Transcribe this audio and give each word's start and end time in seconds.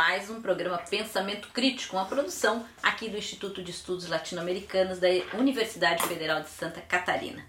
mais 0.00 0.30
um 0.30 0.40
programa 0.40 0.78
Pensamento 0.78 1.48
Crítico, 1.48 1.94
uma 1.94 2.06
produção 2.06 2.64
aqui 2.82 3.10
do 3.10 3.18
Instituto 3.18 3.62
de 3.62 3.70
Estudos 3.70 4.08
Latino-Americanos 4.08 4.98
da 4.98 5.08
Universidade 5.34 6.02
Federal 6.04 6.40
de 6.40 6.48
Santa 6.48 6.80
Catarina. 6.80 7.44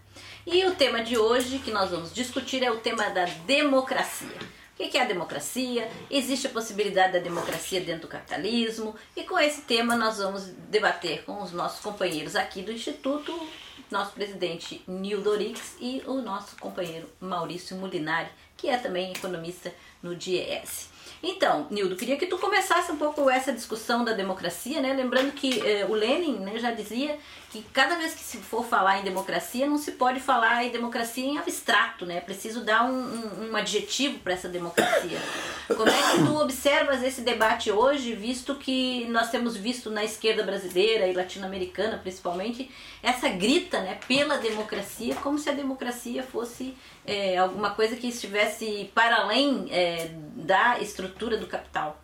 E 0.46 0.66
o 0.66 0.76
tema 0.76 1.02
de 1.02 1.18
hoje 1.18 1.60
que 1.60 1.72
nós 1.72 1.92
vamos 1.92 2.14
discutir 2.14 2.62
é 2.62 2.70
o 2.70 2.82
tema 2.82 3.10
da 3.10 3.24
democracia. 3.46 4.36
O 4.74 4.76
que 4.76 4.98
é 4.98 5.02
a 5.02 5.06
democracia? 5.06 5.90
Existe 6.10 6.48
a 6.48 6.50
possibilidade 6.50 7.14
da 7.14 7.20
democracia 7.20 7.80
dentro 7.80 8.02
do 8.02 8.08
capitalismo? 8.10 8.98
E 9.16 9.24
com 9.24 9.40
esse 9.40 9.62
tema 9.62 9.96
nós 9.96 10.18
vamos 10.18 10.44
debater 10.70 11.24
com 11.24 11.42
os 11.42 11.54
nossos 11.54 11.80
companheiros 11.80 12.36
aqui 12.36 12.62
do 12.62 12.74
Instituto, 12.74 13.48
nosso 13.90 14.12
presidente 14.12 14.84
Nildo 14.86 15.30
Orix 15.30 15.78
e 15.80 16.04
o 16.06 16.16
nosso 16.16 16.58
companheiro 16.58 17.08
Maurício 17.18 17.78
Molinari, 17.78 18.28
que 18.58 18.68
é 18.68 18.76
também 18.76 19.14
economista 19.14 19.74
no 20.04 20.14
DIES. 20.18 20.91
Então, 21.24 21.68
Nildo, 21.70 21.96
queria 21.96 22.18
que 22.18 22.26
tu 22.26 22.38
começasse 22.40 22.92
um 22.92 22.98
pouco 22.98 23.30
essa 23.30 23.54
discussão 23.54 24.04
da 24.04 24.14
democracia, 24.14 24.82
né? 24.82 24.92
Lembrando 24.94 25.32
que 25.34 25.60
eh, 25.60 25.86
o 25.88 25.94
Lenin 25.94 26.40
né, 26.40 26.58
já 26.58 26.72
dizia 26.72 27.18
que 27.52 27.62
cada 27.74 27.96
vez 27.96 28.14
que 28.16 28.22
se 28.22 28.38
for 28.38 28.66
falar 28.66 29.00
em 29.00 29.04
democracia, 29.04 29.68
não 29.68 29.78
se 29.78 29.92
pode 29.92 30.20
falar 30.20 30.64
em 30.64 30.72
democracia 30.72 31.24
em 31.24 31.38
abstrato, 31.38 32.08
né? 32.08 32.18
É 32.18 32.22
preciso 32.22 32.64
dar 32.64 32.86
um, 32.86 32.94
um, 32.94 33.52
um 33.52 33.56
adjetivo 33.56 34.18
para 34.20 34.34
essa 34.34 34.50
democracia. 34.50 35.20
Como 35.68 35.90
é 35.90 36.12
que 36.12 36.24
tu 36.26 36.36
observas 36.38 37.04
esse 37.04 37.22
debate 37.22 37.70
hoje, 37.70 38.14
visto 38.16 38.56
que 38.56 39.06
nós 39.10 39.30
temos 39.30 39.56
visto 39.56 39.92
na 39.92 40.04
esquerda 40.04 40.44
brasileira 40.44 41.08
e 41.08 41.14
latino-americana, 41.14 41.98
principalmente, 41.98 42.72
essa 43.04 43.30
grita 43.30 43.80
né, 43.82 44.00
pela 44.08 44.38
democracia, 44.38 45.14
como 45.16 45.38
se 45.38 45.50
a 45.50 45.54
democracia 45.54 46.24
fosse 46.24 46.76
é, 47.06 47.38
alguma 47.38 47.72
coisa 47.72 47.96
que 47.96 48.08
estivesse 48.08 48.90
para 48.94 49.18
além 49.18 49.68
é, 49.72 50.12
da 50.36 50.80
estrutura 50.80 51.38
do 51.38 51.48
capital? 51.48 52.02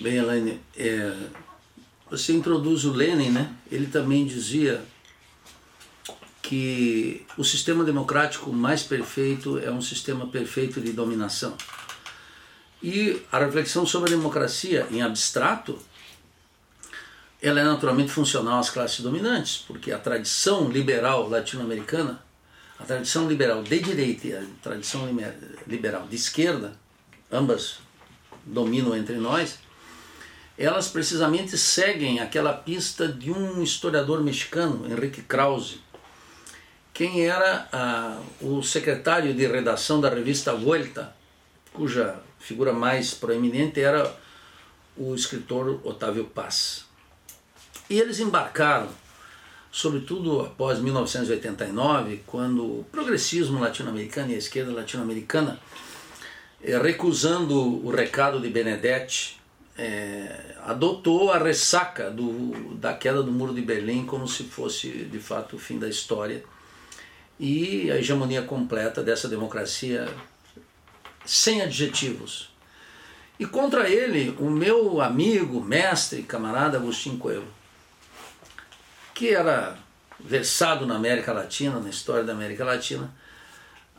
Bem, 0.00 0.16
Elaine, 0.16 0.60
é, 0.76 1.12
você 2.08 2.32
introduz 2.32 2.84
o 2.84 2.92
Lenin, 2.92 3.30
né? 3.30 3.54
Ele 3.70 3.86
também 3.86 4.24
dizia 4.26 4.82
que 6.42 7.24
o 7.36 7.44
sistema 7.44 7.84
democrático 7.84 8.52
mais 8.52 8.82
perfeito 8.82 9.58
é 9.58 9.70
um 9.70 9.80
sistema 9.80 10.26
perfeito 10.26 10.80
de 10.80 10.92
dominação. 10.92 11.56
E 12.82 13.22
a 13.30 13.38
reflexão 13.38 13.84
sobre 13.84 14.12
a 14.12 14.16
democracia 14.16 14.86
em 14.90 15.02
abstrato, 15.02 15.78
ela 17.40 17.60
é 17.60 17.64
naturalmente 17.64 18.10
funcional 18.10 18.58
às 18.58 18.70
classes 18.70 19.00
dominantes, 19.00 19.64
porque 19.66 19.92
a 19.92 19.98
tradição 19.98 20.68
liberal 20.68 21.28
latino-americana, 21.28 22.20
a 22.80 22.84
tradição 22.84 23.28
liberal 23.28 23.62
de 23.62 23.78
direita 23.78 24.26
e 24.26 24.34
a 24.34 24.42
tradição 24.62 25.08
liberal 25.66 26.06
de 26.08 26.16
esquerda, 26.16 26.72
ambas 27.30 27.78
dominam 28.44 28.96
entre 28.96 29.16
nós, 29.16 29.58
elas 30.56 30.88
precisamente 30.88 31.56
seguem 31.56 32.20
aquela 32.20 32.52
pista 32.52 33.06
de 33.06 33.30
um 33.30 33.62
historiador 33.62 34.22
mexicano, 34.22 34.86
Henrique 34.90 35.22
Krause, 35.22 35.80
quem 36.92 37.26
era 37.26 37.68
ah, 37.72 38.20
o 38.40 38.62
secretário 38.62 39.32
de 39.32 39.46
redação 39.46 40.00
da 40.00 40.10
revista 40.10 40.54
Vuelta, 40.54 41.14
cuja 41.72 42.20
figura 42.38 42.72
mais 42.72 43.14
proeminente 43.14 43.80
era 43.80 44.14
o 44.96 45.14
escritor 45.14 45.80
Otávio 45.84 46.24
Paz. 46.24 46.84
E 47.88 47.98
eles 47.98 48.20
embarcaram, 48.20 48.88
sobretudo 49.70 50.40
após 50.40 50.80
1989, 50.80 52.22
quando 52.26 52.62
o 52.80 52.86
progressismo 52.90 53.60
latino-americano 53.60 54.32
e 54.32 54.34
a 54.34 54.38
esquerda 54.38 54.72
latino-americana, 54.72 55.60
eh, 56.62 56.78
recusando 56.78 57.84
o 57.86 57.90
recado 57.90 58.40
de 58.40 58.48
Benedetti, 58.48 59.40
é, 59.78 60.56
adotou 60.62 61.32
a 61.32 61.38
ressaca 61.38 62.10
do, 62.10 62.76
da 62.76 62.92
queda 62.92 63.22
do 63.22 63.32
Muro 63.32 63.54
de 63.54 63.62
Berlim 63.62 64.04
como 64.04 64.28
se 64.28 64.44
fosse 64.44 64.88
de 64.88 65.18
fato 65.18 65.56
o 65.56 65.58
fim 65.58 65.78
da 65.78 65.88
história 65.88 66.44
e 67.38 67.90
a 67.90 67.96
hegemonia 67.96 68.42
completa 68.42 69.02
dessa 69.02 69.26
democracia 69.26 70.06
sem 71.24 71.62
adjetivos. 71.62 72.50
E 73.38 73.46
contra 73.46 73.88
ele, 73.88 74.36
o 74.38 74.50
meu 74.50 75.00
amigo, 75.00 75.62
mestre, 75.62 76.22
camarada 76.22 76.76
Agostinho 76.76 77.16
Coelho, 77.16 77.48
que 79.20 79.34
era 79.34 79.76
versado 80.18 80.86
na 80.86 80.96
América 80.96 81.30
Latina, 81.30 81.78
na 81.78 81.90
história 81.90 82.24
da 82.24 82.32
América 82.32 82.64
Latina, 82.64 83.14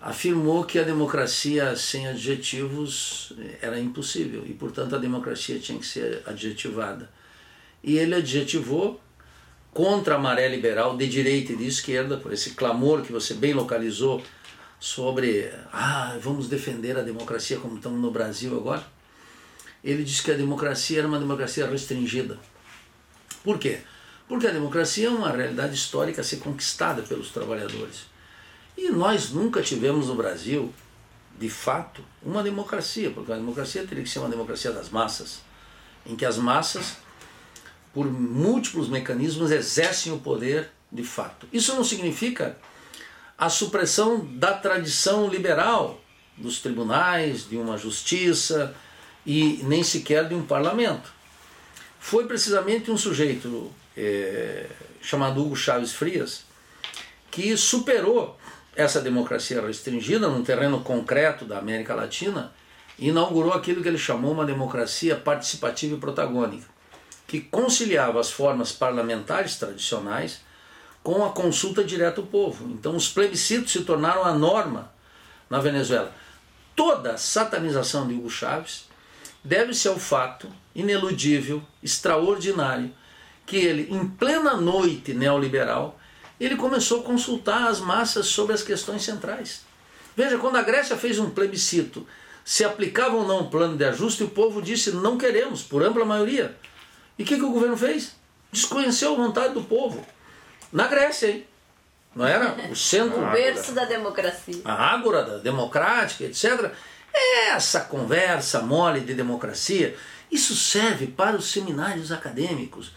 afirmou 0.01 0.63
que 0.63 0.79
a 0.79 0.83
democracia 0.83 1.75
sem 1.75 2.07
adjetivos 2.07 3.31
era 3.61 3.79
impossível 3.79 4.43
e, 4.47 4.53
portanto, 4.53 4.95
a 4.95 4.97
democracia 4.97 5.59
tinha 5.59 5.77
que 5.77 5.85
ser 5.85 6.23
adjetivada. 6.25 7.07
E 7.83 7.99
ele 7.99 8.15
adjetivou 8.15 8.99
contra 9.71 10.15
a 10.15 10.17
maré 10.17 10.47
liberal 10.47 10.97
de 10.97 11.07
direita 11.07 11.53
e 11.53 11.55
de 11.55 11.67
esquerda, 11.67 12.17
por 12.17 12.33
esse 12.33 12.55
clamor 12.55 13.03
que 13.03 13.11
você 13.11 13.35
bem 13.35 13.53
localizou 13.53 14.23
sobre 14.79 15.51
ah, 15.71 16.17
vamos 16.19 16.47
defender 16.47 16.97
a 16.97 17.03
democracia 17.03 17.59
como 17.59 17.75
estamos 17.75 18.01
no 18.01 18.09
Brasil 18.09 18.57
agora. 18.57 18.83
Ele 19.83 20.03
disse 20.03 20.23
que 20.23 20.31
a 20.31 20.35
democracia 20.35 20.97
era 20.97 21.07
uma 21.07 21.19
democracia 21.19 21.67
restringida. 21.67 22.39
Por 23.43 23.59
quê? 23.59 23.81
Porque 24.31 24.47
a 24.47 24.51
democracia 24.51 25.07
é 25.07 25.09
uma 25.09 25.29
realidade 25.29 25.75
histórica 25.75 26.21
a 26.21 26.23
ser 26.23 26.37
conquistada 26.37 27.01
pelos 27.01 27.31
trabalhadores. 27.31 28.05
E 28.77 28.89
nós 28.89 29.31
nunca 29.31 29.61
tivemos 29.61 30.07
no 30.07 30.15
Brasil, 30.15 30.73
de 31.37 31.49
fato, 31.49 32.01
uma 32.23 32.41
democracia, 32.41 33.11
porque 33.11 33.29
a 33.33 33.35
democracia 33.35 33.85
teria 33.85 34.01
que 34.01 34.09
ser 34.09 34.19
uma 34.19 34.29
democracia 34.29 34.71
das 34.71 34.89
massas, 34.89 35.41
em 36.05 36.15
que 36.15 36.23
as 36.23 36.37
massas, 36.37 36.95
por 37.93 38.09
múltiplos 38.09 38.87
mecanismos, 38.87 39.51
exercem 39.51 40.13
o 40.13 40.19
poder 40.19 40.71
de 40.89 41.03
fato. 41.03 41.45
Isso 41.51 41.75
não 41.75 41.83
significa 41.83 42.57
a 43.37 43.49
supressão 43.49 44.25
da 44.37 44.53
tradição 44.53 45.27
liberal 45.27 45.99
dos 46.37 46.61
tribunais, 46.61 47.49
de 47.49 47.57
uma 47.57 47.77
justiça 47.77 48.73
e 49.25 49.59
nem 49.63 49.83
sequer 49.83 50.29
de 50.29 50.33
um 50.33 50.45
parlamento. 50.45 51.11
Foi 51.99 52.25
precisamente 52.25 52.89
um 52.89 52.97
sujeito 52.97 53.73
é, 53.95 54.65
chamado 55.01 55.41
Hugo 55.41 55.55
Chaves 55.55 55.93
Frias 55.93 56.43
que 57.31 57.55
superou 57.55 58.37
essa 58.75 59.01
democracia 59.01 59.61
restringida 59.61 60.27
num 60.27 60.43
terreno 60.43 60.81
concreto 60.81 61.45
da 61.45 61.57
América 61.57 61.95
Latina 61.95 62.51
inaugurou 62.99 63.53
aquilo 63.53 63.81
que 63.81 63.87
ele 63.87 63.97
chamou 63.97 64.31
uma 64.33 64.45
democracia 64.45 65.15
participativa 65.15 65.95
e 65.95 65.99
protagônica, 65.99 66.67
que 67.25 67.39
conciliava 67.41 68.19
as 68.19 68.29
formas 68.29 68.71
parlamentares 68.71 69.55
tradicionais 69.55 70.41
com 71.01 71.25
a 71.25 71.31
consulta 71.31 71.83
direta 71.83 72.21
ao 72.21 72.27
povo. 72.27 72.69
Então 72.69 72.95
os 72.95 73.09
plebiscitos 73.09 73.71
se 73.71 73.83
tornaram 73.83 74.23
a 74.23 74.33
norma 74.33 74.91
na 75.49 75.59
Venezuela. 75.59 76.13
Toda 76.75 77.13
a 77.13 77.17
satanização 77.17 78.07
de 78.07 78.13
Hugo 78.13 78.29
Chávez 78.29 78.87
deve-se 79.43 79.87
ao 79.87 79.97
fato 79.97 80.47
ineludível, 80.75 81.63
extraordinário, 81.81 82.93
que 83.51 83.57
ele, 83.57 83.93
em 83.93 84.07
plena 84.07 84.55
noite 84.55 85.13
neoliberal, 85.13 85.99
ele 86.39 86.55
começou 86.55 87.01
a 87.01 87.03
consultar 87.03 87.67
as 87.67 87.81
massas 87.81 88.27
sobre 88.27 88.53
as 88.53 88.63
questões 88.63 89.03
centrais. 89.03 89.65
Veja, 90.15 90.37
quando 90.37 90.55
a 90.55 90.61
Grécia 90.61 90.95
fez 90.95 91.19
um 91.19 91.31
plebiscito, 91.31 92.07
se 92.45 92.63
aplicava 92.63 93.17
ou 93.17 93.27
não 93.27 93.41
um 93.41 93.49
plano 93.49 93.75
de 93.75 93.83
ajuste, 93.83 94.23
o 94.23 94.29
povo 94.29 94.61
disse 94.61 94.91
não 94.91 95.17
queremos, 95.17 95.63
por 95.63 95.83
ampla 95.83 96.05
maioria. 96.05 96.55
E 97.19 97.23
o 97.23 97.25
que, 97.25 97.35
que 97.35 97.43
o 97.43 97.51
governo 97.51 97.75
fez? 97.75 98.15
Desconheceu 98.53 99.11
a 99.11 99.17
vontade 99.17 99.53
do 99.53 99.63
povo. 99.63 100.05
Na 100.71 100.87
Grécia, 100.87 101.27
hein? 101.27 101.45
Não 102.15 102.25
era 102.25 102.55
o 102.71 102.75
centro. 102.75 103.19
o 103.21 103.31
berço 103.31 103.73
da 103.73 103.83
democracia. 103.83 104.61
A 104.63 104.93
ágora 104.93 105.23
da 105.23 105.37
democrática, 105.39 106.23
etc. 106.23 106.71
Essa 107.49 107.81
conversa 107.81 108.61
mole 108.61 109.01
de 109.01 109.13
democracia, 109.13 109.93
isso 110.31 110.55
serve 110.55 111.07
para 111.07 111.35
os 111.35 111.51
seminários 111.51 112.13
acadêmicos 112.13 112.93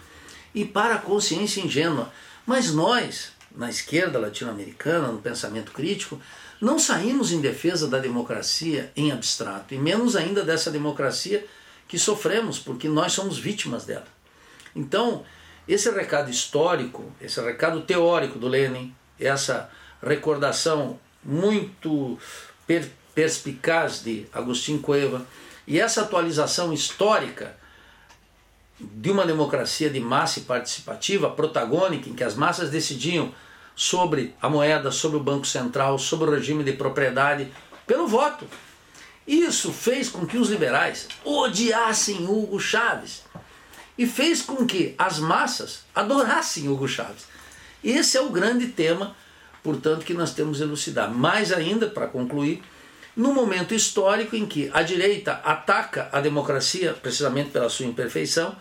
e 0.55 0.65
para 0.65 0.95
a 0.95 0.99
consciência 0.99 1.61
ingênua. 1.61 2.13
Mas 2.47 2.73
nós, 2.73 3.33
na 3.55 3.69
esquerda 3.69 4.19
latino-americana, 4.19 5.09
no 5.09 5.19
pensamento 5.19 5.73
crítico, 5.73 6.21
não 6.61 6.79
saímos 6.79 7.33
em 7.33 7.41
defesa 7.41 7.89
da 7.89 7.99
democracia 7.99 8.93
em 8.97 9.11
abstrato, 9.11 9.75
e 9.75 9.79
menos 9.79 10.17
ainda 10.17 10.45
dessa 10.45 10.71
democracia 10.71 11.45
que 11.89 11.99
sofremos, 11.99 12.59
porque 12.59 12.89
nós 12.89 13.13
somos 13.13 13.39
vítimas 13.39 13.85
dela. 13.85 14.07
Então, 14.75 15.25
esse 15.67 15.91
recado 15.91 16.31
histórico, 16.31 17.13
esse 17.21 17.41
recado 17.41 17.83
teórico 17.83 18.39
do 18.39 18.49
Lenin, 18.49 18.95
essa 19.19 19.71
recordação 20.03 20.99
muito 21.23 22.19
per 22.67 22.91
perspicaz 23.15 24.03
de 24.03 24.27
Agostinho 24.33 24.81
Cueva 24.81 25.25
e 25.67 25.79
essa 25.79 26.03
atualização 26.03 26.73
histórica 26.73 27.57
de 28.79 29.11
uma 29.11 29.25
democracia 29.25 29.89
de 29.89 30.01
massa 30.01 30.41
e 30.41 30.43
participativa, 30.43 31.31
protagônica, 31.31 32.09
em 32.09 32.15
que 32.15 32.25
as 32.25 32.35
massas 32.35 32.71
decidiam 32.71 33.33
sobre 33.75 34.35
a 34.41 34.49
moeda, 34.49 34.91
sobre 34.91 35.17
o 35.17 35.23
Banco 35.23 35.47
Central, 35.47 35.99
sobre 35.99 36.29
o 36.29 36.33
regime 36.33 36.65
de 36.65 36.73
propriedade, 36.73 37.49
pelo 37.87 38.07
voto. 38.07 38.47
Isso 39.27 39.73
fez 39.73 40.09
com 40.09 40.27
que 40.27 40.37
os 40.37 40.51
liberais 40.51 41.09
odiassem 41.25 42.27
Hugo 42.27 42.61
Chávez 42.61 43.23
e 43.97 44.07
fez 44.07 44.43
com 44.43 44.67
que 44.67 44.95
as 44.99 45.19
massas 45.19 45.85
adorassem 45.95 46.69
Hugo 46.69 46.87
Chávez. 46.87 47.27
Esse 47.83 48.17
é 48.17 48.21
o 48.21 48.31
grande 48.31 48.69
tema, 48.69 49.17
portanto, 49.63 50.05
que 50.05 50.15
nós 50.15 50.35
temos 50.35 50.61
a 50.61 50.65
elucidar. 50.65 51.11
Mais 51.11 51.53
ainda, 51.53 51.87
para 51.87 52.07
concluir, 52.07 52.63
no 53.17 53.33
momento 53.33 53.75
histórico 53.75 54.35
em 54.35 54.47
que 54.47 54.71
a 54.73 54.83
direita 54.83 55.41
ataca 55.45 56.09
a 56.13 56.21
democracia 56.21 56.93
precisamente 56.95 57.51
pela 57.51 57.69
sua 57.69 57.87
imperfeição 57.87 58.57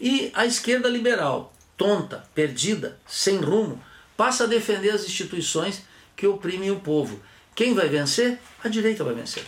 e 0.00 0.30
a 0.34 0.46
esquerda 0.46 0.88
liberal, 0.88 1.52
tonta, 1.76 2.24
perdida, 2.34 2.98
sem 3.06 3.36
rumo, 3.36 3.82
passa 4.16 4.44
a 4.44 4.46
defender 4.46 4.90
as 4.90 5.04
instituições 5.04 5.82
que 6.16 6.26
oprimem 6.26 6.70
o 6.70 6.80
povo. 6.80 7.20
Quem 7.54 7.74
vai 7.74 7.88
vencer? 7.88 8.38
A 8.64 8.68
direita 8.68 9.04
vai 9.04 9.14
vencer. 9.14 9.44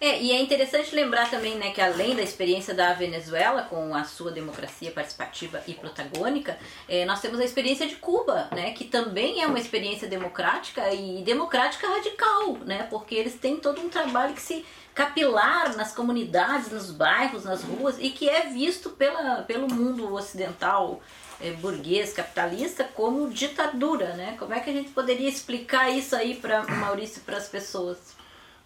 É, 0.00 0.22
e 0.22 0.30
é 0.30 0.40
interessante 0.40 0.94
lembrar 0.94 1.28
também 1.28 1.56
né, 1.56 1.70
que 1.70 1.80
além 1.80 2.14
da 2.14 2.22
experiência 2.22 2.72
da 2.72 2.92
Venezuela 2.94 3.62
com 3.62 3.92
a 3.94 4.04
sua 4.04 4.30
democracia 4.30 4.92
participativa 4.92 5.60
e 5.66 5.74
protagônica, 5.74 6.56
é, 6.88 7.04
nós 7.04 7.20
temos 7.20 7.40
a 7.40 7.44
experiência 7.44 7.86
de 7.86 7.96
Cuba, 7.96 8.48
né, 8.52 8.70
que 8.72 8.84
também 8.84 9.42
é 9.42 9.46
uma 9.46 9.58
experiência 9.58 10.06
democrática 10.06 10.94
e 10.94 11.22
democrática 11.22 11.88
radical, 11.88 12.52
né, 12.64 12.86
porque 12.88 13.16
eles 13.16 13.34
têm 13.34 13.56
todo 13.56 13.80
um 13.80 13.88
trabalho 13.88 14.34
que 14.34 14.42
se 14.42 14.64
capilar 14.94 15.76
nas 15.76 15.92
comunidades, 15.92 16.70
nos 16.70 16.92
bairros, 16.92 17.44
nas 17.44 17.62
ruas 17.64 17.96
e 17.98 18.10
que 18.10 18.28
é 18.28 18.46
visto 18.46 18.90
pela, 18.90 19.42
pelo 19.42 19.72
mundo 19.72 20.12
ocidental 20.14 21.00
é, 21.40 21.52
burguês, 21.52 22.12
capitalista, 22.12 22.84
como 22.84 23.30
ditadura, 23.30 24.14
né? 24.14 24.36
Como 24.38 24.52
é 24.52 24.58
que 24.58 24.70
a 24.70 24.72
gente 24.72 24.90
poderia 24.90 25.28
explicar 25.28 25.88
isso 25.88 26.16
aí 26.16 26.34
para 26.34 26.64
Maurício 26.64 27.22
para 27.22 27.36
as 27.36 27.48
pessoas? 27.48 28.18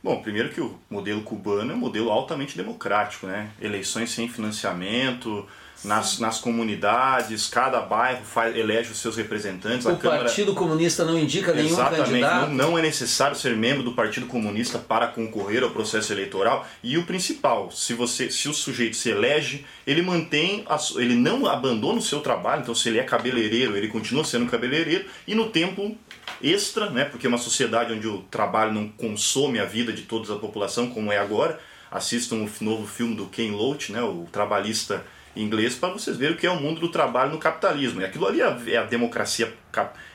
Bom, 0.03 0.21
primeiro 0.21 0.49
que 0.49 0.61
o 0.61 0.77
modelo 0.91 1.23
cubano 1.23 1.71
é 1.71 1.75
um 1.75 1.79
modelo 1.79 2.11
altamente 2.11 2.57
democrático, 2.57 3.27
né? 3.27 3.51
Eleições 3.61 4.11
sem 4.11 4.29
financiamento, 4.29 5.47
nas, 5.85 6.19
nas 6.19 6.39
comunidades, 6.39 7.49
cada 7.49 7.81
bairro 7.81 8.25
faz, 8.25 8.57
elege 8.57 8.93
os 8.93 8.99
seus 8.99 9.17
representantes. 9.17 9.85
O 9.87 9.97
Câmara... 9.97 10.25
Partido 10.25 10.55
Comunista 10.55 11.05
não 11.05 11.19
indica 11.19 11.53
nenhum 11.53 11.69
Exatamente, 11.69 12.11
candidato. 12.11 12.49
Não, 12.51 12.71
não 12.71 12.79
é 12.79 12.83
necessário 12.83 13.37
ser 13.37 13.57
membro 13.57 13.83
do 13.83 13.93
Partido 13.93 14.27
Comunista 14.27 14.79
para 14.79 15.09
concorrer 15.09 15.63
ao 15.63 15.71
processo 15.71 16.13
eleitoral. 16.13 16.67
E 16.83 16.97
o 16.97 17.05
principal, 17.05 17.71
se 17.71 17.95
você, 17.95 18.31
se 18.31 18.49
o 18.49 18.55
sujeito 18.55 18.97
se 18.97 19.11
elege, 19.11 19.67
ele 19.87 20.03
mantém, 20.03 20.65
a, 20.69 20.79
ele 20.97 21.15
não 21.15 21.47
abandona 21.47 21.99
o 21.99 22.03
seu 22.03 22.21
trabalho. 22.21 22.63
Então, 22.63 22.75
se 22.75 22.89
ele 22.89 22.99
é 22.99 23.03
cabeleireiro, 23.03 23.77
ele 23.77 23.89
continua 23.89 24.25
sendo 24.25 24.47
cabeleireiro 24.47 25.07
e 25.27 25.35
no 25.35 25.51
tempo 25.51 25.97
extra, 26.43 26.91
né? 26.91 27.05
Porque 27.05 27.27
é 27.27 27.29
uma 27.29 27.39
sociedade 27.39 27.93
onde 27.93 28.07
o 28.07 28.19
trabalho 28.31 28.73
não 28.73 28.89
consome 28.89 29.59
a 29.59 29.65
vida 29.65 29.93
de 29.93 30.03
toda 30.03 30.33
a 30.33 30.39
população 30.39 30.89
como 30.91 31.11
é 31.11 31.19
agora. 31.19 31.59
Assistam 31.91 32.37
o 32.37 32.65
novo 32.65 32.87
filme 32.87 33.15
do 33.15 33.27
Ken 33.27 33.51
Loach, 33.51 33.93
né? 33.93 34.03
O 34.03 34.27
trabalhista 34.31 35.05
inglês 35.35 35.75
para 35.75 35.93
vocês 35.93 36.17
verem 36.17 36.35
o 36.35 36.39
que 36.39 36.47
é 36.47 36.51
o 36.51 36.61
mundo 36.61 36.81
do 36.81 36.89
trabalho 36.89 37.33
no 37.33 37.39
capitalismo. 37.39 38.01
E 38.01 38.05
aquilo 38.05 38.27
ali 38.27 38.41
é, 38.41 38.57
é 38.69 38.77
a 38.77 38.85
democracia 38.85 39.53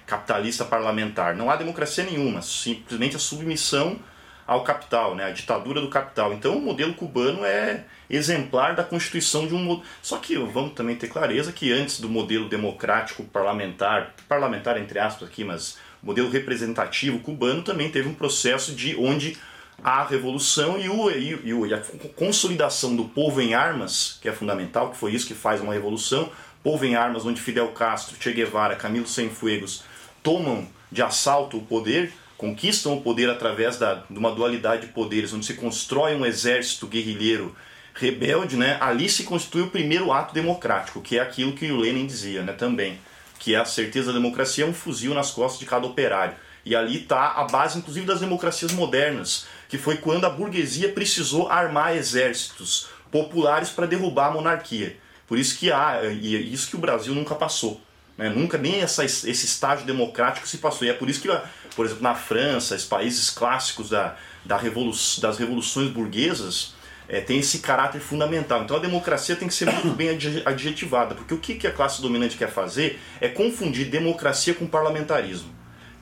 capitalista 0.06 0.64
parlamentar. 0.64 1.36
Não 1.36 1.50
há 1.50 1.56
democracia 1.56 2.04
nenhuma, 2.04 2.42
simplesmente 2.42 3.16
a 3.16 3.19
submissão 3.19 4.00
ao 4.48 4.64
capital, 4.64 5.14
né? 5.14 5.25
a 5.25 5.31
ditadura 5.31 5.81
do 5.81 5.90
capital. 5.90 6.31
Então 6.34 6.58
o 6.58 6.62
modelo 6.62 6.94
cubano 6.94 7.44
é 7.44 7.84
exemplar 8.10 8.75
da 8.75 8.84
constituição 8.84 9.46
de 9.46 9.54
um 9.54 9.81
Só 10.02 10.18
que 10.18 10.38
vamos 10.38 10.74
também 10.74 10.96
ter 10.96 11.10
clareza 11.10 11.52
que 11.52 11.72
antes 11.74 12.00
do 12.00 12.08
modelo 12.08 12.48
democrático 12.48 13.24
parlamentar, 13.25 14.14
parlamentar 14.30 14.78
entre 14.78 14.98
aspas 15.00 15.28
aqui, 15.28 15.44
mas 15.44 15.78
modelo 16.02 16.30
representativo 16.30 17.19
cubano 17.19 17.62
também 17.62 17.92
teve 17.92 18.08
um 18.08 18.14
processo 18.14 18.74
de 18.74 18.96
onde 18.96 19.38
a 19.83 20.03
revolução 20.03 20.79
e, 20.79 20.89
o, 20.89 21.09
e, 21.09 21.39
e, 21.44 21.74
a 21.74 21.81
consolidação 22.15 22.95
do 22.95 23.06
povo 23.06 23.41
em 23.41 23.53
armas, 23.53 24.18
que 24.21 24.27
é 24.27 24.33
fundamental, 24.33 24.91
que 24.91 24.97
foi 24.97 25.13
isso 25.13 25.27
que 25.27 25.33
faz 25.33 25.62
uma 25.62 25.74
revolução. 25.74 26.29
Povo 26.63 26.83
em 26.83 26.95
armas, 26.95 27.25
onde 27.25 27.39
Fidel 27.39 27.69
Castro, 27.69 28.15
Che 28.19 28.33
Guevara, 28.33 28.75
Camilo 28.75 29.07
Cienfuegos 29.07 29.83
tomam 30.24 30.68
de 30.91 31.01
assalto 31.01 31.57
o 31.57 31.62
poder, 31.62 32.12
conquistam 32.38 32.94
o 32.94 33.01
poder 33.01 33.29
através 33.29 33.77
da, 33.77 34.03
de 34.09 34.18
uma 34.18 34.31
dualidade 34.31 34.88
de 34.88 34.94
poderes, 34.94 35.33
onde 35.33 35.45
se 35.45 35.53
constrói 35.53 36.15
um 36.15 36.25
exército 36.25 36.88
guerrilheiro 36.88 37.56
rebelde, 37.94 38.56
né? 38.56 38.77
ali 38.80 39.09
se 39.09 39.23
constitui 39.23 39.63
o 39.63 39.69
primeiro 39.69 40.12
ato 40.12 40.33
democrático, 40.33 41.01
que 41.01 41.18
é 41.18 41.21
aquilo 41.21 41.53
que 41.53 41.71
o 41.71 41.77
Lenin 41.77 42.06
dizia 42.06 42.44
né? 42.44 42.53
também, 42.53 43.00
que 43.39 43.56
é 43.56 43.57
a 43.57 43.65
certeza 43.65 44.07
da 44.07 44.19
democracia 44.19 44.65
é 44.65 44.68
um 44.68 44.73
fuzil 44.73 45.13
nas 45.13 45.31
costas 45.31 45.59
de 45.59 45.65
cada 45.65 45.85
operário. 45.88 46.35
E 46.63 46.75
ali 46.75 47.01
está 47.01 47.31
a 47.31 47.45
base, 47.45 47.77
inclusive, 47.77 48.06
das 48.06 48.19
democracias 48.19 48.73
modernas, 48.73 49.47
que 49.68 49.78
foi 49.78 49.98
quando 49.98 50.25
a 50.25 50.30
burguesia 50.30 50.90
precisou 50.90 51.50
armar 51.50 51.96
exércitos 51.96 52.88
populares 53.12 53.69
para 53.69 53.86
derrubar 53.86 54.28
a 54.28 54.31
monarquia. 54.31 54.98
Por 55.28 55.38
isso 55.38 55.58
que 55.58 55.72
há, 55.72 56.04
e 56.04 56.36
é 56.36 56.40
isso 56.40 56.69
que 56.69 56.75
o 56.75 56.80
Brasil 56.80 57.14
nunca 57.14 57.36
passou. 57.36 57.81
Né? 58.18 58.30
Nunca 58.30 58.58
nem 58.58 58.81
essa, 58.81 59.04
esse 59.04 59.30
estágio 59.30 59.86
democrático 59.86 60.48
se 60.48 60.58
passou. 60.58 60.88
E 60.88 60.90
é 60.90 60.94
por 60.94 61.10
isso 61.10 61.22
que, 61.22 61.28
por 61.75 61.86
exemplo, 61.86 62.04
na 62.04 62.16
França, 62.16 62.75
os 62.75 62.86
países 62.86 63.30
clássicos 63.30 63.90
da, 63.90 64.16
da 64.46 64.58
revolu 64.58 64.92
das 65.22 65.38
revoluções 65.38 65.90
burguesas, 65.90 66.75
é, 67.10 67.22
tem 67.22 67.40
esse 67.40 67.60
caráter 67.60 68.00
fundamental. 68.00 68.64
Então 68.64 68.78
a 68.78 68.80
democracia 68.80 69.36
tem 69.36 69.48
que 69.48 69.54
ser 69.54 69.66
muito 69.72 69.90
bem 69.90 70.10
adjetivada, 70.46 71.16
porque 71.16 71.34
o 71.34 71.38
que, 71.38 71.56
que 71.56 71.68
a 71.68 71.72
classe 71.72 72.02
dominante 72.02 72.38
quer 72.38 72.50
fazer 72.50 73.00
é 73.19 73.28
confundir 73.28 73.90
democracia 73.90 74.54
com 74.54 74.66
parlamentarismo 74.66 75.56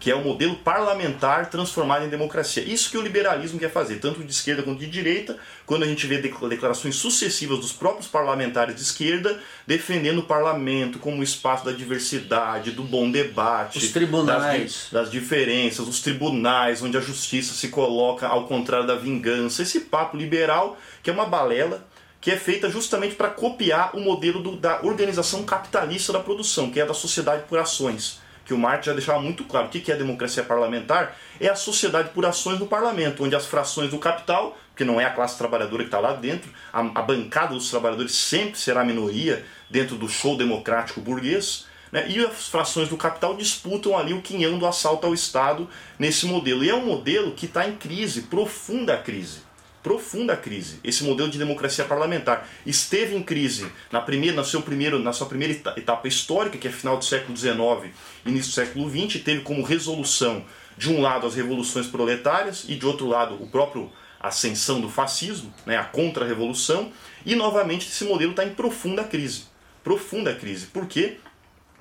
que 0.05 0.11
é 0.11 0.15
o 0.15 0.23
modelo 0.23 0.55
parlamentar 0.57 1.49
transformado 1.49 2.05
em 2.05 2.09
democracia. 2.09 2.61
Isso 2.61 2.91
que 2.91 2.97
o 2.99 3.01
liberalismo 3.01 3.57
quer 3.57 3.71
fazer, 3.71 3.95
tanto 3.95 4.23
de 4.23 4.31
esquerda 4.31 4.61
quanto 4.61 4.77
de 4.77 4.85
direita, 4.85 5.35
quando 5.65 5.81
a 5.81 5.87
gente 5.87 6.05
vê 6.05 6.19
declarações 6.19 6.95
sucessivas 6.97 7.57
dos 7.57 7.71
próprios 7.71 8.07
parlamentares 8.07 8.75
de 8.75 8.81
esquerda 8.81 9.41
defendendo 9.65 10.19
o 10.19 10.23
parlamento 10.23 10.99
como 10.99 11.23
espaço 11.23 11.65
da 11.65 11.71
diversidade, 11.71 12.69
do 12.69 12.83
bom 12.83 13.09
debate, 13.09 13.79
os 13.79 13.89
tribunais, 13.89 14.89
das, 14.91 15.05
das 15.05 15.11
diferenças, 15.11 15.87
os 15.87 15.99
tribunais 15.99 16.83
onde 16.83 16.95
a 16.95 17.01
justiça 17.01 17.55
se 17.55 17.69
coloca 17.69 18.27
ao 18.27 18.45
contrário 18.45 18.85
da 18.85 18.93
vingança. 18.93 19.63
Esse 19.63 19.79
papo 19.79 20.15
liberal 20.15 20.77
que 21.01 21.09
é 21.09 21.13
uma 21.13 21.25
balela 21.25 21.83
que 22.21 22.29
é 22.29 22.37
feita 22.37 22.69
justamente 22.69 23.15
para 23.15 23.29
copiar 23.29 23.95
o 23.95 23.99
modelo 23.99 24.39
do, 24.39 24.55
da 24.55 24.81
organização 24.83 25.43
capitalista 25.43 26.13
da 26.13 26.19
produção, 26.19 26.69
que 26.69 26.79
é 26.79 26.85
da 26.85 26.93
sociedade 26.93 27.45
por 27.49 27.57
ações 27.57 28.23
que 28.45 28.53
o 28.53 28.57
Marx 28.57 28.85
já 28.85 28.93
deixava 28.93 29.19
muito 29.19 29.43
claro. 29.43 29.67
O 29.67 29.69
que 29.69 29.91
é 29.91 29.95
democracia 29.95 30.43
parlamentar? 30.43 31.17
É 31.39 31.49
a 31.49 31.55
sociedade 31.55 32.09
por 32.09 32.25
ações 32.25 32.59
no 32.59 32.67
parlamento, 32.67 33.23
onde 33.23 33.35
as 33.35 33.45
frações 33.45 33.89
do 33.89 33.97
capital, 33.97 34.57
que 34.75 34.85
não 34.85 35.01
é 35.01 35.05
a 35.05 35.09
classe 35.09 35.37
trabalhadora 35.37 35.83
que 35.83 35.87
está 35.87 35.99
lá 35.99 36.13
dentro, 36.13 36.49
a, 36.71 36.79
a, 36.79 37.01
bancada 37.01 37.53
dos 37.53 37.69
trabalhadores 37.69 38.13
sempre 38.13 38.57
será 38.57 38.81
a 38.81 38.85
minoria 38.85 39.43
dentro 39.69 39.97
do 39.97 40.07
show 40.07 40.37
democrático 40.37 41.01
burguês, 41.01 41.65
né? 41.91 42.05
e 42.07 42.23
as 42.23 42.47
frações 42.47 42.87
do 42.87 42.97
capital 42.97 43.35
disputam 43.35 43.97
ali 43.97 44.13
o 44.13 44.21
quinhão 44.21 44.59
do 44.59 44.67
assalto 44.67 45.07
ao 45.07 45.13
Estado 45.13 45.67
nesse 45.97 46.25
modelo. 46.27 46.63
E 46.63 46.69
é 46.69 46.75
um 46.75 46.85
modelo 46.85 47.31
que 47.31 47.47
está 47.47 47.67
em 47.67 47.75
crise, 47.75 48.23
profunda 48.23 48.95
crise 48.97 49.44
profunda 49.85 50.35
crise. 50.35 50.79
Esse 50.83 51.03
modelo 51.03 51.29
de 51.29 51.37
democracia 51.37 51.85
parlamentar 51.85 52.49
esteve 52.65 53.15
em 53.15 53.21
crise 53.21 53.71
na 53.91 54.01
primeira, 54.01 54.35
no 54.35 54.43
seu 54.43 54.63
primeiro, 54.63 54.97
na 54.97 55.13
sua 55.13 55.27
primeira 55.27 55.53
etapa 55.77 56.07
histórica, 56.07 56.57
que 56.57 56.67
é 56.67 56.71
final 56.71 56.97
do 56.97 57.05
século 57.05 57.37
XIX, 57.37 57.93
início 58.25 58.49
do 58.49 58.55
século 58.55 58.89
XX, 58.89 59.21
teve 59.21 59.41
como 59.41 59.61
resolução 59.61 60.43
de 60.75 60.91
um 60.91 61.01
lado 61.01 61.27
as 61.27 61.35
revoluções 61.35 61.85
proletárias 61.85 62.65
e 62.67 62.73
de 62.73 62.83
outro 62.83 63.05
lado 63.05 63.35
o 63.35 63.45
próprio 63.45 63.91
ascensão 64.19 64.81
do 64.81 64.89
fascismo, 64.89 65.53
né, 65.67 65.77
a 65.77 65.83
contra-revolução, 65.83 66.91
e 67.23 67.35
novamente 67.35 67.87
esse 67.87 68.05
modelo 68.05 68.31
está 68.31 68.43
em 68.43 68.55
profunda 68.55 69.03
crise. 69.03 69.43
Profunda 69.83 70.33
crise. 70.33 70.65
Por 70.65 70.87
quê? 70.87 71.17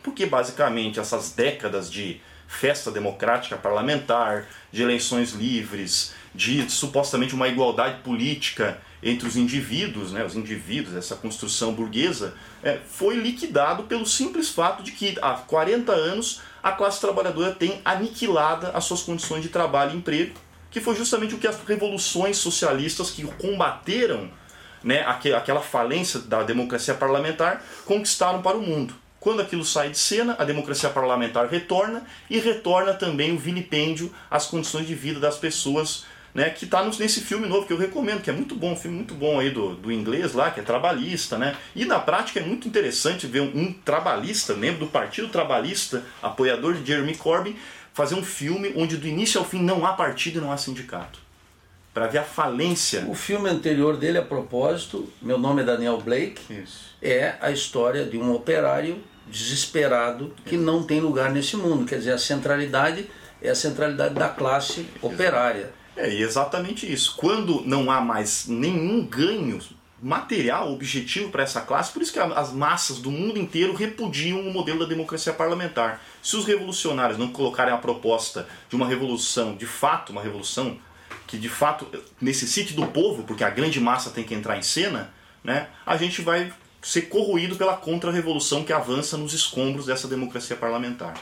Porque 0.02 0.26
basicamente 0.26 1.00
essas 1.00 1.30
décadas 1.32 1.90
de 1.90 2.20
festa 2.46 2.90
democrática 2.90 3.56
parlamentar, 3.56 4.46
de 4.70 4.82
eleições 4.82 5.32
livres, 5.32 6.12
de 6.35 6.69
supostamente 6.71 7.35
uma 7.35 7.47
igualdade 7.47 8.03
política 8.03 8.81
entre 9.03 9.29
os 9.29 9.37
indivíduos, 9.37 10.12
né, 10.12 10.25
os 10.25 10.35
indivíduos, 10.35 10.97
essa 10.97 11.14
construção 11.14 11.75
burguesa, 11.75 12.35
é, 12.62 12.81
foi 12.88 13.17
liquidado 13.17 13.85
pelo 13.85 14.07
simples 14.07 14.49
fato 14.49 14.83
de 14.83 14.93
que 14.93 15.17
há 15.23 15.35
40 15.35 15.93
anos 15.93 16.41
a 16.62 16.73
classe 16.73 17.00
trabalhadora 17.00 17.53
tem 17.53 17.81
aniquilada 17.85 18.71
as 18.71 18.85
suas 18.85 19.03
condições 19.03 19.43
de 19.43 19.50
trabalho 19.50 19.93
e 19.93 19.97
emprego, 19.99 20.35
que 20.71 20.81
foi 20.81 20.97
justamente 20.97 21.35
o 21.35 21.38
que 21.38 21.47
as 21.47 21.61
revoluções 21.64 22.38
socialistas 22.38 23.11
que 23.11 23.23
combateram 23.23 24.31
né, 24.83 25.05
aquela 25.07 25.61
falência 25.61 26.21
da 26.21 26.43
democracia 26.43 26.95
parlamentar 26.95 27.62
conquistaram 27.85 28.43
para 28.43 28.57
o 28.57 28.62
mundo. 28.62 28.95
Quando 29.21 29.41
aquilo 29.41 29.64
sai 29.64 29.88
de 29.88 29.99
cena, 29.99 30.37
a 30.38 30.45
democracia 30.45 30.91
parlamentar 30.91 31.47
retorna 31.47 32.03
e 32.29 32.38
retorna 32.38 32.93
também 32.93 33.33
o 33.33 33.38
vilipêndio 33.38 34.12
às 34.31 34.47
condições 34.47 34.87
de 34.87 34.95
vida 34.95 35.19
das 35.19 35.38
pessoas 35.38 36.05
né, 36.35 36.50
que 36.50 36.64
está 36.64 36.85
nesse 36.85 37.21
filme 37.21 37.47
novo 37.47 37.67
que 37.67 37.73
eu 37.73 37.79
recomendo, 37.79 38.21
que 38.21 38.29
é 38.29 38.33
muito 38.33 38.57
bom, 38.57 38.73
um 38.73 38.76
filme 38.76 38.97
muito 38.97 39.14
bom 39.14 39.38
aí 39.38 39.50
do, 39.50 39.76
do 39.76 39.93
inglês 39.93 40.33
lá, 40.33 40.50
que 40.50 40.59
é 40.59 40.62
trabalhista, 40.64 41.38
né? 41.38 41.57
E 41.76 41.85
na 41.85 42.00
prática 42.00 42.41
é 42.41 42.43
muito 42.43 42.67
interessante 42.67 43.26
ver 43.26 43.41
um, 43.41 43.57
um 43.57 43.73
trabalhista, 43.73 44.53
membro 44.53 44.87
do 44.87 44.91
Partido 44.91 45.29
Trabalhista, 45.29 46.03
apoiador 46.21 46.75
de 46.75 46.85
Jeremy 46.85 47.14
Corbyn, 47.14 47.57
fazer 47.93 48.17
um 48.17 48.25
filme 48.25 48.73
onde 48.76 48.97
do 48.97 49.07
início 49.07 49.38
ao 49.38 49.47
fim 49.47 49.62
não 49.62 49.87
há 49.87 49.93
partido 49.93 50.38
e 50.38 50.41
não 50.41 50.50
há 50.50 50.57
sindicato. 50.57 51.21
para 51.95 52.09
ver 52.09 52.19
a 52.19 52.25
falência. 52.25 53.07
O 53.09 53.14
filme 53.14 53.49
anterior 53.49 53.97
dele, 53.97 54.19
a 54.19 54.23
propósito, 54.23 55.09
meu 55.23 55.38
nome 55.38 55.62
é 55.62 55.64
Daniel 55.64 55.99
Blake, 56.00 56.43
Isso. 56.53 56.97
é 57.00 57.37
a 57.41 57.53
história 57.53 58.05
de 58.05 58.19
um 58.19 58.35
operário 58.35 59.00
desesperado 59.29 60.35
que 60.45 60.57
não 60.57 60.83
tem 60.83 61.00
lugar 61.00 61.31
nesse 61.31 61.57
mundo. 61.57 61.87
Quer 61.87 61.99
dizer, 61.99 62.12
a 62.12 62.19
centralidade 62.19 63.09
é 63.41 63.50
a 63.50 63.55
centralidade 63.55 64.14
da 64.14 64.29
classe 64.29 64.87
operária. 65.00 65.71
É 65.97 66.13
exatamente 66.13 66.91
isso. 66.91 67.15
Quando 67.17 67.63
não 67.67 67.91
há 67.91 68.01
mais 68.01 68.47
nenhum 68.47 69.05
ganho 69.05 69.61
material, 70.03 70.71
objetivo 70.71 71.31
para 71.31 71.43
essa 71.43 71.63
classe, 71.63 71.93
por 71.93 72.03
isso 72.03 72.13
que 72.13 72.19
as 72.19 72.53
massas 72.53 72.99
do 72.99 73.11
mundo 73.11 73.39
inteiro 73.39 73.75
repudiam 73.75 74.41
o 74.41 74.53
modelo 74.53 74.81
da 74.81 74.87
democracia 74.87 75.33
parlamentar. 75.33 76.03
Se 76.23 76.37
os 76.37 76.45
revolucionários 76.45 77.19
não 77.19 77.29
colocarem 77.29 77.73
a 77.73 77.79
proposta 77.79 78.47
de 78.69 78.77
uma 78.77 78.87
revolução, 78.87 79.57
de 79.57 79.67
fato, 79.67 80.11
uma 80.11 80.23
revolução 80.23 80.77
que 81.27 81.39
de 81.39 81.49
fato 81.49 81.87
necessite 82.21 82.75
do 82.75 82.87
povo, 82.87 83.23
porque 83.23 83.45
a 83.45 83.49
grande 83.51 83.81
massa 83.81 84.11
tem 84.11 84.25
que 84.25 84.35
entrar 84.35 84.59
em 84.59 84.63
cena, 84.63 85.11
né, 85.43 85.69
a 85.87 85.97
gente 85.97 86.21
vai 86.21 86.53
ser 86.83 87.03
corroído 87.03 87.57
pela 87.57 87.75
contra-revolução 87.75 88.63
que 88.63 88.73
avança 88.73 89.17
nos 89.17 89.33
escombros 89.33 89.87
dessa 89.87 90.07
democracia 90.07 90.55
parlamentar. 90.55 91.15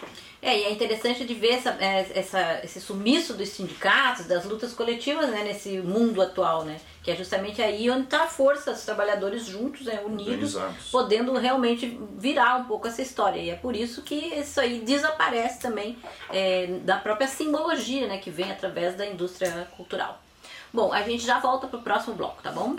É, 0.44 0.58
e 0.58 0.64
é 0.64 0.72
interessante 0.72 1.24
de 1.24 1.34
ver 1.34 1.50
essa, 1.50 1.70
é, 1.78 2.18
essa, 2.18 2.60
esse 2.64 2.80
sumiço 2.80 3.34
dos 3.34 3.48
sindicatos, 3.50 4.26
das 4.26 4.44
lutas 4.44 4.72
coletivas 4.72 5.30
né, 5.30 5.44
nesse 5.44 5.78
mundo 5.78 6.20
atual, 6.20 6.64
né? 6.64 6.80
Que 7.00 7.12
é 7.12 7.16
justamente 7.16 7.62
aí 7.62 7.88
onde 7.88 8.04
está 8.04 8.24
a 8.24 8.26
força 8.26 8.72
dos 8.72 8.84
trabalhadores 8.84 9.46
juntos, 9.46 9.86
né, 9.86 10.02
unidos, 10.04 10.56
podendo 10.90 11.32
realmente 11.34 11.96
virar 12.18 12.56
um 12.56 12.64
pouco 12.64 12.88
essa 12.88 13.00
história. 13.00 13.38
E 13.38 13.50
é 13.50 13.54
por 13.54 13.76
isso 13.76 14.02
que 14.02 14.16
isso 14.16 14.60
aí 14.60 14.80
desaparece 14.80 15.60
também 15.60 15.96
é, 16.28 16.66
da 16.82 16.96
própria 16.96 17.28
simbologia 17.28 18.08
né, 18.08 18.18
que 18.18 18.30
vem 18.30 18.50
através 18.50 18.96
da 18.96 19.06
indústria 19.06 19.68
cultural. 19.76 20.20
Bom, 20.72 20.92
a 20.92 21.02
gente 21.02 21.24
já 21.24 21.38
volta 21.38 21.68
pro 21.68 21.82
próximo 21.82 22.16
bloco, 22.16 22.42
tá 22.42 22.50
bom? 22.50 22.74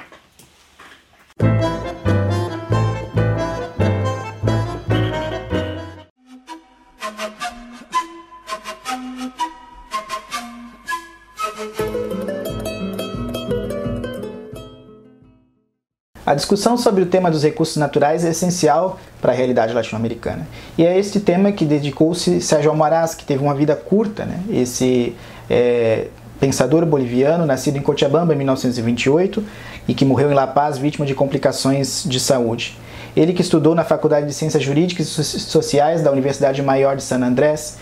A 16.33 16.35
discussão 16.35 16.75
sobre 16.75 17.03
o 17.03 17.05
tema 17.05 17.29
dos 17.29 17.43
recursos 17.43 17.77
naturais 17.77 18.25
é 18.25 18.31
essencial 18.31 18.99
para 19.21 19.31
a 19.31 19.35
realidade 19.35 19.71
latino-americana. 19.71 20.47
E 20.75 20.83
é 20.83 20.97
este 20.97 21.19
tema 21.19 21.51
que 21.51 21.63
dedicou-se 21.63 22.41
Sérgio 22.41 22.71
Almaraz, 22.71 23.13
que 23.13 23.23
teve 23.23 23.43
uma 23.43 23.53
vida 23.53 23.75
curta, 23.75 24.25
né? 24.25 24.39
esse 24.49 25.15
é, 25.47 26.07
pensador 26.39 26.87
boliviano, 26.87 27.45
nascido 27.45 27.77
em 27.77 27.81
Cochabamba 27.83 28.33
em 28.33 28.37
1928 28.37 29.43
e 29.87 29.93
que 29.93 30.03
morreu 30.03 30.31
em 30.31 30.33
La 30.33 30.47
Paz 30.47 30.79
vítima 30.79 31.05
de 31.05 31.13
complicações 31.13 32.03
de 32.03 32.19
saúde. 32.19 32.79
Ele 33.15 33.31
que 33.31 33.43
estudou 33.43 33.75
na 33.75 33.83
Faculdade 33.83 34.25
de 34.25 34.33
Ciências 34.33 34.63
Jurídicas 34.63 35.15
e 35.15 35.23
Sociais 35.39 36.01
da 36.01 36.11
Universidade 36.11 36.63
Maior 36.63 36.95
de 36.95 37.03
San 37.03 37.21
Andrés 37.23 37.77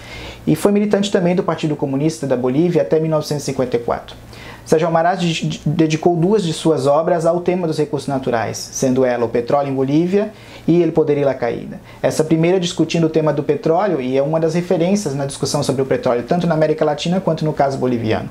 e 0.46 0.58
foi 0.58 0.74
militante 0.74 1.10
também 1.10 1.38
do 1.38 1.44
Partido 1.44 1.74
Comunista 1.78 2.28
da 2.28 2.36
Bolívia 2.36 2.82
até 2.82 3.00
1954. 3.00 4.14
Sérgio 4.72 4.88
Almaraz 4.88 5.20
dedicou 5.66 6.16
duas 6.16 6.46
de 6.46 6.54
suas 6.54 6.88
obras 6.88 7.26
ao 7.26 7.42
tema 7.42 7.68
dos 7.68 7.78
recursos 7.78 8.08
naturais, 8.08 8.56
sendo 8.56 9.04
ela 9.04 9.26
o 9.26 9.28
petróleo 9.28 9.70
em 9.70 9.76
Bolívia 9.76 10.32
e 10.66 10.82
El 10.82 10.94
Poder 10.94 11.18
e 11.18 11.26
la 11.26 11.34
Caída. 11.34 11.82
Essa 12.02 12.24
primeira 12.24 12.58
discutindo 12.58 13.08
o 13.08 13.10
tema 13.10 13.34
do 13.34 13.44
petróleo 13.44 14.00
e 14.00 14.18
é 14.18 14.22
uma 14.22 14.40
das 14.40 14.54
referências 14.54 15.14
na 15.14 15.26
discussão 15.26 15.62
sobre 15.62 15.82
o 15.82 15.86
petróleo, 15.86 16.24
tanto 16.24 16.48
na 16.48 16.56
América 16.56 16.86
Latina 16.86 17.20
quanto 17.20 17.44
no 17.44 17.52
caso 17.52 17.78
boliviano. 17.78 18.30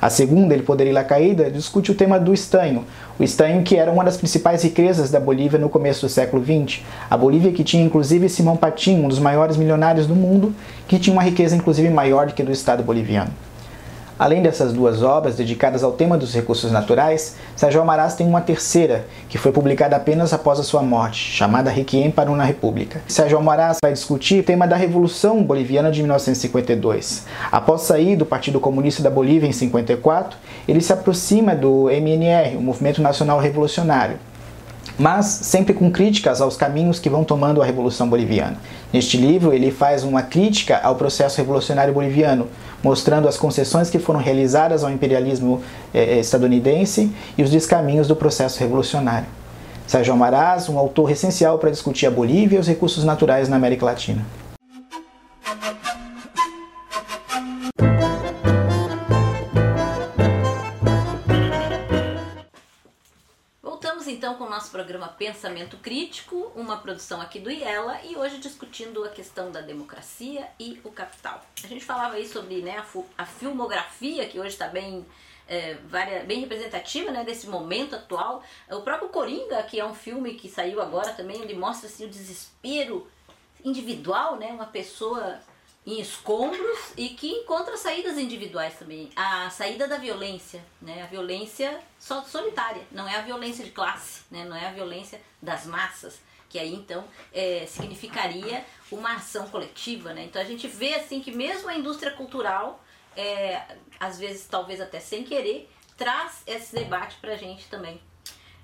A 0.00 0.08
segunda, 0.08 0.54
El 0.54 0.62
Poder 0.62 0.86
e 0.86 0.92
la 0.92 1.04
Caída, 1.04 1.50
discute 1.50 1.92
o 1.92 1.94
tema 1.94 2.18
do 2.18 2.32
estanho, 2.32 2.86
o 3.18 3.22
estanho 3.22 3.62
que 3.62 3.76
era 3.76 3.92
uma 3.92 4.04
das 4.04 4.16
principais 4.16 4.62
riquezas 4.62 5.10
da 5.10 5.20
Bolívia 5.20 5.58
no 5.58 5.68
começo 5.68 6.06
do 6.06 6.08
século 6.08 6.42
XX. 6.42 6.80
A 7.10 7.16
Bolívia 7.18 7.52
que 7.52 7.62
tinha 7.62 7.84
inclusive 7.84 8.30
Simão 8.30 8.56
Patim, 8.56 9.04
um 9.04 9.08
dos 9.08 9.18
maiores 9.18 9.58
milionários 9.58 10.06
do 10.06 10.16
mundo, 10.16 10.54
que 10.88 10.98
tinha 10.98 11.12
uma 11.12 11.22
riqueza 11.22 11.54
inclusive 11.54 11.90
maior 11.90 12.26
do 12.26 12.32
que 12.32 12.40
a 12.40 12.44
do 12.46 12.52
Estado 12.52 12.82
boliviano. 12.82 13.30
Além 14.16 14.42
dessas 14.42 14.72
duas 14.72 15.02
obras 15.02 15.34
dedicadas 15.34 15.82
ao 15.82 15.90
tema 15.90 16.16
dos 16.16 16.32
recursos 16.32 16.70
naturais, 16.70 17.34
Sérgio 17.56 17.80
Almaraz 17.80 18.14
tem 18.14 18.24
uma 18.24 18.40
terceira, 18.40 19.06
que 19.28 19.36
foi 19.36 19.50
publicada 19.50 19.96
apenas 19.96 20.32
após 20.32 20.60
a 20.60 20.62
sua 20.62 20.82
morte, 20.82 21.32
chamada 21.32 21.68
Requiem 21.68 22.12
para 22.12 22.30
uma 22.30 22.44
República. 22.44 23.02
Sérgio 23.08 23.36
Almaraz 23.36 23.78
vai 23.82 23.92
discutir 23.92 24.40
o 24.40 24.44
tema 24.44 24.68
da 24.68 24.76
Revolução 24.76 25.42
Boliviana 25.42 25.90
de 25.90 26.00
1952. 26.00 27.24
Após 27.50 27.82
sair 27.82 28.14
do 28.14 28.24
Partido 28.24 28.60
Comunista 28.60 29.02
da 29.02 29.10
Bolívia 29.10 29.48
em 29.48 29.52
54, 29.52 30.38
ele 30.68 30.80
se 30.80 30.92
aproxima 30.92 31.56
do 31.56 31.90
MNR, 31.90 32.56
o 32.56 32.60
Movimento 32.60 33.02
Nacional 33.02 33.40
Revolucionário, 33.40 34.16
mas 34.96 35.26
sempre 35.26 35.74
com 35.74 35.90
críticas 35.90 36.40
aos 36.40 36.56
caminhos 36.56 37.00
que 37.00 37.10
vão 37.10 37.24
tomando 37.24 37.60
a 37.60 37.64
Revolução 37.64 38.08
Boliviana. 38.08 38.58
Neste 38.94 39.16
livro, 39.16 39.52
ele 39.52 39.72
faz 39.72 40.04
uma 40.04 40.22
crítica 40.22 40.78
ao 40.80 40.94
processo 40.94 41.38
revolucionário 41.38 41.92
boliviano, 41.92 42.46
mostrando 42.80 43.26
as 43.26 43.36
concessões 43.36 43.90
que 43.90 43.98
foram 43.98 44.20
realizadas 44.20 44.84
ao 44.84 44.90
imperialismo 44.90 45.60
eh, 45.92 46.20
estadunidense 46.20 47.10
e 47.36 47.42
os 47.42 47.50
descaminhos 47.50 48.06
do 48.06 48.14
processo 48.14 48.60
revolucionário. 48.60 49.26
Sérgio 49.84 50.12
Almaraz, 50.12 50.68
um 50.68 50.78
autor 50.78 51.10
essencial 51.10 51.58
para 51.58 51.72
discutir 51.72 52.06
a 52.06 52.10
Bolívia 52.12 52.56
e 52.56 52.60
os 52.60 52.68
recursos 52.68 53.02
naturais 53.02 53.48
na 53.48 53.56
América 53.56 53.84
Latina. 53.84 54.24
Nosso 64.54 64.70
programa 64.70 65.08
Pensamento 65.08 65.76
Crítico, 65.78 66.52
uma 66.54 66.76
produção 66.76 67.20
aqui 67.20 67.40
do 67.40 67.50
IELA 67.50 68.00
e 68.04 68.16
hoje 68.16 68.38
discutindo 68.38 69.02
a 69.02 69.08
questão 69.08 69.50
da 69.50 69.60
democracia 69.60 70.46
e 70.60 70.80
o 70.84 70.92
capital. 70.92 71.44
A 71.64 71.66
gente 71.66 71.84
falava 71.84 72.14
aí 72.14 72.28
sobre 72.28 72.62
né, 72.62 72.80
a, 73.18 73.26
filmografia, 73.26 74.28
que 74.28 74.38
hoje 74.38 74.50
está 74.50 74.68
bem, 74.68 75.04
é, 75.48 75.74
bem 76.24 76.38
representativa 76.38 77.10
né, 77.10 77.24
desse 77.24 77.48
momento 77.48 77.96
atual. 77.96 78.44
O 78.70 78.82
próprio 78.82 79.08
Coringa, 79.08 79.60
que 79.64 79.80
é 79.80 79.84
um 79.84 79.92
filme 79.92 80.34
que 80.34 80.48
saiu 80.48 80.80
agora 80.80 81.12
também, 81.14 81.42
ele 81.42 81.54
mostra 81.54 81.88
assim, 81.88 82.04
o 82.04 82.08
desespero 82.08 83.10
individual, 83.64 84.36
né, 84.36 84.52
uma 84.52 84.66
pessoa 84.66 85.40
em 85.86 86.00
escombros 86.00 86.92
e 86.96 87.10
que 87.10 87.28
encontra 87.28 87.76
saídas 87.76 88.16
individuais 88.16 88.78
também. 88.78 89.10
A 89.14 89.50
saída 89.50 89.86
da 89.86 89.98
violência, 89.98 90.64
né? 90.80 91.02
A 91.02 91.06
violência 91.06 91.78
só 91.98 92.22
solitária, 92.22 92.82
não 92.90 93.06
é 93.06 93.16
a 93.16 93.22
violência 93.22 93.64
de 93.64 93.70
classe, 93.70 94.22
né? 94.30 94.44
Não 94.44 94.56
é 94.56 94.66
a 94.66 94.72
violência 94.72 95.20
das 95.42 95.66
massas, 95.66 96.20
que 96.48 96.58
aí 96.58 96.74
então 96.74 97.04
é, 97.32 97.66
significaria 97.66 98.64
uma 98.90 99.14
ação 99.14 99.46
coletiva, 99.48 100.14
né? 100.14 100.24
Então 100.24 100.40
a 100.40 100.44
gente 100.44 100.66
vê 100.66 100.94
assim 100.94 101.20
que 101.20 101.32
mesmo 101.32 101.68
a 101.68 101.74
indústria 101.74 102.12
cultural, 102.12 102.82
é, 103.14 103.76
às 104.00 104.18
vezes 104.18 104.46
talvez 104.46 104.80
até 104.80 105.00
sem 105.00 105.22
querer, 105.22 105.70
traz 105.96 106.42
esse 106.46 106.74
debate 106.74 107.16
pra 107.20 107.36
gente 107.36 107.66
também. 107.68 108.00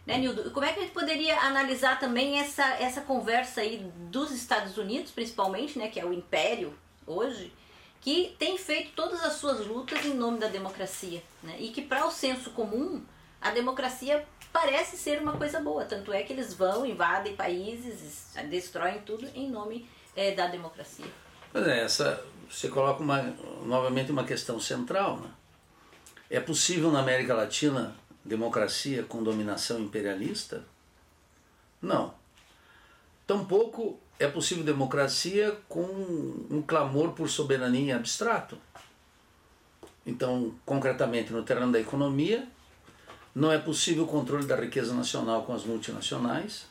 Né, 0.07 0.17
Nildo? 0.17 0.51
Como 0.51 0.65
é 0.65 0.73
que 0.73 0.79
a 0.81 0.83
gente 0.83 0.95
poderia 0.95 1.39
analisar 1.41 2.01
também 2.01 2.41
essa, 2.41 2.65
essa 2.77 3.03
conversa 3.03 3.61
aí 3.61 3.79
dos 4.11 4.31
Estados 4.33 4.79
Unidos, 4.79 5.13
principalmente, 5.13 5.79
né, 5.79 5.89
que 5.89 6.01
é 6.01 6.05
o 6.05 6.13
império 6.13 6.77
hoje, 7.11 7.53
que 8.01 8.35
tem 8.39 8.57
feito 8.57 8.93
todas 8.95 9.23
as 9.23 9.35
suas 9.35 9.67
lutas 9.67 10.05
em 10.05 10.15
nome 10.15 10.39
da 10.39 10.49
democracia, 10.49 11.23
né? 11.43 11.57
E 11.59 11.69
que 11.69 11.83
para 11.83 12.07
o 12.07 12.11
senso 12.11 12.51
comum, 12.51 13.03
a 13.41 13.51
democracia 13.51 14.27
parece 14.53 14.97
ser 14.97 15.21
uma 15.21 15.37
coisa 15.37 15.61
boa, 15.61 15.85
tanto 15.85 16.13
é 16.13 16.23
que 16.23 16.33
eles 16.33 16.55
vão, 16.55 16.85
invadem 16.87 17.37
países, 17.37 18.35
destroem 18.49 19.01
tudo 19.01 19.29
em 19.35 19.49
nome 19.51 19.89
eh, 20.17 20.33
da 20.33 20.47
democracia. 20.47 21.07
Pois 21.53 21.67
é, 21.67 21.85
essa, 21.85 22.25
você 22.49 22.69
coloca 22.69 23.03
uma, 23.03 23.23
novamente 23.65 24.11
uma 24.11 24.25
questão 24.25 24.59
central. 24.59 25.19
Né? 25.19 25.31
É 26.29 26.41
possível 26.41 26.91
na 26.91 27.01
América 27.01 27.35
Latina 27.35 27.95
democracia 28.25 29.03
com 29.03 29.23
dominação 29.23 29.81
imperialista? 29.81 30.65
Não. 31.81 32.15
Tampouco 33.27 34.01
é 34.21 34.29
possível 34.29 34.63
democracia 34.63 35.57
com 35.67 35.81
um 35.83 36.63
clamor 36.65 37.13
por 37.13 37.31
soberania 37.31 37.97
abstrato. 37.97 38.59
Então, 40.05 40.55
concretamente, 40.67 41.33
no 41.33 41.43
terreno 41.43 41.73
da 41.73 41.81
economia, 41.81 42.47
não 43.35 43.51
é 43.51 43.57
possível 43.57 44.05
o 44.05 44.07
controle 44.07 44.45
da 44.45 44.57
riqueza 44.57 44.93
nacional 44.93 45.45
com 45.45 45.55
as 45.55 45.65
multinacionais, 45.65 46.67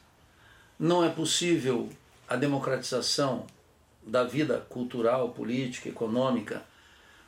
não 0.80 1.04
é 1.04 1.10
possível 1.10 1.90
a 2.28 2.36
democratização 2.36 3.48
da 4.04 4.24
vida 4.24 4.64
cultural, 4.70 5.30
política, 5.30 5.90
econômica 5.90 6.62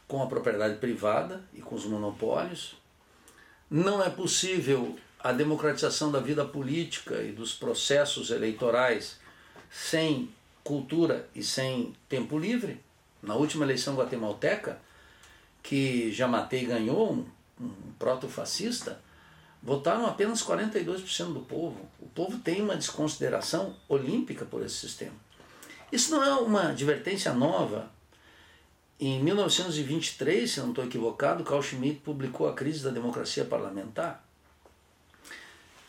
com 0.08 0.22
a 0.22 0.28
propriedade 0.28 0.76
privada 0.76 1.42
e 1.52 1.62
com 1.62 1.74
os 1.74 1.86
monopólios. 1.86 2.76
Não 3.70 4.04
é 4.04 4.10
possível 4.10 4.96
a 5.20 5.32
democratização 5.32 6.12
da 6.12 6.20
vida 6.20 6.46
política 6.46 7.24
e 7.24 7.32
dos 7.32 7.54
processos 7.54 8.30
eleitorais 8.30 9.21
sem 9.72 10.30
cultura 10.64 11.30
e 11.34 11.42
sem 11.42 11.94
tempo 12.10 12.38
livre. 12.38 12.80
Na 13.24 13.36
última 13.36 13.64
eleição 13.64 13.96
guatemalteca, 13.96 14.80
que 15.64 16.12
Jamatei 16.12 16.66
ganhou, 16.66 17.14
um, 17.14 17.26
um 17.60 17.72
proto-fascista, 17.98 19.00
votaram 19.64 20.06
apenas 20.06 20.44
42% 20.44 21.34
do 21.34 21.42
povo. 21.42 21.88
O 22.00 22.08
povo 22.08 22.40
tem 22.40 22.62
uma 22.62 22.76
desconsideração 22.76 23.76
olímpica 23.88 24.44
por 24.44 24.64
esse 24.64 24.76
sistema. 24.76 25.16
Isso 25.92 26.12
não 26.12 26.24
é 26.24 26.34
uma 26.34 26.70
advertência 26.70 27.34
nova. 27.34 27.90
Em 29.00 29.22
1923, 29.24 30.50
se 30.50 30.60
não 30.60 30.70
estou 30.70 30.86
equivocado, 30.86 31.44
Carl 31.44 31.62
Schmitt 31.62 32.02
publicou 32.02 32.48
A 32.48 32.54
Crise 32.54 32.84
da 32.84 32.90
Democracia 32.90 33.46
Parlamentar. 33.46 34.24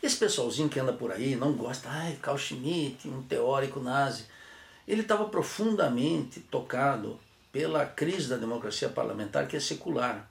Esse 0.03 0.17
pessoalzinho 0.17 0.67
que 0.67 0.77
anda 0.77 0.91
por 0.91 1.13
aí 1.13 1.33
não 1.33 1.53
gosta, 1.53 1.87
ai, 1.87 2.19
Carl 2.21 2.37
Schmitt, 2.37 3.07
um 3.07 3.23
teórico 3.23 3.79
nazi. 3.79 4.25
Ele 4.85 5.01
estava 5.01 5.23
profundamente 5.29 6.41
tocado 6.41 7.17
pela 7.53 7.85
crise 7.85 8.27
da 8.27 8.35
democracia 8.35 8.89
parlamentar, 8.89 9.47
que 9.47 9.55
é 9.55 9.61
secular, 9.61 10.29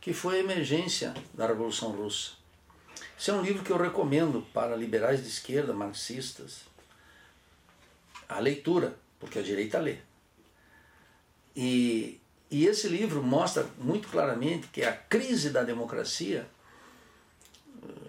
que 0.00 0.12
foi 0.12 0.38
a 0.38 0.40
emergência 0.40 1.14
da 1.32 1.46
Revolução 1.46 1.92
Russa. 1.92 2.32
Esse 3.16 3.30
é 3.30 3.32
um 3.32 3.42
livro 3.42 3.62
que 3.62 3.70
eu 3.70 3.76
recomendo 3.76 4.44
para 4.52 4.74
liberais 4.74 5.22
de 5.22 5.28
esquerda, 5.28 5.72
marxistas, 5.72 6.62
a 8.28 8.40
leitura, 8.40 8.96
porque 9.20 9.38
a 9.38 9.42
direita 9.42 9.78
lê. 9.78 9.98
E, 11.54 12.20
e 12.50 12.66
esse 12.66 12.88
livro 12.88 13.22
mostra 13.22 13.68
muito 13.78 14.08
claramente 14.08 14.66
que 14.66 14.82
a 14.82 14.92
crise 14.92 15.50
da 15.50 15.62
democracia 15.62 16.44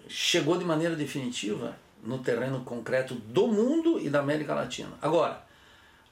chegou 0.08 0.58
de 0.58 0.64
maneira 0.64 0.96
definitiva 0.96 1.76
no 2.02 2.18
terreno 2.18 2.64
concreto 2.64 3.14
do 3.14 3.48
mundo 3.48 4.00
e 4.00 4.08
da 4.08 4.20
América 4.20 4.54
Latina. 4.54 4.92
Agora, 5.02 5.44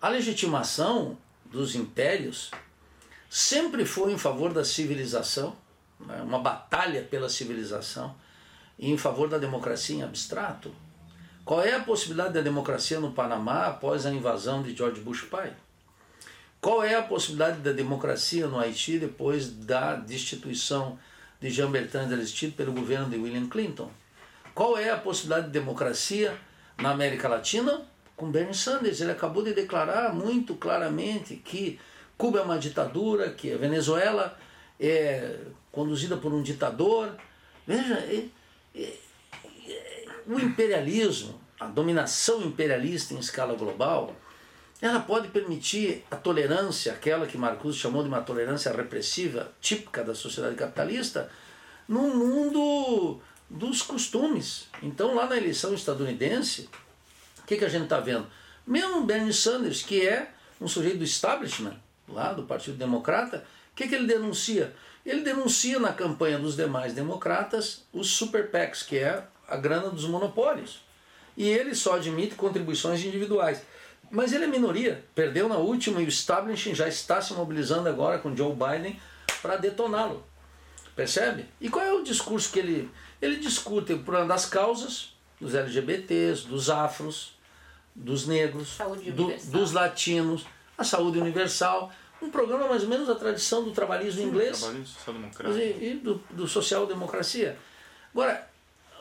a 0.00 0.08
legitimação 0.08 1.16
dos 1.46 1.74
impérios 1.74 2.50
sempre 3.30 3.84
foi 3.84 4.12
em 4.12 4.18
favor 4.18 4.52
da 4.52 4.64
civilização, 4.64 5.56
né, 5.98 6.20
uma 6.22 6.38
batalha 6.38 7.02
pela 7.02 7.28
civilização, 7.28 8.14
e 8.78 8.90
em 8.90 8.98
favor 8.98 9.28
da 9.28 9.38
democracia 9.38 9.96
em 9.96 10.02
abstrato. 10.02 10.74
Qual 11.44 11.62
é 11.62 11.74
a 11.74 11.80
possibilidade 11.80 12.34
da 12.34 12.40
democracia 12.40 13.00
no 13.00 13.12
Panamá 13.12 13.66
após 13.66 14.04
a 14.04 14.12
invasão 14.12 14.62
de 14.62 14.74
George 14.74 15.00
Bush 15.00 15.22
pai? 15.22 15.54
Qual 16.60 16.82
é 16.82 16.94
a 16.96 17.02
possibilidade 17.02 17.60
da 17.60 17.72
democracia 17.72 18.48
no 18.48 18.58
Haiti 18.58 18.98
depois 18.98 19.48
da 19.48 19.94
destituição 19.94 20.98
de 21.40 21.50
Jean-Bertrand 21.50 22.12
Aristide 22.12 22.52
pelo 22.52 22.72
governo 22.72 23.08
de 23.08 23.16
William 23.16 23.48
Clinton? 23.48 23.90
Qual 24.54 24.78
é 24.78 24.90
a 24.90 24.96
possibilidade 24.96 25.46
de 25.46 25.52
democracia 25.52 26.36
na 26.78 26.90
América 26.90 27.28
Latina 27.28 27.82
com 28.16 28.30
Bernie 28.30 28.54
Sanders? 28.54 29.00
Ele 29.00 29.12
acabou 29.12 29.42
de 29.42 29.52
declarar 29.52 30.14
muito 30.14 30.54
claramente 30.54 31.36
que 31.36 31.78
Cuba 32.16 32.38
é 32.38 32.42
uma 32.42 32.58
ditadura, 32.58 33.30
que 33.30 33.52
a 33.52 33.58
Venezuela 33.58 34.38
é 34.80 35.38
conduzida 35.70 36.16
por 36.16 36.32
um 36.32 36.42
ditador. 36.42 37.14
Veja, 37.66 38.02
o 40.26 40.40
imperialismo, 40.40 41.38
a 41.60 41.66
dominação 41.66 42.42
imperialista 42.42 43.12
em 43.12 43.18
escala 43.18 43.54
global, 43.54 44.16
ela 44.80 45.00
pode 45.00 45.28
permitir 45.28 46.04
a 46.10 46.16
tolerância, 46.16 46.92
aquela 46.92 47.26
que 47.26 47.38
Marcuse 47.38 47.78
chamou 47.78 48.02
de 48.02 48.08
uma 48.08 48.20
tolerância 48.20 48.72
repressiva, 48.72 49.52
típica 49.60 50.04
da 50.04 50.14
sociedade 50.14 50.54
capitalista, 50.54 51.30
no 51.88 52.14
mundo 52.14 53.20
dos 53.48 53.80
costumes. 53.80 54.68
Então, 54.82 55.14
lá 55.14 55.26
na 55.26 55.36
eleição 55.36 55.72
estadunidense, 55.72 56.68
o 57.42 57.46
que, 57.46 57.56
que 57.56 57.64
a 57.64 57.68
gente 57.68 57.84
está 57.84 58.00
vendo? 58.00 58.26
Mesmo 58.66 59.04
Bernie 59.04 59.32
Sanders, 59.32 59.82
que 59.82 60.06
é 60.06 60.30
um 60.60 60.68
sujeito 60.68 60.98
do 60.98 61.04
establishment, 61.04 61.76
lá 62.08 62.32
do 62.32 62.42
Partido 62.42 62.76
Democrata, 62.76 63.46
o 63.72 63.76
que, 63.76 63.86
que 63.88 63.94
ele 63.94 64.06
denuncia? 64.06 64.74
Ele 65.04 65.20
denuncia 65.20 65.78
na 65.78 65.92
campanha 65.92 66.38
dos 66.38 66.56
demais 66.56 66.92
democratas 66.92 67.84
os 67.92 68.10
super 68.10 68.50
PACs, 68.50 68.82
que 68.82 68.98
é 68.98 69.22
a 69.46 69.56
grana 69.56 69.88
dos 69.88 70.04
monopólios. 70.04 70.84
E 71.36 71.46
ele 71.48 71.74
só 71.74 71.96
admite 71.96 72.34
contribuições 72.34 73.04
individuais. 73.04 73.62
Mas 74.10 74.32
ele 74.32 74.44
é 74.44 74.46
minoria, 74.46 75.04
perdeu 75.14 75.48
na 75.48 75.56
última 75.56 76.00
e 76.00 76.04
o 76.04 76.08
establishment 76.08 76.74
já 76.74 76.88
está 76.88 77.20
se 77.20 77.32
mobilizando 77.32 77.88
agora 77.88 78.18
com 78.18 78.36
Joe 78.36 78.54
Biden 78.54 79.00
para 79.42 79.56
detoná-lo. 79.56 80.24
Percebe? 80.94 81.46
E 81.60 81.68
qual 81.68 81.84
é 81.84 81.92
o 81.92 82.02
discurso 82.02 82.50
que 82.50 82.58
ele. 82.58 82.90
Ele 83.20 83.36
discute 83.36 83.92
o 83.92 83.98
problema 84.00 84.28
das 84.28 84.46
causas, 84.46 85.14
dos 85.40 85.54
LGBTs, 85.54 86.46
dos 86.46 86.70
afros, 86.70 87.36
dos 87.94 88.26
negros, 88.26 88.78
do, 89.14 89.34
dos 89.50 89.72
latinos, 89.72 90.46
a 90.76 90.84
saúde 90.84 91.18
universal. 91.18 91.92
Um 92.20 92.30
programa 92.30 92.66
mais 92.68 92.82
ou 92.82 92.88
menos 92.88 93.06
da 93.06 93.14
tradição 93.14 93.62
do 93.62 93.72
trabalhismo 93.72 94.22
Sim, 94.22 94.28
inglês 94.28 94.62
e, 95.58 95.90
e 95.90 96.00
do, 96.02 96.14
do 96.30 96.48
social-democracia. 96.48 97.58
Agora, 98.12 98.48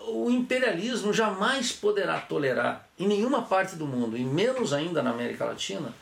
o 0.07 0.29
imperialismo 0.29 1.13
jamais 1.13 1.71
poderá 1.71 2.19
tolerar 2.19 2.87
em 2.97 3.07
nenhuma 3.07 3.41
parte 3.41 3.75
do 3.75 3.85
mundo, 3.85 4.17
e 4.17 4.23
menos 4.23 4.73
ainda 4.73 5.01
na 5.01 5.11
América 5.11 5.45
Latina, 5.45 5.93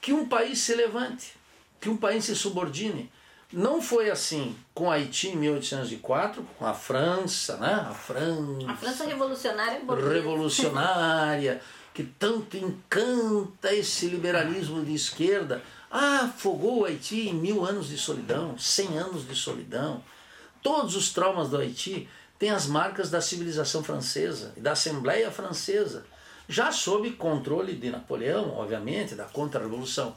que 0.00 0.12
um 0.12 0.28
país 0.28 0.58
se 0.58 0.74
levante, 0.74 1.34
que 1.80 1.88
um 1.88 1.96
país 1.96 2.24
se 2.24 2.34
subordine. 2.34 3.10
Não 3.52 3.82
foi 3.82 4.10
assim 4.10 4.56
com 4.72 4.90
Haiti 4.90 5.28
em 5.28 5.36
1804, 5.36 6.42
com 6.58 6.64
a 6.64 6.72
França, 6.72 7.56
né? 7.58 7.86
A 7.90 7.92
França. 7.92 8.70
A 8.70 8.76
França 8.76 9.04
revolucionária. 9.04 9.80
Revolucionária, 10.10 11.60
que 11.92 12.02
tanto 12.02 12.56
encanta 12.56 13.74
esse 13.74 14.06
liberalismo 14.06 14.82
de 14.82 14.94
esquerda. 14.94 15.62
Ah, 15.90 16.22
afogou 16.24 16.80
o 16.80 16.84
Haiti 16.86 17.28
em 17.28 17.34
mil 17.34 17.62
anos 17.62 17.88
de 17.88 17.98
solidão, 17.98 18.56
cem 18.56 18.96
anos 18.96 19.28
de 19.28 19.36
solidão. 19.36 20.02
Todos 20.62 20.96
os 20.96 21.12
traumas 21.12 21.50
do 21.50 21.58
Haiti 21.58 22.08
tem 22.42 22.50
as 22.50 22.66
marcas 22.66 23.08
da 23.08 23.20
civilização 23.20 23.84
francesa 23.84 24.52
e 24.56 24.60
da 24.60 24.72
Assembleia 24.72 25.30
Francesa, 25.30 26.04
já 26.48 26.72
sob 26.72 27.08
controle 27.12 27.76
de 27.76 27.88
Napoleão, 27.88 28.56
obviamente, 28.56 29.14
da 29.14 29.26
contra-revolução. 29.26 30.12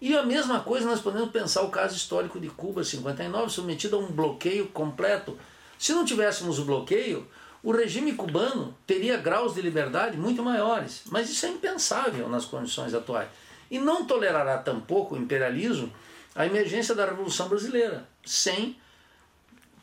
E 0.00 0.16
a 0.16 0.22
mesma 0.22 0.60
coisa 0.60 0.86
nós 0.86 1.02
podemos 1.02 1.30
pensar 1.30 1.60
o 1.60 1.68
caso 1.68 1.94
histórico 1.94 2.40
de 2.40 2.48
Cuba, 2.48 2.82
59, 2.82 3.50
submetido 3.50 3.96
a 3.96 3.98
um 3.98 4.06
bloqueio 4.06 4.68
completo. 4.68 5.38
Se 5.78 5.92
não 5.92 6.02
tivéssemos 6.02 6.58
o 6.58 6.64
bloqueio, 6.64 7.28
o 7.62 7.72
regime 7.72 8.14
cubano 8.14 8.74
teria 8.86 9.18
graus 9.18 9.52
de 9.52 9.60
liberdade 9.60 10.16
muito 10.16 10.42
maiores, 10.42 11.02
mas 11.10 11.28
isso 11.28 11.44
é 11.44 11.50
impensável 11.50 12.26
nas 12.30 12.46
condições 12.46 12.94
atuais. 12.94 13.28
E 13.70 13.78
não 13.78 14.06
tolerará 14.06 14.56
tampouco 14.56 15.14
o 15.14 15.18
imperialismo 15.18 15.92
a 16.34 16.46
emergência 16.46 16.94
da 16.94 17.04
Revolução 17.04 17.50
Brasileira, 17.50 18.08
sem 18.24 18.78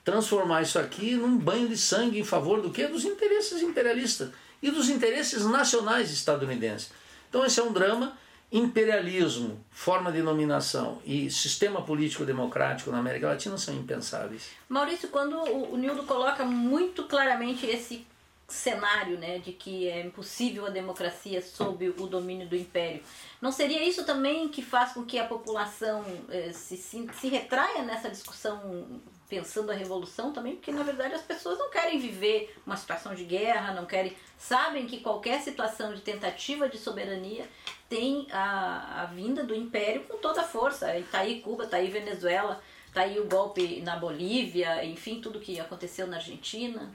transformar 0.07 0.61
isso 0.61 0.79
aqui 0.79 1.15
num 1.15 1.37
banho 1.37 1.67
de 1.67 1.77
sangue 1.77 2.17
em 2.17 2.23
favor 2.23 2.61
do 2.61 2.71
que? 2.71 2.87
Dos 2.87 3.03
interesses 3.03 3.61
imperialistas 3.61 4.29
e 4.61 4.71
dos 4.71 4.87
interesses 4.87 5.45
nacionais 5.45 6.09
estadunidenses. 6.13 6.91
Então 7.27 7.45
esse 7.45 7.59
é 7.59 7.63
um 7.63 7.73
drama. 7.73 8.17
Imperialismo, 8.49 9.61
forma 9.69 10.09
de 10.09 10.21
dominação 10.21 11.01
e 11.05 11.29
sistema 11.29 11.81
político 11.81 12.23
democrático 12.23 12.89
na 12.89 12.99
América 12.99 13.27
Latina 13.27 13.57
são 13.57 13.75
impensáveis. 13.75 14.51
Maurício, 14.69 15.09
quando 15.09 15.37
o 15.41 15.75
Nildo 15.75 16.03
coloca 16.03 16.45
muito 16.45 17.03
claramente 17.03 17.65
esse 17.65 18.07
cenário 18.47 19.17
né, 19.17 19.39
de 19.39 19.51
que 19.51 19.89
é 19.89 20.05
impossível 20.05 20.65
a 20.65 20.69
democracia 20.69 21.41
sob 21.41 21.89
o 21.89 22.07
domínio 22.07 22.47
do 22.47 22.55
império. 22.55 23.03
Não 23.41 23.51
seria 23.51 23.83
isso 23.83 24.05
também 24.05 24.47
que 24.47 24.61
faz 24.61 24.93
com 24.93 25.03
que 25.03 25.19
a 25.19 25.25
população 25.25 26.05
eh, 26.29 26.53
se, 26.53 26.77
se, 26.77 27.05
se 27.19 27.27
retraia 27.27 27.83
nessa 27.83 28.09
discussão 28.09 29.01
pensando 29.29 29.71
a 29.71 29.75
revolução 29.75 30.31
também? 30.31 30.55
Porque 30.55 30.71
na 30.71 30.83
verdade 30.83 31.13
as 31.13 31.21
pessoas 31.21 31.59
não 31.59 31.69
querem 31.69 31.99
viver 31.99 32.55
uma 32.65 32.77
situação 32.77 33.13
de 33.13 33.23
guerra, 33.23 33.73
não 33.73 33.85
querem. 33.85 34.15
sabem 34.37 34.85
que 34.85 34.99
qualquer 34.99 35.41
situação 35.41 35.93
de 35.93 36.01
tentativa 36.01 36.69
de 36.69 36.77
soberania 36.77 37.47
tem 37.89 38.27
a, 38.31 39.03
a 39.03 39.05
vinda 39.05 39.43
do 39.43 39.55
império 39.55 40.03
com 40.03 40.17
toda 40.17 40.41
a 40.41 40.47
força. 40.47 40.97
Está 40.97 41.19
aí 41.19 41.41
Cuba, 41.41 41.65
está 41.65 41.77
aí 41.77 41.89
Venezuela, 41.89 42.61
está 42.87 43.01
aí 43.01 43.19
o 43.19 43.25
golpe 43.25 43.81
na 43.81 43.95
Bolívia, 43.95 44.83
enfim, 44.85 45.21
tudo 45.21 45.39
que 45.39 45.59
aconteceu 45.59 46.07
na 46.07 46.17
Argentina. 46.17 46.91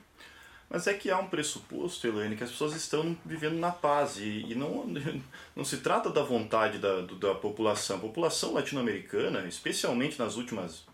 Mas 0.73 0.87
é 0.87 0.95
que 0.95 1.11
há 1.11 1.18
um 1.18 1.29
pressuposto, 1.29 2.07
Elaine, 2.07 2.35
que 2.35 2.45
as 2.45 2.51
pessoas 2.51 2.75
estão 2.75 3.14
vivendo 3.27 3.59
na 3.59 3.71
paz 3.71 4.16
e, 4.16 4.47
e 4.49 4.55
não, 4.55 4.87
não 5.55 5.66
se 5.66 5.77
trata 5.79 6.09
da 6.09 6.23
vontade 6.23 6.79
da, 6.79 7.03
da 7.03 7.35
população. 7.35 7.99
A 7.99 8.01
população 8.01 8.55
latino-americana, 8.55 9.47
especialmente 9.47 10.18
nas 10.18 10.37
últimas, 10.37 10.87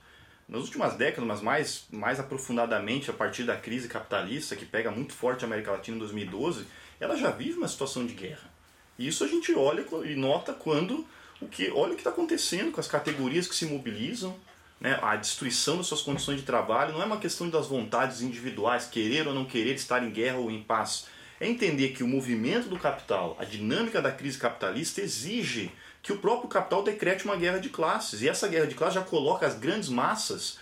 nas 0.49 0.63
últimas 0.63 0.95
décadas, 0.95 1.27
mas 1.27 1.41
mais, 1.43 1.85
mais 1.91 2.19
aprofundadamente 2.19 3.11
a 3.11 3.13
partir 3.13 3.45
da 3.45 3.57
crise 3.57 3.87
capitalista 3.87 4.57
que 4.57 4.65
pega 4.65 4.91
muito 4.91 5.13
forte 5.13 5.45
a 5.45 5.47
América 5.47 5.73
Latina 5.73 5.97
em 5.97 6.01
2012, 6.01 6.67
ela 6.99 7.17
já 7.17 7.31
vive 7.31 7.59
uma 7.59 7.69
situação 7.69 8.07
de 8.07 8.15
guerra. 8.15 8.51
E 8.99 9.07
isso 9.07 9.23
a 9.23 9.29
gente 9.29 9.55
olha 9.55 9.85
e 10.05 10.17
nota 10.17 10.53
quando 10.55 11.07
o 11.41 11.47
que 11.47 11.71
olha 11.71 11.93
o 11.93 11.95
que 11.95 12.01
está 12.01 12.11
acontecendo 12.11 12.73
com 12.73 12.81
as 12.81 12.89
categorias 12.89 13.47
que 13.47 13.55
se 13.55 13.67
mobilizam, 13.67 14.35
né, 14.81 14.99
a 15.03 15.17
destruição 15.17 15.77
das 15.77 15.87
suas 15.87 16.03
condições 16.03 16.39
de 16.39 16.45
trabalho 16.45 16.93
não 16.93 17.03
é 17.03 17.05
uma 17.05 17.19
questão 17.19 17.49
das 17.51 17.67
vontades 17.67 18.23
individuais, 18.23 18.87
querer 18.87 19.27
ou 19.27 19.35
não 19.35 19.45
querer 19.45 19.75
estar 19.75 20.03
em 20.03 20.11
guerra 20.11 20.39
ou 20.39 20.51
em 20.51 20.63
paz. 20.63 21.07
É 21.41 21.47
entender 21.47 21.91
que 21.91 22.03
o 22.03 22.09
movimento 22.09 22.69
do 22.69 22.79
capital, 22.79 23.37
a 23.39 23.45
dinâmica 23.45 24.03
da 24.03 24.11
crise 24.11 24.39
capitalista 24.39 25.01
exige 25.01 25.71
que 26.03 26.13
o 26.13 26.19
próprio 26.19 26.49
capital 26.49 26.83
decrete 26.83 27.25
uma 27.25 27.37
guerra 27.37 27.59
de 27.59 27.69
classes. 27.69 28.23
E 28.23 28.29
essa 28.29 28.49
guerra 28.49 28.67
de 28.67 28.75
classes 28.75 28.95
já 28.95 29.03
coloca 29.03 29.47
as 29.47 29.59
grandes 29.59 29.89
massas 29.89 30.59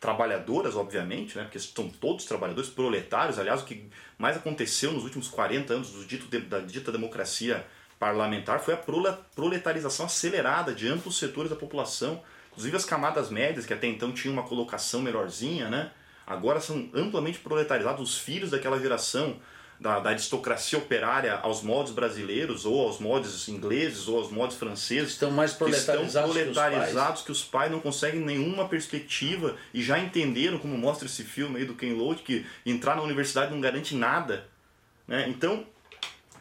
trabalhadoras, 0.00 0.76
obviamente, 0.76 1.36
né, 1.36 1.44
porque 1.44 1.58
são 1.58 1.88
todos 1.88 2.24
trabalhadores 2.24 2.70
proletários. 2.70 3.38
Aliás, 3.38 3.60
o 3.60 3.64
que 3.64 3.88
mais 4.18 4.36
aconteceu 4.36 4.92
nos 4.92 5.04
últimos 5.04 5.28
40 5.28 5.74
anos 5.74 5.90
do 5.90 6.04
dito 6.06 6.26
da 6.40 6.60
dita 6.60 6.90
democracia 6.90 7.66
parlamentar 7.98 8.60
foi 8.60 8.72
a 8.72 8.78
proletarização 9.34 10.06
acelerada 10.06 10.74
de 10.74 10.88
amplos 10.88 11.18
setores 11.18 11.50
da 11.50 11.56
população, 11.56 12.22
inclusive 12.50 12.74
as 12.74 12.86
camadas 12.86 13.28
médias, 13.28 13.66
que 13.66 13.74
até 13.74 13.86
então 13.86 14.10
tinham 14.10 14.32
uma 14.32 14.42
colocação 14.42 15.02
melhorzinha, 15.02 15.68
né, 15.68 15.92
agora 16.26 16.60
são 16.60 16.88
amplamente 16.94 17.38
proletarizados. 17.38 18.10
Os 18.10 18.18
filhos 18.18 18.50
daquela 18.50 18.80
geração 18.80 19.38
da, 19.80 19.98
da, 19.98 20.10
aristocracia 20.10 20.78
operária 20.78 21.34
aos 21.36 21.62
modos 21.62 21.92
brasileiros, 21.92 22.66
ou 22.66 22.86
aos 22.86 22.98
modos 22.98 23.48
ingleses, 23.48 24.06
ou 24.06 24.18
aos 24.18 24.30
modos 24.30 24.56
franceses. 24.56 25.12
Estão 25.12 25.30
mais 25.30 25.54
proletarizados, 25.54 26.06
estão 26.08 26.30
proletarizados 26.30 27.22
que, 27.22 27.32
os 27.32 27.38
que, 27.38 27.44
os 27.46 27.50
pais 27.50 27.72
não 27.72 27.80
conseguem 27.80 28.20
nenhuma 28.20 28.68
perspectiva 28.68 29.56
e 29.72 29.82
já 29.82 29.98
entenderam, 29.98 30.58
como 30.58 30.76
mostra 30.76 31.06
esse 31.06 31.24
filme 31.24 31.58
aí 31.58 31.64
do 31.64 31.74
Ken 31.74 31.94
Loach, 31.94 32.22
que 32.22 32.44
entrar 32.66 32.94
na 32.94 33.02
universidade 33.02 33.50
não 33.50 33.60
garante 33.60 33.96
nada. 33.96 34.46
Né? 35.08 35.26
Então, 35.28 35.66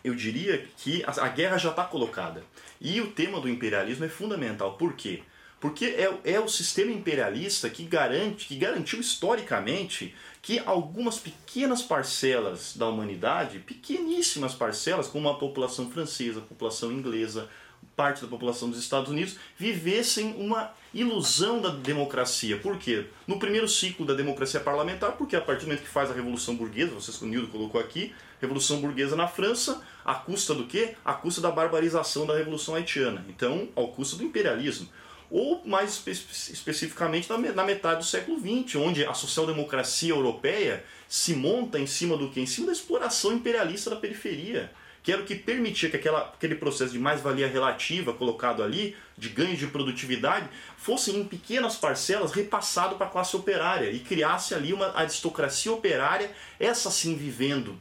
eu 0.03 0.13
diria 0.13 0.65
que 0.77 1.01
a, 1.05 1.25
a 1.25 1.27
guerra 1.29 1.57
já 1.57 1.69
está 1.69 1.85
colocada. 1.85 2.43
E 2.81 2.99
o 2.99 3.07
tema 3.07 3.39
do 3.39 3.47
imperialismo 3.47 4.03
é 4.03 4.09
fundamental. 4.09 4.73
Por 4.73 4.93
quê? 4.93 5.23
Porque 5.59 5.85
é, 5.85 6.33
é 6.33 6.39
o 6.39 6.47
sistema 6.47 6.91
imperialista 6.91 7.69
que 7.69 7.83
garante, 7.83 8.47
que 8.47 8.55
garantiu 8.55 8.99
historicamente 8.99 10.15
que 10.41 10.59
algumas 10.59 11.17
pequenas 11.17 11.81
parcelas 11.81 12.75
da 12.75 12.87
humanidade, 12.87 13.59
pequeníssimas 13.59 14.53
parcelas, 14.53 15.07
como 15.07 15.29
a 15.29 15.37
população 15.37 15.89
francesa, 15.89 16.39
a 16.39 16.43
população 16.43 16.91
inglesa, 16.91 17.49
parte 17.95 18.21
da 18.21 18.27
população 18.27 18.69
dos 18.69 18.79
Estados 18.79 19.09
Unidos, 19.09 19.37
vivessem 19.57 20.33
uma 20.37 20.71
ilusão 20.93 21.61
da 21.61 21.69
democracia. 21.69 22.57
Por 22.57 22.77
quê? 22.77 23.05
No 23.27 23.37
primeiro 23.37 23.67
ciclo 23.67 24.05
da 24.05 24.13
democracia 24.13 24.59
parlamentar, 24.59 25.13
porque 25.13 25.35
a 25.35 25.41
partir 25.41 25.61
do 25.61 25.67
momento 25.67 25.83
que 25.83 25.89
faz 25.89 26.09
a 26.09 26.13
Revolução 26.13 26.55
Burguesa, 26.55 26.93
vocês 26.93 27.21
o 27.21 27.25
Nildo 27.25 27.47
colocou 27.47 27.79
aqui, 27.79 28.13
Revolução 28.39 28.79
Burguesa 28.79 29.17
na 29.17 29.27
França, 29.27 29.81
a 30.05 30.15
custa 30.15 30.53
do 30.55 30.65
quê? 30.65 30.95
A 31.03 31.13
custa 31.13 31.41
da 31.41 31.51
barbarização 31.51 32.25
da 32.25 32.37
Revolução 32.37 32.75
Haitiana. 32.75 33.25
Então, 33.27 33.67
ao 33.75 33.89
custo 33.89 34.15
do 34.15 34.23
imperialismo 34.23 34.87
ou 35.31 35.61
mais 35.65 35.91
espe 35.91 36.11
especificamente 36.11 37.29
na 37.29 37.63
metade 37.63 37.99
do 37.99 38.05
século 38.05 38.39
XX, 38.39 38.75
onde 38.75 39.05
a 39.05 39.13
social-democracia 39.13 40.11
europeia 40.11 40.83
se 41.07 41.33
monta 41.33 41.79
em 41.79 41.87
cima 41.87 42.17
do 42.17 42.29
que? 42.29 42.39
Em 42.39 42.45
cima 42.45 42.67
da 42.67 42.73
exploração 42.73 43.33
imperialista 43.33 43.89
da 43.89 43.95
periferia, 43.95 44.71
que 45.01 45.11
era 45.11 45.21
o 45.21 45.25
que 45.25 45.35
permitia 45.35 45.89
que 45.89 45.95
aquela, 45.95 46.21
aquele 46.21 46.55
processo 46.55 46.91
de 46.91 46.99
mais-valia 46.99 47.47
relativa 47.47 48.13
colocado 48.13 48.61
ali, 48.61 48.95
de 49.17 49.29
ganho 49.29 49.55
de 49.55 49.67
produtividade, 49.67 50.47
fosse 50.77 51.11
em 51.11 51.23
pequenas 51.23 51.75
parcelas 51.75 52.31
repassado 52.31 52.95
para 52.95 53.07
a 53.07 53.09
classe 53.09 53.35
operária 53.35 53.91
e 53.91 53.99
criasse 53.99 54.53
ali 54.53 54.73
uma 54.73 54.95
aristocracia 54.97 55.71
operária, 55.71 56.31
essa 56.59 56.91
sim 56.91 57.15
vivendo, 57.15 57.79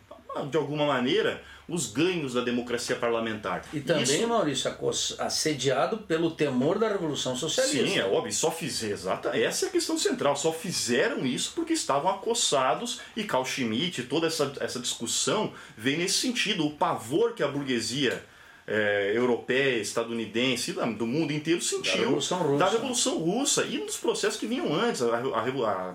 de 0.51 0.57
alguma 0.57 0.87
maneira, 0.87 1.43
os 1.69 1.87
ganhos 1.87 2.35
da 2.35 2.41
democracia 2.41 2.97
parlamentar. 2.97 3.65
E 3.73 3.81
também, 3.81 4.03
Isso... 4.03 4.29
Maurício, 4.29 4.71
assediado 5.19 5.99
pelo 5.99 6.31
temor 6.31 6.79
da 6.79 6.89
Revolução 6.89 7.37
Socialista. 7.37 7.87
Sim, 7.87 7.99
é 7.99 8.05
óbvio, 8.05 8.33
só 8.33 8.51
fizeram, 8.51 8.95
exata, 8.95 9.37
essa 9.37 9.67
é 9.67 9.69
a 9.69 9.73
questão 9.73 9.99
central, 9.99 10.37
só 10.37 10.53
fizeram 10.53 11.27
isso 11.27 11.53
porque 11.55 11.73
estavam 11.73 12.11
acossados 12.11 13.01
e 13.17 13.25
Carl 13.25 13.45
Schmitt, 13.45 14.05
toda 14.05 14.27
essa, 14.27 14.53
essa 14.61 14.81
discussão 14.81 15.53
vem 15.77 15.99
nesse 15.99 16.15
sentido, 16.15 16.67
o 16.67 16.71
pavor 16.71 17.35
que 17.35 17.43
a 17.43 17.49
burguesia 17.49 18.25
é, 18.67 19.13
europeia, 19.15 19.81
estadunidense, 19.81 20.73
do 20.73 21.07
mundo 21.07 21.33
inteiro 21.33 21.61
sentiu 21.61 21.93
da 21.93 21.99
Revolução 21.99 22.39
Russa, 22.39 22.59
da 22.59 22.71
Revolução 22.71 23.19
Russa 23.19 23.65
e 23.65 23.79
nos 23.79 23.97
processos 23.97 24.39
que 24.39 24.47
vinham 24.47 24.73
antes, 24.73 25.03
a, 25.03 25.17
a, 25.17 25.41
a 25.41 25.95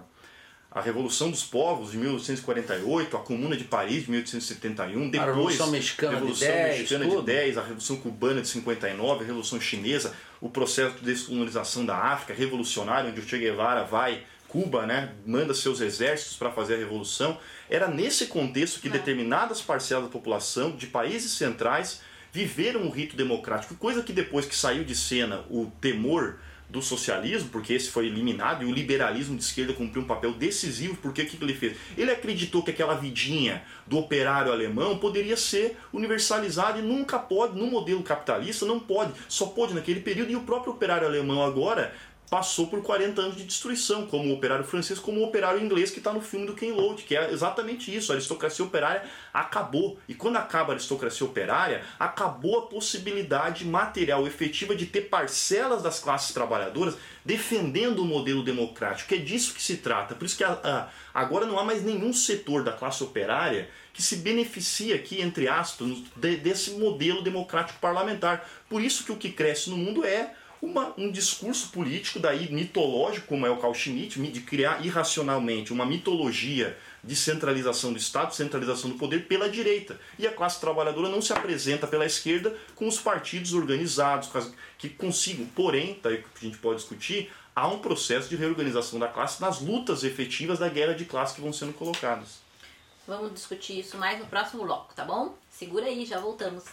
a 0.73 0.81
Revolução 0.81 1.29
dos 1.29 1.43
Povos 1.43 1.91
de 1.91 1.97
1848, 1.97 3.15
a 3.15 3.19
Comuna 3.19 3.55
de 3.55 3.63
Paris 3.63 4.05
de 4.05 4.11
1871, 4.11 5.09
depois 5.09 5.21
a 5.21 5.31
Revolução 5.31 5.67
Mexicana, 5.67 6.13
Revolução 6.13 6.47
de, 6.47 6.53
10, 6.53 6.79
Mexicana 6.79 7.05
de 7.05 7.21
10, 7.21 7.57
a 7.57 7.61
Revolução 7.61 7.97
Cubana 7.97 8.41
de 8.41 8.47
59, 8.47 9.23
a 9.23 9.27
Revolução 9.27 9.61
Chinesa, 9.61 10.13
o 10.41 10.49
processo 10.49 10.95
de 10.97 11.05
descolonização 11.05 11.85
da 11.85 11.95
África 11.95 12.33
revolucionário, 12.33 13.11
onde 13.11 13.19
o 13.19 13.27
Che 13.27 13.37
Guevara 13.37 13.83
vai 13.83 14.23
Cuba, 14.47 14.85
né, 14.85 15.13
manda 15.25 15.51
seus 15.53 15.81
exércitos 15.81 16.37
para 16.37 16.51
fazer 16.51 16.75
a 16.75 16.77
revolução. 16.77 17.39
Era 17.67 17.87
nesse 17.87 18.27
contexto 18.27 18.79
que 18.79 18.87
determinadas 18.87 19.61
parcelas 19.61 20.05
da 20.05 20.11
população 20.11 20.75
de 20.75 20.85
países 20.85 21.31
centrais 21.31 22.01
viveram 22.31 22.81
um 22.81 22.89
rito 22.89 23.15
democrático, 23.15 23.73
coisa 23.75 24.03
que 24.03 24.13
depois 24.13 24.45
que 24.45 24.55
saiu 24.55 24.83
de 24.83 24.95
cena 24.95 25.43
o 25.49 25.71
temor 25.81 26.39
do 26.73 26.81
socialismo, 26.81 27.49
porque 27.49 27.71
esse 27.71 27.91
foi 27.91 28.07
eliminado, 28.07 28.63
e 28.63 28.65
o 28.65 28.71
liberalismo 28.71 29.37
de 29.37 29.43
esquerda 29.43 29.73
cumpriu 29.73 30.01
um 30.01 30.07
papel 30.07 30.33
decisivo, 30.33 30.97
porque 31.03 31.21
o 31.21 31.25
que 31.27 31.37
ele 31.39 31.53
fez? 31.53 31.77
Ele 31.95 32.09
acreditou 32.09 32.63
que 32.63 32.71
aquela 32.71 32.95
vidinha 32.95 33.61
do 33.85 33.95
operário 33.99 34.51
alemão 34.51 34.97
poderia 34.97 35.37
ser 35.37 35.77
universalizada 35.93 36.79
e 36.79 36.81
nunca 36.81 37.19
pode, 37.19 37.55
no 37.55 37.67
modelo 37.67 38.01
capitalista, 38.01 38.65
não 38.65 38.79
pode, 38.79 39.13
só 39.29 39.45
pode 39.45 39.75
naquele 39.75 39.99
período, 39.99 40.31
e 40.31 40.35
o 40.35 40.41
próprio 40.41 40.73
operário 40.73 41.05
alemão 41.05 41.43
agora 41.43 41.93
passou 42.33 42.65
por 42.65 42.81
40 42.81 43.21
anos 43.21 43.37
de 43.37 43.43
destruição, 43.43 44.07
como 44.07 44.31
o 44.31 44.33
operário 44.33 44.65
francês, 44.65 44.97
como 44.97 45.19
o 45.19 45.23
operário 45.23 45.63
inglês 45.63 45.91
que 45.91 45.99
está 45.99 46.11
no 46.11 46.19
filme 46.19 46.47
do 46.47 46.55
Ken 46.55 46.71
Loach, 46.71 47.03
que 47.03 47.15
é 47.15 47.31
exatamente 47.31 47.95
isso. 47.95 48.11
A 48.11 48.15
aristocracia 48.15 48.65
operária 48.65 49.03
acabou. 49.31 49.99
E 50.07 50.15
quando 50.15 50.37
acaba 50.37 50.71
a 50.71 50.73
aristocracia 50.73 51.27
operária, 51.27 51.83
acabou 51.99 52.57
a 52.57 52.61
possibilidade 52.63 53.63
material 53.65 54.25
efetiva 54.25 54.75
de 54.75 54.87
ter 54.87 55.01
parcelas 55.01 55.83
das 55.83 55.99
classes 55.99 56.33
trabalhadoras 56.33 56.97
defendendo 57.23 57.99
o 57.99 58.05
modelo 58.05 58.43
democrático, 58.43 59.13
é 59.13 59.17
disso 59.17 59.53
que 59.53 59.61
se 59.61 59.77
trata. 59.77 60.15
Por 60.15 60.25
isso 60.25 60.35
que 60.35 60.43
a, 60.43 60.53
a, 60.53 60.89
agora 61.13 61.45
não 61.45 61.59
há 61.59 61.63
mais 61.63 61.83
nenhum 61.83 62.11
setor 62.11 62.63
da 62.63 62.71
classe 62.71 63.03
operária 63.03 63.69
que 63.93 64.01
se 64.01 64.15
beneficia 64.17 64.95
aqui, 64.95 65.21
entre 65.21 65.47
aspas, 65.47 65.87
de, 66.15 66.37
desse 66.37 66.71
modelo 66.71 67.21
democrático 67.21 67.79
parlamentar. 67.79 68.49
Por 68.67 68.81
isso 68.81 69.03
que 69.03 69.11
o 69.11 69.17
que 69.17 69.31
cresce 69.31 69.69
no 69.69 69.77
mundo 69.77 70.03
é 70.03 70.33
uma, 70.63 70.93
um 70.97 71.11
discurso 71.11 71.67
político 71.69 72.19
daí 72.19 72.49
mitológico, 72.49 73.27
como 73.27 73.45
é 73.45 73.49
o 73.49 73.57
Carl 73.57 73.73
Schmitt, 73.73 74.17
de 74.17 74.39
criar 74.39 74.83
irracionalmente 74.85 75.73
uma 75.73 75.85
mitologia 75.85 76.77
de 77.03 77.17
centralização 77.17 77.91
do 77.91 77.99
Estado, 77.99 78.33
centralização 78.33 78.89
do 78.89 78.95
poder 78.95 79.27
pela 79.27 79.49
direita. 79.49 79.99
E 80.17 80.25
a 80.25 80.31
classe 80.31 80.61
trabalhadora 80.61 81.09
não 81.09 81.21
se 81.21 81.33
apresenta 81.33 81.85
pela 81.85 82.05
esquerda 82.05 82.55
com 82.75 82.87
os 82.87 82.97
partidos 82.97 83.53
organizados, 83.53 84.29
que 84.77 84.87
consigam, 84.87 85.45
porém, 85.47 85.95
que 85.95 86.07
a 86.07 86.45
gente 86.45 86.57
pode 86.59 86.79
discutir, 86.79 87.29
há 87.53 87.67
um 87.67 87.79
processo 87.79 88.29
de 88.29 88.37
reorganização 88.37 88.97
da 88.97 89.09
classe 89.09 89.41
nas 89.41 89.59
lutas 89.59 90.05
efetivas 90.05 90.59
da 90.59 90.69
guerra 90.69 90.93
de 90.93 91.03
classe 91.03 91.35
que 91.35 91.41
vão 91.41 91.51
sendo 91.51 91.73
colocadas. 91.73 92.41
Vamos 93.05 93.33
discutir 93.33 93.79
isso 93.79 93.97
mais 93.97 94.17
no 94.17 94.27
próximo 94.27 94.63
bloco, 94.63 94.93
tá 94.95 95.03
bom? 95.03 95.35
Segura 95.49 95.87
aí, 95.87 96.05
já 96.05 96.21
voltamos. 96.21 96.63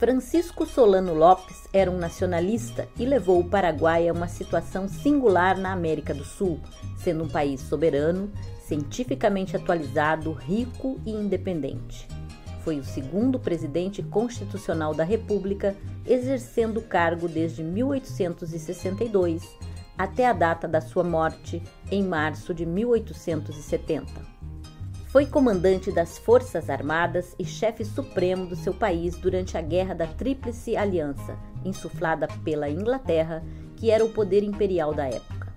Francisco 0.00 0.64
Solano 0.64 1.12
Lopes 1.12 1.68
era 1.74 1.90
um 1.90 1.98
nacionalista 1.98 2.88
e 2.98 3.04
levou 3.04 3.38
o 3.38 3.44
Paraguai 3.44 4.08
a 4.08 4.14
uma 4.14 4.28
situação 4.28 4.88
singular 4.88 5.58
na 5.58 5.72
América 5.72 6.14
do 6.14 6.24
Sul, 6.24 6.58
sendo 6.96 7.24
um 7.24 7.28
país 7.28 7.60
soberano, 7.60 8.32
cientificamente 8.64 9.54
atualizado, 9.54 10.32
rico 10.32 10.98
e 11.04 11.10
independente. 11.10 12.08
Foi 12.64 12.78
o 12.78 12.82
segundo 12.84 13.38
presidente 13.38 14.02
constitucional 14.02 14.94
da 14.94 15.04
República, 15.04 15.76
exercendo 16.06 16.78
o 16.78 16.82
cargo 16.82 17.28
desde 17.28 17.62
1862 17.62 19.46
até 19.98 20.26
a 20.26 20.32
data 20.32 20.66
da 20.66 20.80
sua 20.80 21.04
morte, 21.04 21.62
em 21.90 22.02
março 22.02 22.54
de 22.54 22.64
1870. 22.64 24.39
Foi 25.10 25.26
comandante 25.26 25.90
das 25.90 26.18
Forças 26.18 26.70
Armadas 26.70 27.34
e 27.36 27.44
chefe 27.44 27.84
supremo 27.84 28.46
do 28.46 28.54
seu 28.54 28.72
país 28.72 29.16
durante 29.16 29.58
a 29.58 29.60
Guerra 29.60 29.92
da 29.92 30.06
Tríplice 30.06 30.76
Aliança, 30.76 31.36
insuflada 31.64 32.28
pela 32.44 32.70
Inglaterra, 32.70 33.42
que 33.76 33.90
era 33.90 34.04
o 34.04 34.10
poder 34.10 34.44
imperial 34.44 34.94
da 34.94 35.08
época. 35.08 35.52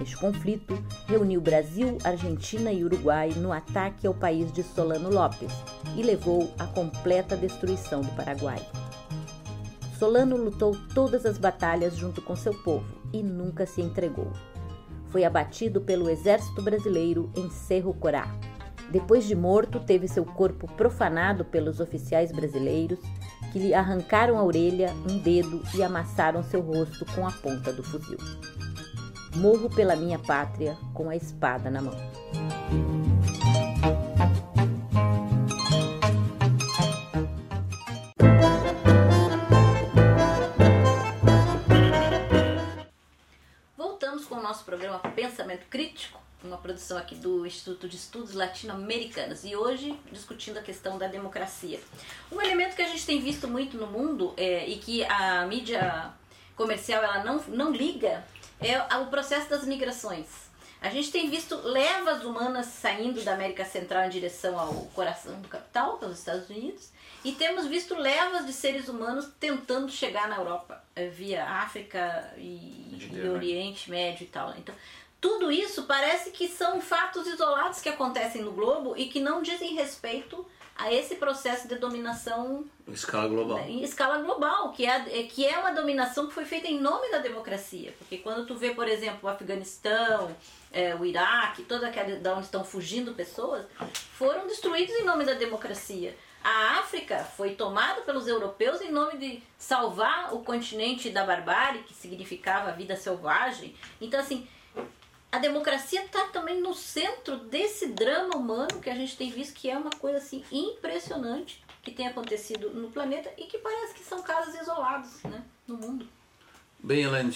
Este 0.00 0.16
conflito 0.16 0.78
reuniu 1.08 1.40
Brasil, 1.40 1.98
Argentina 2.04 2.72
e 2.72 2.84
Uruguai 2.84 3.30
no 3.30 3.52
ataque 3.52 4.06
ao 4.06 4.14
país 4.14 4.52
de 4.52 4.62
Solano 4.62 5.12
Lopes 5.12 5.52
e 5.96 6.02
levou 6.04 6.52
à 6.56 6.64
completa 6.68 7.36
destruição 7.36 8.02
do 8.02 8.14
Paraguai. 8.14 8.64
Solano 9.98 10.36
lutou 10.36 10.76
todas 10.94 11.26
as 11.26 11.38
batalhas 11.38 11.96
junto 11.96 12.22
com 12.22 12.36
seu 12.36 12.54
povo 12.62 12.86
e 13.12 13.20
nunca 13.20 13.66
se 13.66 13.82
entregou. 13.82 14.30
Foi 15.08 15.24
abatido 15.24 15.80
pelo 15.80 16.08
exército 16.08 16.62
brasileiro 16.62 17.30
em 17.36 17.50
Cerro 17.50 17.92
Corá, 17.92 18.32
depois 18.90 19.24
de 19.24 19.34
morto, 19.34 19.80
teve 19.80 20.08
seu 20.08 20.24
corpo 20.24 20.66
profanado 20.76 21.44
pelos 21.44 21.80
oficiais 21.80 22.32
brasileiros, 22.32 22.98
que 23.52 23.58
lhe 23.58 23.74
arrancaram 23.74 24.38
a 24.38 24.42
orelha, 24.42 24.92
um 25.08 25.18
dedo 25.18 25.62
e 25.74 25.82
amassaram 25.82 26.42
seu 26.42 26.60
rosto 26.60 27.04
com 27.14 27.26
a 27.26 27.30
ponta 27.30 27.72
do 27.72 27.82
fuzil. 27.82 28.18
Morro 29.36 29.70
pela 29.70 29.96
minha 29.96 30.18
pátria 30.18 30.76
com 30.92 31.08
a 31.08 31.16
espada 31.16 31.70
na 31.70 31.80
mão. 31.80 31.96
Voltamos 43.76 44.26
com 44.26 44.34
o 44.34 44.42
nosso 44.42 44.64
programa 44.64 44.98
Pensamento 44.98 45.66
Crítico, 45.70 46.21
uma 46.44 46.56
produção 46.56 46.98
aqui 46.98 47.14
do 47.14 47.46
Instituto 47.46 47.88
de 47.88 47.96
Estudos 47.96 48.34
Latino-Americanos 48.34 49.44
e 49.44 49.54
hoje 49.54 49.98
discutindo 50.10 50.58
a 50.58 50.62
questão 50.62 50.98
da 50.98 51.06
democracia. 51.06 51.80
Um 52.30 52.40
elemento 52.40 52.76
que 52.76 52.82
a 52.82 52.88
gente 52.88 53.06
tem 53.06 53.20
visto 53.20 53.48
muito 53.48 53.76
no 53.76 53.86
mundo 53.86 54.34
é, 54.36 54.66
e 54.66 54.78
que 54.78 55.04
a 55.04 55.46
mídia 55.46 56.12
comercial 56.56 57.02
ela 57.02 57.24
não, 57.24 57.42
não 57.48 57.70
liga 57.72 58.24
é 58.60 58.78
o 58.98 59.06
processo 59.06 59.50
das 59.50 59.64
migrações. 59.64 60.52
A 60.80 60.90
gente 60.90 61.12
tem 61.12 61.30
visto 61.30 61.54
levas 61.62 62.24
humanas 62.24 62.66
saindo 62.66 63.22
da 63.22 63.34
América 63.34 63.64
Central 63.64 64.04
em 64.04 64.10
direção 64.10 64.58
ao 64.58 64.74
coração 64.86 65.40
do 65.40 65.46
capital, 65.46 65.96
pelos 65.96 66.18
Estados 66.18 66.50
Unidos, 66.50 66.90
e 67.24 67.30
temos 67.30 67.66
visto 67.68 67.94
levas 67.94 68.44
de 68.46 68.52
seres 68.52 68.88
humanos 68.88 69.28
tentando 69.38 69.92
chegar 69.92 70.28
na 70.28 70.36
Europa, 70.36 70.82
eh, 70.96 71.06
via 71.06 71.44
África 71.44 72.34
e, 72.36 73.08
e 73.12 73.28
Oriente 73.28 73.88
Médio 73.88 74.24
e 74.24 74.26
tal. 74.26 74.52
Então, 74.58 74.74
tudo 75.22 75.52
isso 75.52 75.84
parece 75.84 76.32
que 76.32 76.48
são 76.48 76.80
fatos 76.80 77.28
isolados 77.28 77.80
que 77.80 77.88
acontecem 77.88 78.42
no 78.42 78.50
globo 78.50 78.94
e 78.96 79.06
que 79.06 79.20
não 79.20 79.40
dizem 79.40 79.72
respeito 79.72 80.44
a 80.76 80.92
esse 80.92 81.14
processo 81.14 81.68
de 81.68 81.76
dominação 81.76 82.64
em 82.88 82.92
escala 82.92 83.28
global. 83.28 83.58
Em 83.60 83.84
escala 83.84 84.18
global, 84.18 84.72
que 84.72 84.84
é, 84.84 85.20
é, 85.20 85.22
que 85.22 85.46
é 85.46 85.56
uma 85.60 85.70
dominação 85.70 86.26
que 86.26 86.34
foi 86.34 86.44
feita 86.44 86.66
em 86.66 86.80
nome 86.80 87.08
da 87.08 87.18
democracia. 87.18 87.94
Porque 87.98 88.18
quando 88.18 88.44
tu 88.46 88.56
vê, 88.56 88.74
por 88.74 88.88
exemplo, 88.88 89.20
o 89.22 89.28
Afeganistão, 89.28 90.34
é, 90.72 90.92
o 90.96 91.04
Iraque, 91.04 91.62
toda 91.62 91.86
aquela 91.86 92.16
da 92.16 92.34
onde 92.34 92.46
estão 92.46 92.64
fugindo 92.64 93.14
pessoas, 93.14 93.64
foram 94.14 94.48
destruídos 94.48 94.96
em 94.96 95.04
nome 95.04 95.24
da 95.24 95.34
democracia. 95.34 96.16
A 96.42 96.80
África 96.80 97.18
foi 97.36 97.54
tomada 97.54 98.00
pelos 98.00 98.26
europeus 98.26 98.80
em 98.80 98.90
nome 98.90 99.18
de 99.18 99.40
salvar 99.56 100.34
o 100.34 100.40
continente 100.40 101.10
da 101.10 101.24
barbárie, 101.24 101.84
que 101.84 101.94
significava 101.94 102.70
a 102.70 102.72
vida 102.72 102.96
selvagem. 102.96 103.76
Então, 104.00 104.18
assim, 104.18 104.48
a 105.32 105.38
democracia 105.38 106.04
está 106.04 106.26
também 106.26 106.60
no 106.60 106.74
centro 106.74 107.38
desse 107.38 107.88
drama 107.88 108.36
humano 108.36 108.80
que 108.82 108.90
a 108.90 108.94
gente 108.94 109.16
tem 109.16 109.30
visto 109.30 109.54
que 109.54 109.70
é 109.70 109.78
uma 109.78 109.90
coisa 109.90 110.18
assim 110.18 110.44
impressionante 110.52 111.64
que 111.82 111.90
tem 111.90 112.06
acontecido 112.06 112.68
no 112.70 112.90
planeta 112.90 113.32
e 113.38 113.46
que 113.46 113.56
parece 113.56 113.94
que 113.94 114.04
são 114.04 114.22
casos 114.22 114.54
isolados 114.54 115.22
né, 115.24 115.42
no 115.66 115.78
mundo. 115.78 116.06
Bem, 116.78 117.04
Elaine, 117.04 117.32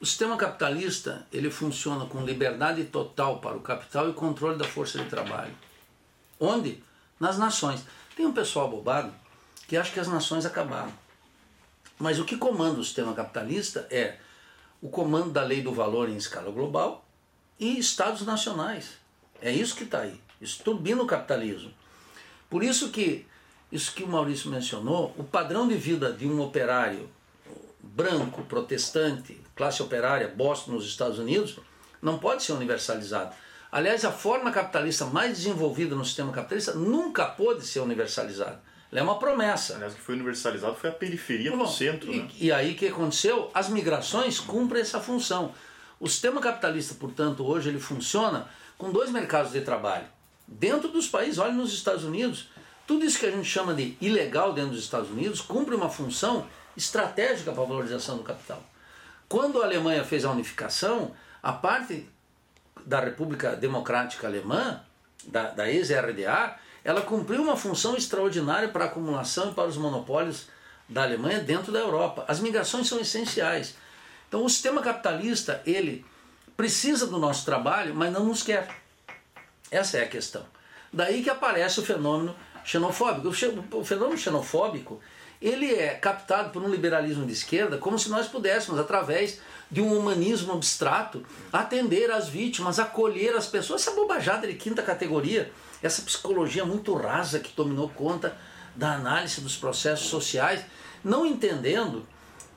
o 0.00 0.06
sistema 0.06 0.36
capitalista 0.38 1.26
ele 1.30 1.50
funciona 1.50 2.06
com 2.06 2.24
liberdade 2.24 2.84
total 2.84 3.38
para 3.38 3.56
o 3.56 3.60
capital 3.60 4.08
e 4.08 4.14
controle 4.14 4.56
da 4.56 4.64
força 4.64 4.98
de 4.98 5.10
trabalho. 5.10 5.54
Onde? 6.40 6.82
Nas 7.20 7.36
nações. 7.38 7.84
Tem 8.16 8.24
um 8.24 8.32
pessoal 8.32 8.68
bobado 8.68 9.14
que 9.68 9.76
acha 9.76 9.92
que 9.92 10.00
as 10.00 10.08
nações 10.08 10.46
acabaram. 10.46 10.92
Mas 11.98 12.18
o 12.18 12.24
que 12.24 12.36
comanda 12.36 12.80
o 12.80 12.84
sistema 12.84 13.14
capitalista 13.14 13.86
é 13.90 14.16
o 14.82 14.88
comando 14.88 15.30
da 15.30 15.44
lei 15.44 15.62
do 15.62 15.72
valor 15.72 16.08
em 16.08 16.16
escala 16.16 16.50
global 16.50 17.04
e 17.58 17.78
estados 17.78 18.22
nacionais. 18.22 18.98
É 19.40 19.50
isso 19.50 19.76
que 19.76 19.84
está 19.84 20.00
aí. 20.00 20.20
Isso 20.40 20.62
turbina 20.64 21.00
o 21.00 21.06
capitalismo. 21.06 21.72
Por 22.50 22.64
isso 22.64 22.90
que, 22.90 23.24
isso 23.70 23.94
que 23.94 24.02
o 24.02 24.08
Maurício 24.08 24.50
mencionou, 24.50 25.14
o 25.16 25.22
padrão 25.22 25.68
de 25.68 25.76
vida 25.76 26.12
de 26.12 26.26
um 26.26 26.40
operário 26.42 27.08
branco, 27.80 28.42
protestante, 28.42 29.40
classe 29.54 29.82
operária, 29.82 30.28
Boston 30.28 30.72
nos 30.72 30.86
Estados 30.86 31.18
Unidos, 31.18 31.58
não 32.00 32.18
pode 32.18 32.42
ser 32.42 32.52
universalizado. 32.52 33.34
Aliás, 33.70 34.04
a 34.04 34.10
forma 34.10 34.50
capitalista 34.50 35.06
mais 35.06 35.38
desenvolvida 35.38 35.94
no 35.94 36.04
sistema 36.04 36.32
capitalista 36.32 36.74
nunca 36.74 37.24
pôde 37.24 37.64
ser 37.64 37.80
universalizada. 37.80 38.60
Ela 38.92 39.00
é 39.00 39.02
uma 39.02 39.18
promessa. 39.18 39.74
Aliás, 39.74 39.94
o 39.94 39.96
que 39.96 40.02
foi 40.02 40.14
universalizado 40.14 40.76
foi 40.76 40.90
a 40.90 40.92
periferia 40.92 41.50
no 41.56 41.66
centro. 41.66 42.12
E, 42.12 42.20
né? 42.20 42.28
e 42.38 42.52
aí 42.52 42.72
o 42.72 42.76
que 42.76 42.88
aconteceu? 42.88 43.50
As 43.54 43.70
migrações 43.70 44.38
cumprem 44.38 44.82
essa 44.82 45.00
função. 45.00 45.54
O 45.98 46.06
sistema 46.06 46.42
capitalista, 46.42 46.94
portanto, 46.94 47.42
hoje 47.46 47.70
ele 47.70 47.80
funciona 47.80 48.48
com 48.76 48.92
dois 48.92 49.10
mercados 49.10 49.52
de 49.52 49.62
trabalho. 49.62 50.04
Dentro 50.46 50.88
dos 50.88 51.08
países, 51.08 51.38
olha 51.38 51.52
nos 51.52 51.72
Estados 51.72 52.04
Unidos, 52.04 52.50
tudo 52.86 53.04
isso 53.04 53.18
que 53.18 53.24
a 53.24 53.30
gente 53.30 53.48
chama 53.48 53.72
de 53.72 53.96
ilegal 53.98 54.52
dentro 54.52 54.72
dos 54.72 54.82
Estados 54.82 55.10
Unidos 55.10 55.40
cumpre 55.40 55.74
uma 55.74 55.88
função 55.88 56.46
estratégica 56.76 57.50
para 57.50 57.62
a 57.62 57.66
valorização 57.66 58.18
do 58.18 58.22
capital. 58.22 58.62
Quando 59.26 59.62
a 59.62 59.64
Alemanha 59.64 60.04
fez 60.04 60.26
a 60.26 60.30
unificação, 60.30 61.12
a 61.42 61.52
parte 61.52 62.06
da 62.84 63.00
República 63.00 63.56
Democrática 63.56 64.26
Alemã, 64.26 64.82
da, 65.26 65.50
da 65.50 65.70
ex-RDA, 65.70 66.58
ela 66.84 67.00
cumpriu 67.00 67.42
uma 67.42 67.56
função 67.56 67.96
extraordinária 67.96 68.68
para 68.68 68.84
a 68.84 68.86
acumulação 68.88 69.50
e 69.50 69.54
para 69.54 69.68
os 69.68 69.76
monopólios 69.76 70.46
da 70.88 71.02
Alemanha 71.02 71.40
dentro 71.40 71.72
da 71.72 71.78
Europa. 71.78 72.24
As 72.28 72.40
migrações 72.40 72.88
são 72.88 73.00
essenciais. 73.00 73.74
Então 74.28 74.44
o 74.44 74.50
sistema 74.50 74.82
capitalista, 74.82 75.62
ele 75.64 76.04
precisa 76.56 77.06
do 77.06 77.18
nosso 77.18 77.44
trabalho, 77.44 77.94
mas 77.94 78.12
não 78.12 78.24
nos 78.24 78.42
quer. 78.42 78.68
Essa 79.70 79.98
é 79.98 80.04
a 80.04 80.08
questão. 80.08 80.44
Daí 80.92 81.22
que 81.22 81.30
aparece 81.30 81.80
o 81.80 81.84
fenômeno 81.84 82.34
xenofóbico. 82.64 83.28
O 83.72 83.84
fenômeno 83.84 84.18
xenofóbico, 84.18 85.00
ele 85.40 85.74
é 85.74 85.94
captado 85.94 86.50
por 86.50 86.62
um 86.62 86.68
liberalismo 86.68 87.26
de 87.26 87.32
esquerda 87.32 87.78
como 87.78 87.98
se 87.98 88.10
nós 88.10 88.26
pudéssemos, 88.26 88.78
através 88.78 89.40
de 89.70 89.80
um 89.80 89.96
humanismo 89.96 90.52
abstrato, 90.52 91.24
atender 91.52 92.10
as 92.10 92.28
vítimas, 92.28 92.78
acolher 92.78 93.34
as 93.34 93.46
pessoas. 93.46 93.82
Essa 93.82 93.96
bobajada 93.96 94.46
de 94.46 94.54
quinta 94.54 94.82
categoria 94.82 95.50
essa 95.82 96.02
psicologia 96.02 96.64
muito 96.64 96.94
rasa 96.94 97.40
que 97.40 97.54
dominou 97.54 97.88
conta 97.88 98.36
da 98.74 98.94
análise 98.94 99.40
dos 99.40 99.56
processos 99.56 100.08
sociais, 100.08 100.64
não 101.04 101.26
entendendo 101.26 102.06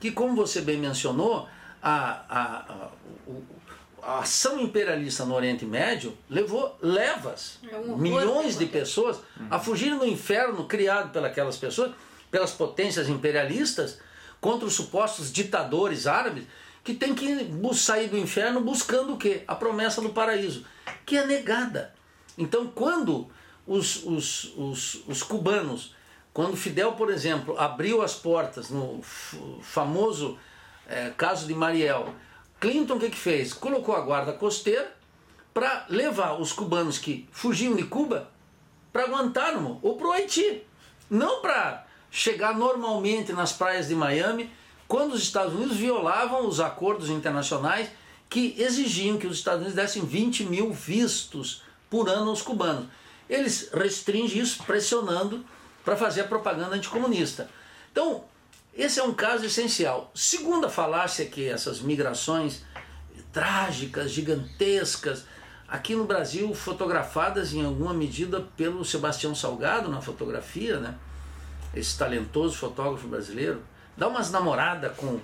que, 0.00 0.10
como 0.10 0.36
você 0.36 0.60
bem 0.60 0.78
mencionou, 0.78 1.48
a, 1.82 2.22
a, 2.28 2.72
a, 2.72 2.88
a 4.02 4.18
ação 4.20 4.60
imperialista 4.60 5.24
no 5.24 5.34
Oriente 5.34 5.64
Médio 5.64 6.16
levou 6.30 6.76
levas, 6.80 7.58
é 7.70 7.76
um 7.76 7.96
milhões 7.96 8.56
de 8.56 8.66
pessoas 8.66 9.18
a 9.50 9.58
fugirem 9.58 9.98
do 9.98 10.06
inferno 10.06 10.64
criado 10.66 11.10
pelas 11.32 11.56
pessoas, 11.56 11.92
pelas 12.30 12.52
potências 12.52 13.08
imperialistas, 13.08 13.98
contra 14.40 14.66
os 14.66 14.74
supostos 14.74 15.32
ditadores 15.32 16.06
árabes 16.06 16.44
que 16.84 16.94
têm 16.94 17.14
que 17.14 17.50
sair 17.74 18.08
do 18.08 18.16
inferno 18.16 18.60
buscando 18.60 19.14
o 19.14 19.16
quê? 19.16 19.42
A 19.48 19.56
promessa 19.56 20.00
do 20.00 20.10
paraíso, 20.10 20.64
que 21.04 21.16
é 21.16 21.26
negada. 21.26 21.95
Então, 22.36 22.66
quando 22.66 23.28
os, 23.66 24.04
os, 24.04 24.52
os, 24.56 25.02
os 25.06 25.22
cubanos, 25.22 25.94
quando 26.32 26.56
Fidel, 26.56 26.92
por 26.92 27.10
exemplo, 27.10 27.58
abriu 27.58 28.02
as 28.02 28.14
portas 28.14 28.70
no 28.70 29.00
famoso 29.62 30.38
é, 30.86 31.10
caso 31.16 31.46
de 31.46 31.54
Mariel, 31.54 32.14
Clinton 32.60 32.94
o 32.94 33.00
que, 33.00 33.10
que 33.10 33.16
fez? 33.16 33.52
Colocou 33.52 33.94
a 33.94 34.00
guarda 34.00 34.32
costeira 34.32 34.94
para 35.52 35.86
levar 35.88 36.40
os 36.40 36.52
cubanos 36.52 36.98
que 36.98 37.28
fugiam 37.32 37.74
de 37.74 37.84
Cuba 37.84 38.30
para 38.92 39.06
Guantánamo 39.06 39.78
ou 39.82 39.96
para 39.96 40.08
o 40.08 40.12
Haiti. 40.12 40.62
Não 41.08 41.40
para 41.40 41.86
chegar 42.10 42.56
normalmente 42.56 43.32
nas 43.32 43.52
praias 43.52 43.88
de 43.88 43.94
Miami, 43.94 44.50
quando 44.88 45.12
os 45.12 45.22
Estados 45.22 45.54
Unidos 45.54 45.76
violavam 45.76 46.46
os 46.46 46.60
acordos 46.60 47.10
internacionais 47.10 47.88
que 48.28 48.54
exigiam 48.58 49.18
que 49.18 49.26
os 49.26 49.38
Estados 49.38 49.60
Unidos 49.60 49.76
dessem 49.76 50.04
20 50.04 50.44
mil 50.44 50.72
vistos 50.72 51.62
por 51.90 52.08
ano 52.08 52.30
aos 52.30 52.42
cubanos. 52.42 52.86
Eles 53.28 53.70
restringem 53.72 54.40
isso 54.40 54.62
pressionando 54.64 55.44
para 55.84 55.96
fazer 55.96 56.22
a 56.22 56.28
propaganda 56.28 56.74
anticomunista. 56.74 57.48
Então, 57.90 58.24
esse 58.74 59.00
é 59.00 59.02
um 59.02 59.14
caso 59.14 59.46
essencial. 59.46 60.10
Segunda 60.14 60.68
falácia 60.68 61.24
que 61.26 61.48
essas 61.48 61.80
migrações 61.80 62.62
trágicas, 63.32 64.10
gigantescas, 64.10 65.24
aqui 65.68 65.94
no 65.94 66.04
Brasil 66.04 66.54
fotografadas 66.54 67.52
em 67.52 67.64
alguma 67.64 67.92
medida 67.92 68.40
pelo 68.56 68.84
Sebastião 68.84 69.34
Salgado 69.34 69.90
na 69.90 70.00
fotografia, 70.00 70.78
né? 70.78 70.94
Esse 71.74 71.98
talentoso 71.98 72.56
fotógrafo 72.56 73.08
brasileiro, 73.08 73.62
dá 73.96 74.08
umas 74.08 74.30
namoradas 74.30 74.96
com 74.96 75.20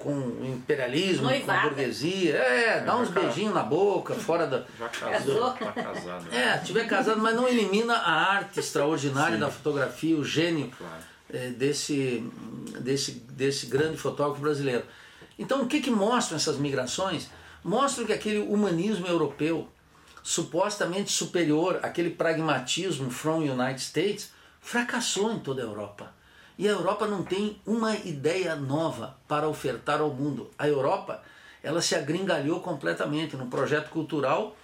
com 0.00 0.12
o 0.12 0.46
imperialismo, 0.46 1.24
Noivada. 1.24 1.60
com 1.60 1.66
a 1.66 1.70
burguesia. 1.70 2.34
É, 2.36 2.80
dá 2.80 2.96
uns 2.96 3.10
beijinhos 3.10 3.54
na 3.54 3.62
boca, 3.62 4.14
fora 4.14 4.46
da. 4.46 4.64
Já 4.78 4.88
casou. 4.88 5.50
Tá 5.52 5.72
casado. 5.72 6.34
É, 6.34 6.58
tiver 6.58 6.86
casado, 6.86 7.20
mas 7.20 7.36
não 7.36 7.46
elimina 7.46 7.94
a 7.94 8.32
arte 8.32 8.58
extraordinária 8.58 9.34
Sim. 9.34 9.40
da 9.40 9.50
fotografia, 9.50 10.16
o 10.16 10.24
gênio 10.24 10.70
claro. 10.76 11.02
é, 11.32 11.50
desse, 11.50 12.24
desse, 12.80 13.12
desse 13.12 13.66
grande 13.66 13.96
fotógrafo 13.96 14.40
brasileiro. 14.40 14.84
Então, 15.38 15.62
o 15.62 15.66
que, 15.66 15.80
que 15.80 15.90
mostram 15.90 16.36
essas 16.36 16.56
migrações? 16.56 17.30
Mostram 17.62 18.06
que 18.06 18.12
aquele 18.12 18.40
humanismo 18.40 19.06
europeu, 19.06 19.68
supostamente 20.22 21.12
superior, 21.12 21.78
aquele 21.82 22.10
pragmatismo 22.10 23.10
from 23.10 23.38
United 23.38 23.80
States, 23.80 24.32
fracassou 24.60 25.32
em 25.32 25.38
toda 25.38 25.62
a 25.62 25.64
Europa. 25.64 26.12
E 26.60 26.68
a 26.68 26.72
Europa 26.72 27.06
não 27.06 27.22
tem 27.22 27.58
uma 27.64 27.96
ideia 27.96 28.54
nova 28.54 29.16
para 29.26 29.48
ofertar 29.48 29.98
ao 30.02 30.10
mundo. 30.10 30.50
A 30.58 30.68
Europa 30.68 31.22
ela 31.62 31.80
se 31.80 31.94
agringalhou 31.94 32.60
completamente 32.60 33.34
no 33.34 33.46
projeto 33.46 33.88
cultural, 33.88 34.54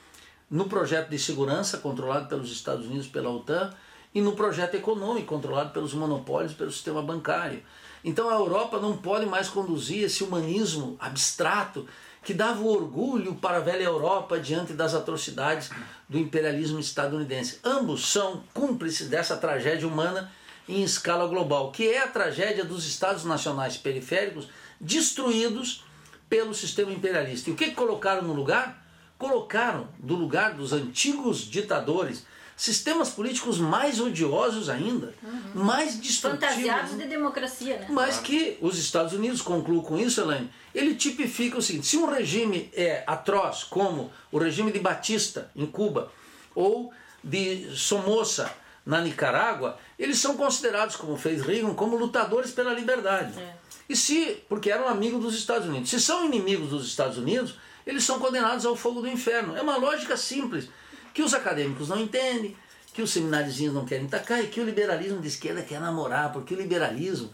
no 0.50 0.66
projeto 0.68 1.08
de 1.08 1.18
segurança 1.18 1.78
controlado 1.78 2.28
pelos 2.28 2.52
Estados 2.52 2.84
Unidos 2.84 3.06
pela 3.06 3.30
OTAN 3.30 3.72
e 4.14 4.20
no 4.20 4.32
projeto 4.32 4.74
econômico 4.74 5.28
controlado 5.28 5.70
pelos 5.70 5.94
monopólios 5.94 6.52
pelo 6.52 6.70
sistema 6.70 7.00
bancário. 7.00 7.62
Então 8.04 8.28
a 8.28 8.34
Europa 8.34 8.78
não 8.78 8.98
pode 8.98 9.24
mais 9.24 9.48
conduzir 9.48 10.04
esse 10.04 10.22
humanismo 10.22 10.98
abstrato 11.00 11.86
que 12.22 12.34
dava 12.34 12.62
orgulho 12.62 13.36
para 13.36 13.56
a 13.56 13.60
velha 13.60 13.84
Europa 13.84 14.38
diante 14.38 14.74
das 14.74 14.92
atrocidades 14.92 15.70
do 16.06 16.18
imperialismo 16.18 16.78
estadunidense. 16.78 17.58
Ambos 17.64 18.12
são 18.12 18.42
cúmplices 18.52 19.08
dessa 19.08 19.38
tragédia 19.38 19.88
humana 19.88 20.30
em 20.68 20.82
escala 20.82 21.26
global, 21.26 21.70
que 21.70 21.88
é 21.88 22.02
a 22.02 22.08
tragédia 22.08 22.64
dos 22.64 22.86
estados 22.86 23.24
nacionais 23.24 23.76
periféricos 23.76 24.48
destruídos 24.80 25.84
pelo 26.28 26.54
sistema 26.54 26.92
imperialista. 26.92 27.50
E 27.50 27.52
o 27.52 27.56
que 27.56 27.70
colocaram 27.70 28.22
no 28.22 28.32
lugar? 28.32 28.84
Colocaram 29.18 29.88
do 29.98 30.14
lugar 30.14 30.54
dos 30.54 30.72
antigos 30.72 31.38
ditadores 31.38 32.24
sistemas 32.56 33.10
políticos 33.10 33.58
mais 33.58 34.00
odiosos 34.00 34.70
ainda, 34.70 35.14
uhum. 35.22 35.62
mais 35.62 35.96
destrutivos. 35.96 36.48
Fantasiados 36.48 36.96
de 36.96 37.06
democracia, 37.06 37.78
né? 37.78 37.86
Mas 37.90 38.18
que 38.18 38.56
os 38.62 38.78
Estados 38.78 39.12
Unidos, 39.12 39.42
concluo 39.42 39.82
com 39.82 39.98
isso, 39.98 40.22
Elaine, 40.22 40.50
ele 40.74 40.94
tipifica 40.94 41.58
o 41.58 41.62
seguinte: 41.62 41.86
se 41.86 41.98
um 41.98 42.06
regime 42.06 42.70
é 42.72 43.04
atroz, 43.06 43.62
como 43.64 44.10
o 44.32 44.38
regime 44.38 44.72
de 44.72 44.80
Batista 44.80 45.50
em 45.54 45.66
Cuba, 45.66 46.10
ou 46.54 46.92
de 47.22 47.68
Somoza 47.76 48.50
na 48.86 49.00
Nicarágua, 49.00 49.76
eles 49.98 50.18
são 50.18 50.36
considerados, 50.36 50.94
como 50.94 51.16
fez 51.16 51.42
Reagan, 51.42 51.74
como 51.74 51.96
lutadores 51.96 52.52
pela 52.52 52.72
liberdade. 52.72 53.36
É. 53.36 53.56
E 53.88 53.96
se, 53.96 54.42
porque 54.48 54.70
eram 54.70 54.86
amigos 54.86 55.20
dos 55.20 55.34
Estados 55.34 55.68
Unidos, 55.68 55.90
se 55.90 56.00
são 56.00 56.24
inimigos 56.24 56.70
dos 56.70 56.86
Estados 56.86 57.18
Unidos, 57.18 57.56
eles 57.84 58.04
são 58.04 58.20
condenados 58.20 58.64
ao 58.64 58.76
fogo 58.76 59.00
do 59.00 59.08
inferno. 59.08 59.56
É 59.56 59.62
uma 59.62 59.76
lógica 59.76 60.16
simples 60.16 60.68
que 61.12 61.22
os 61.22 61.34
acadêmicos 61.34 61.88
não 61.88 61.98
entendem, 61.98 62.56
que 62.92 63.02
os 63.02 63.10
seminarizinhos 63.10 63.74
não 63.74 63.84
querem 63.84 64.06
tacar 64.06 64.42
e 64.42 64.46
que 64.46 64.60
o 64.60 64.64
liberalismo 64.64 65.20
de 65.20 65.28
esquerda 65.28 65.62
quer 65.62 65.80
namorar, 65.80 66.32
porque 66.32 66.54
o 66.54 66.56
liberalismo 66.56 67.32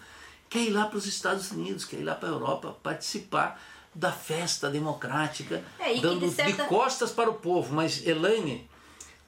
quer 0.48 0.60
ir 0.60 0.70
lá 0.70 0.86
para 0.86 0.98
os 0.98 1.06
Estados 1.06 1.50
Unidos, 1.50 1.84
quer 1.84 1.98
ir 1.98 2.04
lá 2.04 2.14
para 2.14 2.28
a 2.28 2.32
Europa 2.32 2.76
participar 2.82 3.60
da 3.94 4.10
festa 4.10 4.70
democrática, 4.70 5.62
é, 5.78 6.00
dando 6.00 6.28
de, 6.28 6.30
certa... 6.30 6.62
de, 6.62 6.68
costas 6.68 7.10
para 7.10 7.30
o 7.30 7.34
povo. 7.34 7.74
Mas, 7.74 8.06
Elaine, 8.06 8.68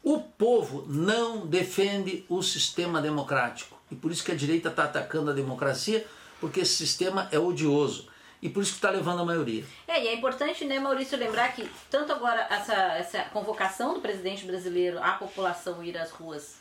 o 0.05 0.21
povo 0.21 0.85
não 0.87 1.47
defende 1.47 2.27
o 2.29 2.43
sistema 2.43 3.01
democrático. 3.01 3.77
E 3.91 3.97
por 3.97 4.13
isso 4.13 4.23
que 4.23 4.31
a 4.31 4.37
direita 4.37 4.69
está 4.69 4.85
atacando 4.85 5.31
a 5.31 5.35
democracia, 5.35 6.07
porque 6.39 6.61
esse 6.61 6.75
sistema 6.75 7.27
é 7.33 7.39
odioso 7.39 8.09
e 8.43 8.51
por 8.51 8.63
isso 8.63 8.73
que 8.73 8.79
está 8.79 8.91
levando 8.91 9.23
a 9.23 9.25
maioria. 9.25 9.65
É, 9.89 10.05
e 10.05 10.09
é 10.09 10.15
importante, 10.15 10.67
né, 10.67 10.79
Maurício, 10.79 11.17
lembrar 11.17 11.55
que 11.55 11.67
tanto 11.91 12.13
agora 12.13 12.47
essa, 12.51 12.75
essa 12.75 13.23
convocação 13.33 13.95
do 13.95 14.01
presidente 14.01 14.45
brasileiro 14.45 15.03
à 15.03 15.13
população 15.13 15.83
ir 15.83 15.97
às 15.97 16.11
ruas 16.11 16.57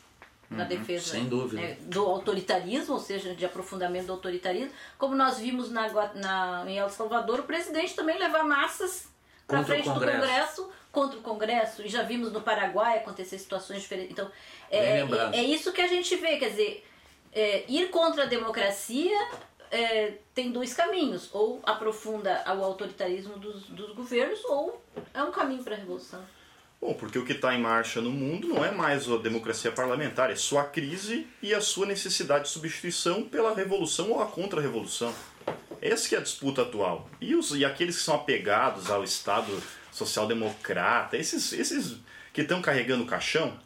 na 0.48 0.62
uhum, 0.62 0.68
defesa. 0.68 1.18
Né, 1.52 1.76
do 1.82 2.06
autoritarismo, 2.06 2.94
ou 2.94 3.00
seja, 3.00 3.34
de 3.34 3.44
aprofundamento 3.44 4.06
do 4.06 4.12
autoritarismo, 4.12 4.72
como 4.96 5.14
nós 5.14 5.38
vimos 5.38 5.70
na, 5.70 5.88
na, 6.14 6.64
em 6.66 6.78
El 6.78 6.88
Salvador, 6.88 7.40
o 7.40 7.42
presidente 7.42 7.94
também 7.94 8.18
levar 8.18 8.44
massas 8.44 9.08
para 9.46 9.62
frente 9.62 9.86
do 9.86 10.00
Congresso 10.00 10.70
contra 10.94 11.18
o 11.18 11.22
Congresso, 11.22 11.82
e 11.82 11.88
já 11.88 12.02
vimos 12.02 12.32
no 12.32 12.40
Paraguai 12.40 12.98
acontecer 12.98 13.38
situações 13.38 13.82
diferentes. 13.82 14.12
Então, 14.12 14.30
é, 14.70 15.00
é, 15.00 15.06
é, 15.34 15.42
isso 15.42 15.72
que 15.72 15.82
a 15.82 15.88
gente 15.88 16.14
vê, 16.16 16.38
quer 16.38 16.50
dizer, 16.50 16.86
é, 17.32 17.64
ir 17.68 17.90
contra 17.90 18.22
a 18.22 18.26
democracia 18.26 19.14
é, 19.70 20.14
tem 20.32 20.52
dois 20.52 20.72
caminhos: 20.72 21.28
ou 21.32 21.60
aprofunda 21.64 22.42
o 22.46 22.64
autoritarismo 22.64 23.36
dos, 23.38 23.64
dos 23.64 23.92
governos, 23.94 24.42
ou 24.44 24.80
é 25.12 25.22
um 25.22 25.32
caminho 25.32 25.62
para 25.62 25.74
a 25.74 25.78
revolução. 25.78 26.24
Bom, 26.80 26.92
porque 26.92 27.18
o 27.18 27.24
que 27.24 27.32
está 27.32 27.54
em 27.54 27.60
marcha 27.60 28.00
no 28.00 28.10
mundo 28.10 28.48
não 28.48 28.64
é 28.64 28.70
mais 28.70 29.10
a 29.10 29.16
democracia 29.16 29.72
parlamentar, 29.72 30.30
é 30.30 30.36
só 30.36 30.58
a 30.58 30.64
crise 30.64 31.26
e 31.42 31.54
a 31.54 31.60
sua 31.60 31.86
necessidade 31.86 32.44
de 32.44 32.50
substituição 32.50 33.22
pela 33.22 33.54
revolução 33.54 34.10
ou 34.10 34.20
a 34.20 34.26
contra-revolução. 34.26 35.12
Essa 35.80 36.08
que 36.08 36.14
é 36.14 36.18
a 36.18 36.22
disputa 36.22 36.62
atual. 36.62 37.08
E, 37.20 37.34
os, 37.34 37.52
e 37.52 37.64
aqueles 37.64 37.96
que 37.96 38.02
são 38.02 38.14
apegados 38.14 38.90
ao 38.90 39.02
Estado 39.02 39.62
social-democrata, 39.94 41.16
esses, 41.16 41.52
esses 41.52 41.96
que 42.32 42.40
estão 42.40 42.60
carregando 42.60 43.04
o 43.04 43.06
caixão, 43.06 43.56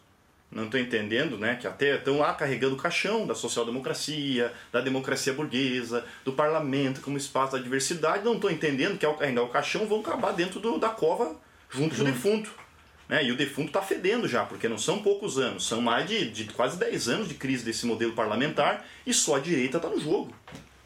não 0.51 0.65
estou 0.65 0.79
entendendo, 0.79 1.37
né, 1.37 1.55
que 1.55 1.67
até 1.67 1.95
estão 1.95 2.19
lá 2.19 2.33
carregando 2.33 2.75
o 2.75 2.77
caixão 2.77 3.25
da 3.25 3.33
social-democracia, 3.35 4.53
da 4.71 4.79
democracia 4.79 5.33
burguesa, 5.33 6.05
do 6.23 6.33
parlamento 6.33 7.01
como 7.01 7.17
espaço 7.17 7.53
da 7.53 7.59
diversidade, 7.59 8.23
não 8.23 8.35
estou 8.35 8.49
entendendo 8.49 8.97
que 8.97 9.05
ao 9.05 9.15
carregar 9.15 9.43
o 9.43 9.49
caixão 9.49 9.87
vão 9.87 10.01
acabar 10.01 10.31
dentro 10.31 10.59
do, 10.59 10.77
da 10.77 10.89
cova 10.89 11.35
junto 11.69 11.95
com 11.95 12.01
o 12.01 12.05
defunto. 12.05 12.51
Né? 13.07 13.25
E 13.25 13.31
o 13.31 13.35
defunto 13.35 13.69
está 13.69 13.81
fedendo 13.81 14.27
já, 14.27 14.45
porque 14.45 14.67
não 14.67 14.77
são 14.77 15.01
poucos 15.01 15.39
anos, 15.39 15.67
são 15.67 15.81
mais 15.81 16.07
de, 16.07 16.29
de 16.29 16.45
quase 16.45 16.77
10 16.77 17.09
anos 17.09 17.27
de 17.27 17.33
crise 17.33 17.65
desse 17.65 17.87
modelo 17.87 18.13
parlamentar 18.13 18.85
e 19.05 19.13
só 19.13 19.37
a 19.37 19.39
direita 19.39 19.77
está 19.77 19.89
no 19.89 19.99
jogo. 19.99 20.33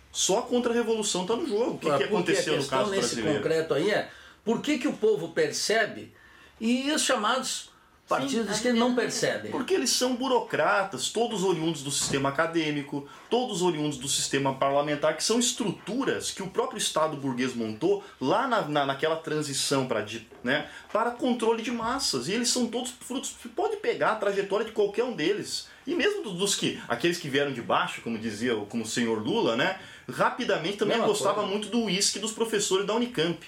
Só 0.09 0.39
a 0.39 0.41
contra-revolução 0.43 1.23
está 1.23 1.35
no 1.35 1.47
jogo. 1.47 1.71
O 1.71 1.79
que, 1.79 1.97
que 1.97 2.03
aconteceu 2.03 2.55
no 2.55 2.65
caso 2.65 2.91
nesse 2.91 3.15
brasileiro? 3.15 3.39
concreto 3.39 3.73
aí 3.73 3.89
é 3.89 4.09
por 4.43 4.61
que, 4.61 4.77
que 4.77 4.87
o 4.87 4.93
povo 4.93 5.29
percebe 5.29 6.13
e 6.59 6.91
os 6.91 7.01
chamados 7.01 7.73
Partidos 8.07 8.59
que 8.59 8.73
não 8.73 8.93
percebem. 8.93 9.49
Porque 9.49 9.73
eles 9.73 9.89
são 9.89 10.15
burocratas, 10.15 11.09
todos 11.09 11.41
oriundos 11.43 11.81
do 11.81 11.89
sistema 11.89 12.29
acadêmico, 12.29 13.07
todos 13.29 13.61
oriundos 13.61 13.97
do 13.97 14.09
sistema 14.09 14.53
parlamentar, 14.53 15.15
que 15.15 15.23
são 15.23 15.39
estruturas 15.39 16.29
que 16.29 16.43
o 16.43 16.49
próprio 16.49 16.77
Estado 16.77 17.15
burguês 17.15 17.55
montou 17.55 18.03
lá 18.19 18.45
na, 18.45 18.61
na, 18.63 18.85
naquela 18.85 19.15
transição 19.15 19.87
para 19.87 20.05
né, 20.43 20.69
para 20.91 21.11
controle 21.11 21.63
de 21.63 21.71
massas. 21.71 22.27
E 22.27 22.33
eles 22.33 22.49
são 22.49 22.67
todos 22.67 22.91
frutos. 22.91 23.35
Você 23.41 23.47
pode 23.47 23.77
pegar 23.77 24.11
a 24.11 24.15
trajetória 24.15 24.65
de 24.65 24.73
qualquer 24.73 25.05
um 25.05 25.13
deles. 25.13 25.69
E 25.87 25.95
mesmo 25.95 26.23
dos 26.23 26.55
que, 26.55 26.79
aqueles 26.89 27.17
que 27.17 27.29
vieram 27.29 27.53
de 27.53 27.61
baixo, 27.61 28.01
como 28.01 28.17
dizia 28.17 28.53
como 28.69 28.83
o 28.83 28.87
senhor 28.87 29.17
Lula, 29.23 29.55
né, 29.55 29.79
rapidamente 30.09 30.77
também 30.77 30.99
gostava 31.01 31.35
coisa. 31.35 31.49
muito 31.49 31.69
do 31.69 31.83
uísque 31.83 32.19
dos 32.19 32.33
professores 32.33 32.85
da 32.85 32.93
Unicamp. 32.93 33.39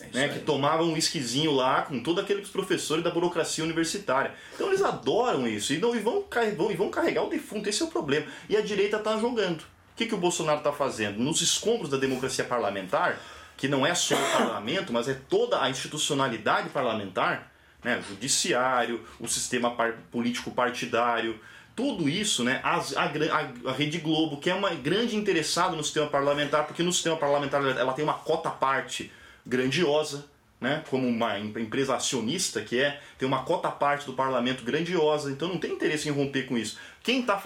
É 0.00 0.08
né, 0.12 0.28
que 0.28 0.40
tomavam 0.40 0.88
um 0.88 0.92
whiskyzinho 0.92 1.52
lá 1.52 1.82
com 1.82 2.02
todos 2.02 2.22
aqueles 2.22 2.48
professores 2.48 3.02
da 3.02 3.10
burocracia 3.10 3.64
universitária. 3.64 4.34
Então 4.54 4.68
eles 4.68 4.82
adoram 4.82 5.48
isso 5.48 5.72
e, 5.72 5.78
não, 5.78 5.96
e, 5.96 6.00
vão, 6.00 6.24
vão, 6.56 6.70
e 6.70 6.74
vão 6.74 6.90
carregar 6.90 7.24
o 7.24 7.30
defunto, 7.30 7.68
esse 7.68 7.82
é 7.82 7.86
o 7.86 7.88
problema. 7.88 8.26
E 8.48 8.56
a 8.56 8.60
direita 8.60 8.98
está 8.98 9.18
jogando. 9.18 9.60
O 9.60 9.96
que, 9.96 10.04
que 10.04 10.14
o 10.14 10.18
Bolsonaro 10.18 10.58
está 10.58 10.72
fazendo? 10.72 11.18
Nos 11.18 11.40
escombros 11.40 11.88
da 11.88 11.96
democracia 11.96 12.44
parlamentar, 12.44 13.18
que 13.56 13.66
não 13.66 13.86
é 13.86 13.94
só 13.94 14.14
o 14.14 14.32
parlamento, 14.32 14.92
mas 14.92 15.08
é 15.08 15.14
toda 15.14 15.62
a 15.62 15.70
institucionalidade 15.70 16.68
parlamentar, 16.68 17.50
né, 17.82 17.98
o 17.98 18.02
judiciário, 18.02 19.02
o 19.18 19.26
sistema 19.26 19.70
par 19.70 19.94
político 20.12 20.50
partidário, 20.50 21.40
tudo 21.74 22.06
isso, 22.06 22.44
né, 22.44 22.60
a, 22.62 22.76
a, 22.76 23.70
a, 23.70 23.72
Rede 23.72 23.98
Globo, 23.98 24.38
que 24.38 24.50
é 24.50 24.54
uma 24.54 24.70
grande 24.70 25.16
interessada 25.16 25.74
no 25.74 25.82
sistema 25.82 26.06
parlamentar, 26.06 26.66
porque 26.66 26.82
no 26.82 26.92
sistema 26.92 27.16
parlamentar 27.16 27.64
ela 27.64 27.94
tem 27.94 28.04
uma 28.04 28.14
cota 28.14 28.50
parte 28.50 29.10
grandiosa, 29.46 30.26
né, 30.60 30.82
como 30.88 31.06
uma 31.06 31.38
empresa 31.38 31.94
acionista 31.94 32.62
que 32.62 32.80
é, 32.80 33.00
tem 33.18 33.28
uma 33.28 33.44
cota 33.44 33.70
parte 33.70 34.06
do 34.06 34.14
parlamento 34.14 34.64
grandiosa, 34.64 35.30
então 35.30 35.48
não 35.48 35.58
tem 35.58 35.72
interesse 35.72 36.08
em 36.08 36.12
romper 36.12 36.46
com 36.46 36.56
isso. 36.56 36.78
Quem 37.02 37.20
está 37.20 37.36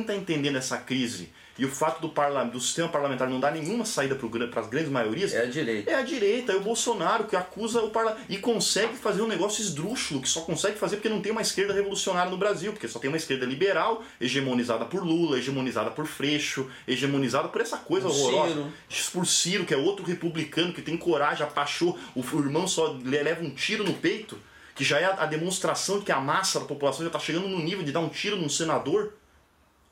está 0.00 0.14
entendendo 0.14 0.56
essa 0.56 0.78
crise 0.78 1.30
e 1.58 1.64
o 1.64 1.68
fato 1.68 2.00
do, 2.00 2.12
do 2.50 2.60
sistema 2.60 2.88
parlamentar 2.88 3.28
não 3.28 3.38
dar 3.38 3.52
nenhuma 3.52 3.84
saída 3.84 4.16
para 4.16 4.60
as 4.60 4.68
grandes 4.68 4.90
maiorias. 4.90 5.32
É 5.32 5.42
a 5.42 5.46
direita. 5.46 5.90
É 5.90 5.94
a 5.94 6.02
direita, 6.02 6.52
é 6.52 6.56
o 6.56 6.60
Bolsonaro 6.60 7.24
que 7.24 7.36
acusa 7.36 7.80
o 7.82 7.90
parlamento. 7.90 8.22
E 8.28 8.38
consegue 8.38 8.96
fazer 8.96 9.22
um 9.22 9.28
negócio 9.28 9.62
esdrúxulo, 9.62 10.20
que 10.20 10.28
só 10.28 10.40
consegue 10.40 10.76
fazer 10.76 10.96
porque 10.96 11.08
não 11.08 11.20
tem 11.20 11.30
uma 11.30 11.42
esquerda 11.42 11.72
revolucionária 11.72 12.30
no 12.30 12.36
Brasil, 12.36 12.72
porque 12.72 12.88
só 12.88 12.98
tem 12.98 13.08
uma 13.08 13.16
esquerda 13.16 13.46
liberal, 13.46 14.02
hegemonizada 14.20 14.84
por 14.84 15.04
Lula, 15.04 15.38
hegemonizada 15.38 15.90
por 15.90 16.06
Freixo, 16.06 16.68
hegemonizada 16.88 17.48
por 17.48 17.60
essa 17.60 17.76
coisa 17.76 18.08
por 18.08 18.16
horrorosa. 18.16 18.54
Ciro. 18.88 19.12
Por 19.12 19.26
Ciro, 19.26 19.64
que 19.64 19.74
é 19.74 19.76
outro 19.76 20.04
republicano 20.04 20.72
que 20.72 20.82
tem 20.82 20.96
coragem, 20.96 21.46
apachou, 21.46 21.96
o 22.16 22.20
irmão 22.40 22.66
só 22.66 22.96
leva 23.04 23.42
um 23.42 23.50
tiro 23.50 23.84
no 23.84 23.94
peito, 23.94 24.38
que 24.74 24.82
já 24.82 24.98
é 24.98 25.04
a 25.04 25.26
demonstração 25.26 26.00
de 26.00 26.04
que 26.04 26.12
a 26.12 26.18
massa 26.18 26.58
da 26.58 26.66
população 26.66 27.02
já 27.02 27.06
está 27.06 27.18
chegando 27.20 27.46
no 27.46 27.60
nível 27.60 27.84
de 27.84 27.92
dar 27.92 28.00
um 28.00 28.08
tiro 28.08 28.36
num 28.36 28.48
senador. 28.48 29.12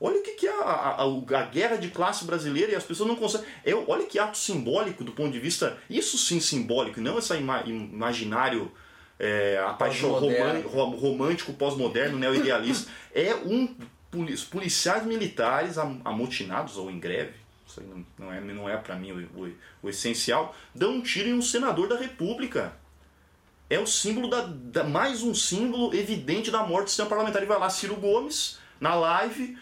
Olha 0.05 0.19
o 0.19 0.23
que, 0.23 0.33
que 0.33 0.49
é 0.49 0.51
a, 0.51 0.65
a, 0.65 1.05
a, 1.05 1.43
guerra 1.45 1.77
de 1.77 1.89
classe 1.89 2.25
brasileira 2.25 2.73
e 2.73 2.75
as 2.75 2.83
pessoas 2.83 3.09
não 3.09 3.15
conseguem. 3.15 3.47
É, 3.65 3.73
olha 3.73 4.05
que 4.05 4.19
ato 4.19 4.37
simbólico 4.37 5.05
do 5.05 5.13
ponto 5.13 5.31
de 5.31 5.39
vista. 5.39 5.79
Isso 5.89 6.19
sim 6.19 6.41
simbólico, 6.41 7.01
não 7.01 7.21
esse 7.21 7.33
ima, 7.37 7.63
imaginário. 7.65 8.73
É, 9.17 9.63
a 9.65 9.73
paixão 9.75 10.11
romântico, 10.11 11.53
pós-moderno, 11.53 12.19
neo-idealista. 12.19 12.91
é 13.15 13.33
um 13.37 13.73
policiais 14.51 15.07
militares 15.07 15.79
amotinados 15.79 16.77
ou 16.77 16.91
em 16.91 16.99
greve, 16.99 17.35
isso 17.65 17.81
aí 17.81 17.87
não, 17.87 18.05
não 18.19 18.33
é, 18.33 18.41
não 18.41 18.69
é 18.69 18.77
para 18.77 18.97
mim 18.97 19.13
o, 19.13 19.41
o, 19.41 19.53
o, 19.85 19.89
essencial, 19.89 20.55
dão 20.75 20.95
um 20.95 21.01
tiro 21.01 21.29
em 21.29 21.35
um 21.35 21.41
senador 21.41 21.89
da 21.89 21.97
República. 21.97 22.73
É 23.71 23.79
o 23.79 23.87
símbolo 23.87 24.29
da, 24.29 24.43
da 24.47 24.83
mais 24.83 25.23
um 25.23 25.35
símbolo 25.35 25.95
evidente 25.95 26.51
da 26.51 26.65
morte 26.65 26.87
do 26.87 26.89
sistema 26.89 27.09
parlamentar. 27.09 27.43
E 27.43 27.47
vai 27.47 27.59
lá 27.59 27.71
Ciro 27.71 27.95
Gomes 27.97 28.59
na 28.81 28.95
live 28.97 29.57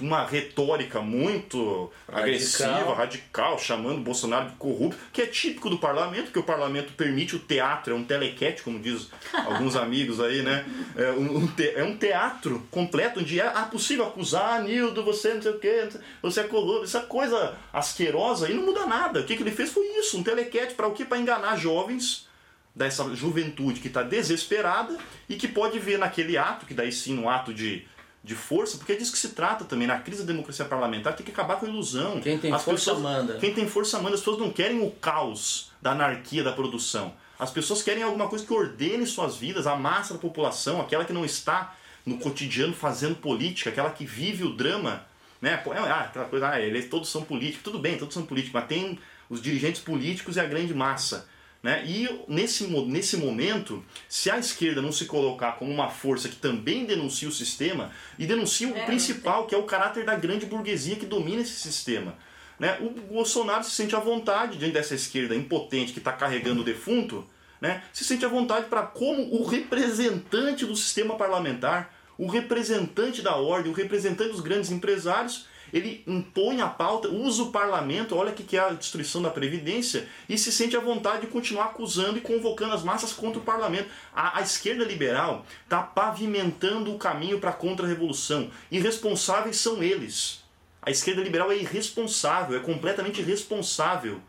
uma 0.00 0.24
retórica 0.24 1.00
muito 1.00 1.90
radical. 2.06 2.22
agressiva, 2.22 2.94
radical, 2.94 3.58
chamando 3.58 4.00
Bolsonaro 4.00 4.50
de 4.50 4.56
corrupto, 4.56 4.98
que 5.12 5.22
é 5.22 5.26
típico 5.26 5.70
do 5.70 5.78
parlamento, 5.78 6.32
que 6.32 6.38
o 6.38 6.42
parlamento 6.42 6.92
permite 6.92 7.36
o 7.36 7.38
teatro, 7.38 7.94
é 7.94 7.96
um 7.96 8.04
telequete, 8.04 8.62
como 8.62 8.78
diz 8.78 9.08
alguns 9.32 9.74
amigos 9.76 10.20
aí, 10.20 10.42
né? 10.42 10.64
É 10.96 11.10
um, 11.12 11.46
te, 11.46 11.70
é 11.70 11.84
um 11.84 11.96
teatro 11.96 12.66
completo, 12.70 13.20
onde 13.20 13.40
é 13.40 13.46
ah, 13.46 13.68
possível 13.70 14.06
acusar, 14.06 14.62
Nildo, 14.62 15.04
você 15.04 15.34
não 15.34 15.42
sei 15.42 15.52
o 15.52 15.58
quê, 15.58 15.88
você 16.22 16.40
é 16.40 16.44
corrupto, 16.44 16.84
essa 16.84 17.00
coisa 17.00 17.56
asquerosa 17.72 18.50
e 18.50 18.54
não 18.54 18.64
muda 18.64 18.86
nada. 18.86 19.20
O 19.20 19.24
que, 19.24 19.36
que 19.36 19.42
ele 19.42 19.50
fez 19.50 19.70
foi 19.70 19.86
isso, 19.98 20.18
um 20.18 20.22
telequete 20.22 20.74
para 20.74 20.86
o 20.86 20.92
quê? 20.92 21.04
Para 21.04 21.18
enganar 21.18 21.56
jovens 21.56 22.26
dessa 22.74 23.12
juventude 23.14 23.80
que 23.80 23.88
está 23.88 24.02
desesperada 24.02 24.96
e 25.28 25.34
que 25.34 25.48
pode 25.48 25.78
ver 25.78 25.98
naquele 25.98 26.38
ato, 26.38 26.64
que 26.64 26.74
daí 26.74 26.92
sim 26.92 27.18
um 27.18 27.28
ato 27.28 27.52
de 27.52 27.84
de 28.22 28.34
força, 28.34 28.76
porque 28.76 28.92
é 28.92 28.96
disso 28.96 29.12
que 29.12 29.18
se 29.18 29.30
trata 29.30 29.64
também. 29.64 29.86
Na 29.86 29.98
crise 29.98 30.22
da 30.22 30.32
democracia 30.32 30.64
parlamentar 30.64 31.14
tem 31.14 31.24
que 31.24 31.32
acabar 31.32 31.56
com 31.56 31.66
a 31.66 31.68
ilusão. 31.68 32.20
Quem 32.20 32.38
tem 32.38 32.52
As 32.52 32.62
força 32.62 32.90
pessoas, 32.90 33.00
manda. 33.00 33.38
Quem 33.38 33.54
tem 33.54 33.68
força 33.68 33.98
manda. 33.98 34.14
As 34.14 34.20
pessoas 34.20 34.38
não 34.38 34.50
querem 34.50 34.80
o 34.82 34.90
caos 34.90 35.70
da 35.80 35.92
anarquia 35.92 36.42
da 36.42 36.52
produção. 36.52 37.14
As 37.38 37.50
pessoas 37.50 37.82
querem 37.82 38.02
alguma 38.02 38.28
coisa 38.28 38.44
que 38.44 38.52
ordene 38.52 39.06
suas 39.06 39.36
vidas, 39.36 39.66
a 39.66 39.76
massa 39.76 40.14
da 40.14 40.20
população, 40.20 40.80
aquela 40.80 41.04
que 41.04 41.12
não 41.12 41.24
está 41.24 41.74
no 42.04 42.18
cotidiano 42.18 42.74
fazendo 42.74 43.14
política, 43.14 43.70
aquela 43.70 43.90
que 43.90 44.04
vive 44.04 44.44
o 44.44 44.52
drama. 44.54 45.06
Né? 45.40 45.50
É, 45.52 45.78
ah, 45.78 46.00
aquela 46.00 46.24
coisa, 46.24 46.50
ah, 46.50 46.60
eles 46.60 46.88
todos 46.88 47.08
são 47.08 47.22
políticos. 47.22 47.62
Tudo 47.62 47.78
bem, 47.78 47.96
todos 47.96 48.14
são 48.14 48.26
políticos, 48.26 48.60
mas 48.60 48.68
tem 48.68 48.98
os 49.30 49.40
dirigentes 49.40 49.80
políticos 49.80 50.36
e 50.36 50.40
a 50.40 50.44
grande 50.44 50.74
massa. 50.74 51.28
Né? 51.62 51.84
E 51.84 52.24
nesse, 52.28 52.66
nesse 52.66 53.16
momento, 53.16 53.84
se 54.08 54.30
a 54.30 54.38
esquerda 54.38 54.80
não 54.80 54.92
se 54.92 55.06
colocar 55.06 55.52
como 55.52 55.72
uma 55.72 55.90
força 55.90 56.28
que 56.28 56.36
também 56.36 56.84
denuncia 56.84 57.28
o 57.28 57.32
sistema 57.32 57.90
e 58.18 58.26
denuncia 58.26 58.68
é, 58.68 58.82
o 58.82 58.86
principal, 58.86 59.46
que 59.46 59.54
é 59.54 59.58
o 59.58 59.64
caráter 59.64 60.04
da 60.04 60.14
grande 60.14 60.46
burguesia 60.46 60.96
que 60.96 61.06
domina 61.06 61.42
esse 61.42 61.54
sistema. 61.54 62.16
Né? 62.58 62.78
O 62.80 62.90
Bolsonaro 62.90 63.64
se 63.64 63.72
sente 63.72 63.96
à 63.96 64.00
vontade 64.00 64.56
diante 64.56 64.74
dessa 64.74 64.94
esquerda 64.94 65.34
impotente 65.34 65.92
que 65.92 65.98
está 65.98 66.12
carregando 66.12 66.60
o 66.60 66.64
defunto, 66.64 67.26
né? 67.60 67.82
se 67.92 68.04
sente 68.04 68.24
à 68.24 68.28
vontade 68.28 68.66
para, 68.66 68.82
como 68.82 69.34
o 69.34 69.44
representante 69.44 70.64
do 70.64 70.76
sistema 70.76 71.16
parlamentar, 71.16 71.92
o 72.16 72.26
representante 72.26 73.20
da 73.20 73.36
ordem, 73.36 73.70
o 73.70 73.74
representante 73.74 74.30
dos 74.30 74.40
grandes 74.40 74.70
empresários, 74.70 75.46
ele 75.72 76.02
impõe 76.06 76.60
a 76.60 76.66
pauta, 76.66 77.08
usa 77.08 77.42
o 77.44 77.52
parlamento, 77.52 78.16
olha 78.16 78.32
o 78.32 78.34
que 78.34 78.56
é 78.56 78.60
a 78.60 78.70
destruição 78.70 79.22
da 79.22 79.30
Previdência, 79.30 80.08
e 80.28 80.36
se 80.38 80.50
sente 80.50 80.76
à 80.76 80.80
vontade 80.80 81.22
de 81.22 81.26
continuar 81.28 81.66
acusando 81.66 82.18
e 82.18 82.20
convocando 82.20 82.74
as 82.74 82.82
massas 82.82 83.12
contra 83.12 83.38
o 83.38 83.44
parlamento. 83.44 83.88
A, 84.14 84.38
a 84.38 84.42
esquerda 84.42 84.84
liberal 84.84 85.44
está 85.64 85.82
pavimentando 85.82 86.94
o 86.94 86.98
caminho 86.98 87.40
para 87.40 87.50
a 87.50 87.54
contra-revolução. 87.54 88.50
Irresponsáveis 88.70 89.56
são 89.56 89.82
eles. 89.82 90.42
A 90.80 90.90
esquerda 90.90 91.22
liberal 91.22 91.52
é 91.52 91.56
irresponsável, 91.56 92.56
é 92.56 92.60
completamente 92.60 93.20
irresponsável 93.20 94.20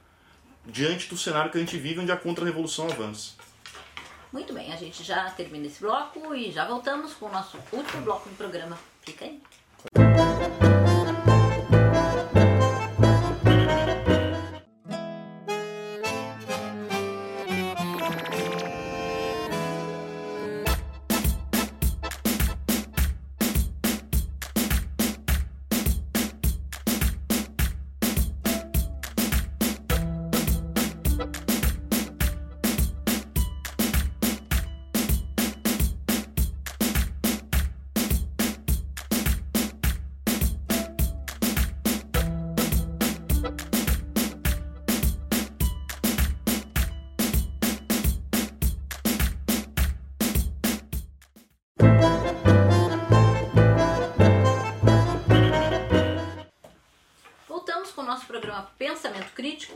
diante 0.65 1.07
do 1.07 1.17
cenário 1.17 1.51
que 1.51 1.57
a 1.57 1.61
gente 1.61 1.77
vive 1.77 1.99
onde 1.99 2.11
a 2.11 2.17
contra-revolução 2.17 2.89
avança. 2.89 3.31
Muito 4.31 4.53
bem, 4.53 4.71
a 4.71 4.75
gente 4.75 5.03
já 5.03 5.29
termina 5.31 5.65
esse 5.65 5.81
bloco 5.81 6.35
e 6.35 6.51
já 6.51 6.67
voltamos 6.67 7.13
com 7.13 7.25
o 7.25 7.31
nosso 7.31 7.57
último 7.71 8.03
bloco 8.03 8.29
do 8.29 8.35
programa. 8.35 8.77
Fica 9.01 9.25
aí. 9.25 9.41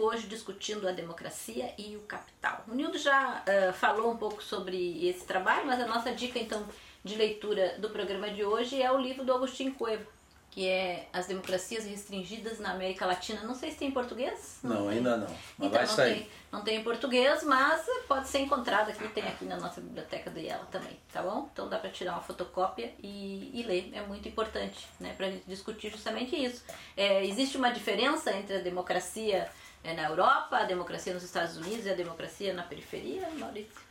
Hoje 0.03 0.27
discutindo 0.27 0.87
a 0.87 0.91
democracia 0.91 1.73
e 1.77 1.95
o 1.95 2.01
capital. 2.01 2.63
O 2.67 2.75
Nildo 2.75 2.97
já 2.97 3.41
uh, 3.41 3.73
falou 3.73 4.11
um 4.11 4.17
pouco 4.17 4.43
sobre 4.43 5.07
esse 5.07 5.25
trabalho, 5.25 5.65
mas 5.65 5.79
a 5.79 5.87
nossa 5.87 6.11
dica 6.11 6.37
então 6.37 6.65
de 7.03 7.15
leitura 7.15 7.75
do 7.79 7.89
programa 7.89 8.29
de 8.29 8.43
hoje 8.43 8.81
é 8.81 8.91
o 8.91 8.97
livro 8.97 9.25
do 9.25 9.33
Agostinho 9.33 9.73
Cueva, 9.73 10.05
que 10.51 10.67
é 10.67 11.07
As 11.11 11.25
Democracias 11.25 11.85
Restringidas 11.85 12.59
na 12.59 12.71
América 12.71 13.05
Latina. 13.05 13.41
Não 13.41 13.55
sei 13.55 13.71
se 13.71 13.77
tem 13.77 13.87
em 13.89 13.91
português. 13.91 14.59
Não, 14.63 14.81
não 14.81 14.89
ainda 14.89 15.17
não. 15.17 15.27
Mas 15.27 15.67
então, 15.67 15.69
vai 15.71 15.85
não 15.85 15.95
sair. 15.95 16.13
Tem, 16.13 16.29
não 16.51 16.61
tem 16.61 16.79
em 16.79 16.83
português, 16.83 17.43
mas 17.43 17.83
pode 18.07 18.27
ser 18.27 18.39
encontrado 18.39 18.89
aqui, 18.89 19.07
tem 19.09 19.23
aqui 19.23 19.45
na 19.45 19.57
nossa 19.57 19.81
biblioteca 19.81 20.29
do 20.29 20.39
IELA 20.39 20.65
também, 20.71 20.97
tá 21.11 21.23
bom? 21.23 21.49
Então 21.51 21.67
dá 21.67 21.79
para 21.79 21.89
tirar 21.89 22.13
uma 22.13 22.21
fotocópia 22.21 22.93
e, 23.01 23.49
e, 23.53 23.63
ler, 23.63 23.91
é 23.93 24.01
muito 24.01 24.27
importante, 24.27 24.87
né, 24.99 25.13
para 25.17 25.25
a 25.25 25.31
gente 25.31 25.43
discutir 25.47 25.89
justamente 25.89 26.35
isso. 26.35 26.63
É, 26.95 27.25
existe 27.25 27.57
uma 27.57 27.71
diferença 27.71 28.31
entre 28.31 28.57
a 28.57 28.59
democracia 28.59 29.49
é 29.83 29.93
na 29.93 30.03
Europa, 30.03 30.57
a 30.57 30.63
democracia 30.63 31.13
nos 31.13 31.23
Estados 31.23 31.57
Unidos 31.57 31.85
e 31.85 31.89
a 31.89 31.93
democracia 31.93 32.53
na 32.53 32.63
periferia, 32.63 33.27
Maurício? 33.37 33.81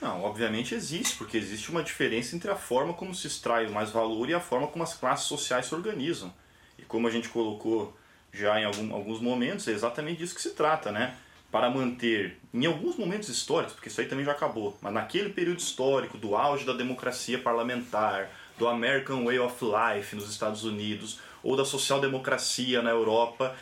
Não, 0.00 0.24
obviamente 0.24 0.74
existe, 0.74 1.16
porque 1.16 1.36
existe 1.36 1.70
uma 1.70 1.82
diferença 1.82 2.36
entre 2.36 2.50
a 2.50 2.56
forma 2.56 2.92
como 2.92 3.14
se 3.14 3.26
extrai 3.26 3.66
mais 3.68 3.90
valor 3.90 4.28
e 4.28 4.34
a 4.34 4.40
forma 4.40 4.66
como 4.66 4.84
as 4.84 4.94
classes 4.94 5.26
sociais 5.26 5.66
se 5.66 5.74
organizam. 5.74 6.32
E 6.78 6.82
como 6.82 7.08
a 7.08 7.10
gente 7.10 7.28
colocou 7.28 7.96
já 8.32 8.60
em 8.60 8.64
algum, 8.64 8.94
alguns 8.94 9.20
momentos, 9.20 9.66
é 9.68 9.72
exatamente 9.72 10.18
disso 10.18 10.34
que 10.34 10.42
se 10.42 10.50
trata, 10.50 10.92
né? 10.92 11.16
Para 11.50 11.70
manter, 11.70 12.38
em 12.52 12.66
alguns 12.66 12.96
momentos 12.96 13.28
históricos, 13.30 13.72
porque 13.72 13.88
isso 13.88 14.00
aí 14.00 14.06
também 14.06 14.24
já 14.24 14.32
acabou, 14.32 14.76
mas 14.82 14.92
naquele 14.92 15.30
período 15.30 15.60
histórico 15.60 16.18
do 16.18 16.36
auge 16.36 16.66
da 16.66 16.74
democracia 16.74 17.38
parlamentar, 17.38 18.30
do 18.58 18.68
American 18.68 19.24
Way 19.24 19.38
of 19.38 19.64
Life 19.64 20.14
nos 20.16 20.28
Estados 20.28 20.64
Unidos, 20.64 21.20
ou 21.42 21.56
da 21.56 21.64
social-democracia 21.64 22.82
na 22.82 22.90
Europa, 22.90 23.56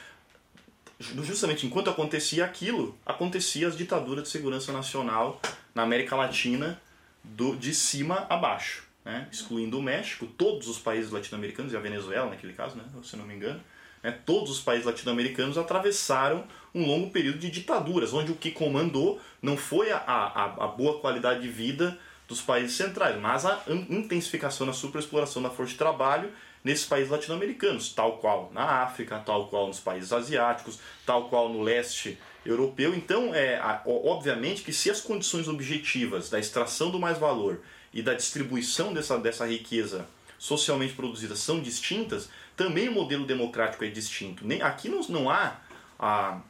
justamente 0.99 1.67
enquanto 1.67 1.91
acontecia 1.91 2.45
aquilo, 2.45 2.97
acontecia 3.05 3.69
as 3.69 3.77
ditaduras 3.77 4.25
de 4.25 4.31
segurança 4.31 4.73
nacional 4.73 5.41
na 5.75 5.83
América 5.83 6.15
Latina 6.17 6.81
do, 7.23 7.57
de 7.57 7.75
cima 7.75 8.27
a 8.29 8.37
baixo, 8.37 8.85
né? 9.05 9.29
excluindo 9.33 9.79
o 9.79 9.83
México, 9.83 10.27
todos 10.27 10.69
os 10.69 10.79
países 10.79 11.11
latino-americanos 11.11 11.73
e 11.73 11.77
a 11.77 11.81
Venezuela 11.81 12.31
naquele 12.31 12.53
caso, 12.53 12.77
né? 12.77 12.85
se 13.03 13.17
não 13.17 13.25
me 13.25 13.35
engano, 13.35 13.61
né? 14.03 14.13
todos 14.25 14.51
os 14.51 14.61
países 14.61 14.87
latino-americanos 14.87 15.59
atravessaram 15.59 16.45
um 16.75 16.87
longo 16.87 17.11
período 17.11 17.39
de 17.39 17.51
ditaduras, 17.51 18.13
onde 18.13 18.31
o 18.31 18.37
que 18.37 18.51
comandou 18.51 19.21
não 19.41 19.57
foi 19.57 19.91
a, 19.91 19.99
a, 19.99 20.65
a 20.65 20.67
boa 20.69 21.01
qualidade 21.01 21.43
de 21.43 21.49
vida 21.49 21.99
dos 22.29 22.41
países 22.41 22.77
centrais, 22.77 23.21
mas 23.21 23.45
a 23.45 23.63
intensificação 23.69 24.67
da 24.67 24.73
superexploração 24.73 25.43
da 25.43 25.51
força 25.51 25.73
de 25.73 25.79
trabalho 25.79 26.31
nesses 26.65 26.87
países 26.87 27.11
latino-americanos, 27.11 27.93
tal 27.93 28.17
qual 28.17 28.51
na 28.53 28.83
África, 28.83 29.19
tal 29.19 29.49
qual 29.49 29.69
nos 29.69 29.79
países 29.79 30.13
asiáticos, 30.13 30.79
tal 31.05 31.29
qual 31.29 31.51
no 31.51 31.61
leste 31.61 32.19
europeu. 32.45 32.95
Então, 32.95 33.35
é 33.35 33.61
obviamente 33.85 34.63
que 34.63 34.73
se 34.73 34.91
as 34.91 35.01
condições 35.01 35.47
objetivas 35.47 36.31
da 36.31 36.41
extração 36.41 36.91
do 36.91 36.99
mais 36.99 37.19
valor 37.19 37.61
e 37.93 38.03
da 38.03 38.15
distribuição 38.15 38.95
dessa, 38.95 39.19
dessa 39.19 39.47
riqueza 39.47 40.09
socialmente 40.39 40.95
produzida 40.95 41.37
são 41.37 41.61
distintas, 41.61 42.29
também 42.57 42.89
o 42.89 42.93
modelo 42.93 43.27
democrático 43.27 43.85
é 43.85 43.89
distinto. 43.89 44.47
Nem, 44.47 44.63
aqui 44.63 44.89
não, 44.89 45.01
não 45.09 45.31
há 45.31 45.57
a, 45.99 46.41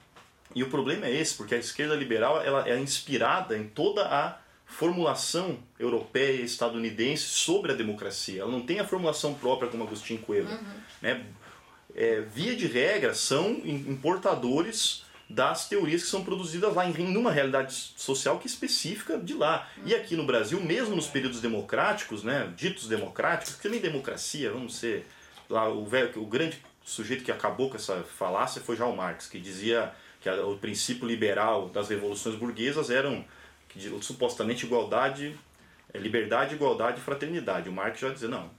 e 0.54 0.62
o 0.62 0.70
problema 0.70 1.06
é 1.06 1.14
esse, 1.14 1.34
porque 1.34 1.54
a 1.54 1.58
esquerda 1.58 1.94
liberal 1.94 2.40
ela 2.40 2.68
é 2.68 2.78
inspirada 2.78 3.56
em 3.56 3.66
toda 3.68 4.06
a 4.06 4.38
formulação 4.74 5.58
europeia 5.78 6.40
e 6.40 6.44
estadunidense 6.44 7.22
sobre 7.22 7.70
a 7.70 7.74
democracia. 7.76 8.42
Ela 8.42 8.50
não 8.50 8.60
tem 8.60 8.80
a 8.80 8.84
formulação 8.84 9.32
própria 9.32 9.70
como 9.70 9.84
Agostinho 9.84 10.20
Coelho. 10.20 10.48
Uhum. 10.48 10.74
Né? 11.00 11.24
É, 11.94 12.22
via 12.22 12.56
de 12.56 12.66
regra, 12.66 13.14
são 13.14 13.52
importadores 13.64 15.04
das 15.30 15.68
teorias 15.68 16.02
que 16.02 16.08
são 16.08 16.24
produzidas 16.24 16.74
lá 16.74 16.86
em 16.86 17.16
uma 17.16 17.30
realidade 17.30 17.72
social 17.96 18.38
que 18.38 18.46
é 18.46 18.50
específica 18.50 19.16
de 19.16 19.34
lá. 19.34 19.68
Uhum. 19.78 19.84
E 19.86 19.94
aqui 19.94 20.16
no 20.16 20.26
Brasil, 20.26 20.60
mesmo 20.60 20.96
nos 20.96 21.06
períodos 21.06 21.40
democráticos, 21.40 22.24
né, 22.24 22.52
ditos 22.56 22.88
democráticos, 22.88 23.54
que 23.54 23.68
nem 23.68 23.80
democracia, 23.80 24.50
vamos 24.50 24.74
ser 24.74 25.06
lá 25.48 25.68
o, 25.68 25.86
velho, 25.86 26.10
o 26.16 26.26
grande 26.26 26.60
sujeito 26.84 27.22
que 27.22 27.30
acabou 27.30 27.70
com 27.70 27.76
essa 27.76 28.02
falácia 28.02 28.60
foi 28.60 28.76
Karl 28.76 28.94
Marx, 28.94 29.28
que 29.28 29.38
dizia 29.38 29.92
que 30.20 30.28
o 30.28 30.56
princípio 30.56 31.06
liberal 31.06 31.68
das 31.68 31.88
revoluções 31.88 32.34
burguesas 32.34 32.90
eram 32.90 33.24
supostamente 34.00 34.66
igualdade, 34.66 35.38
é 35.92 35.98
liberdade, 35.98 36.54
igualdade 36.54 36.98
e 36.98 37.02
fraternidade. 37.02 37.68
O 37.68 37.72
Marx 37.72 38.00
já 38.00 38.08
dizia, 38.08 38.28
não. 38.28 38.50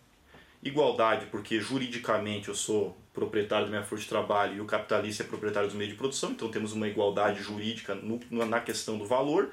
igualdade, 0.63 1.27
porque 1.27 1.59
juridicamente 1.59 2.49
eu 2.49 2.55
sou 2.55 2.97
proprietário 3.13 3.65
da 3.65 3.71
minha 3.71 3.83
força 3.83 4.03
de 4.03 4.09
trabalho 4.09 4.55
e 4.55 4.61
o 4.61 4.65
capitalista 4.65 5.23
é 5.23 5.25
proprietário 5.25 5.67
dos 5.69 5.77
meios 5.77 5.93
de 5.93 5.97
produção, 5.97 6.31
então 6.31 6.49
temos 6.49 6.73
uma 6.73 6.87
igualdade 6.87 7.41
jurídica 7.41 7.95
no, 7.95 8.19
na 8.45 8.59
questão 8.59 8.97
do 8.97 9.05
valor, 9.05 9.49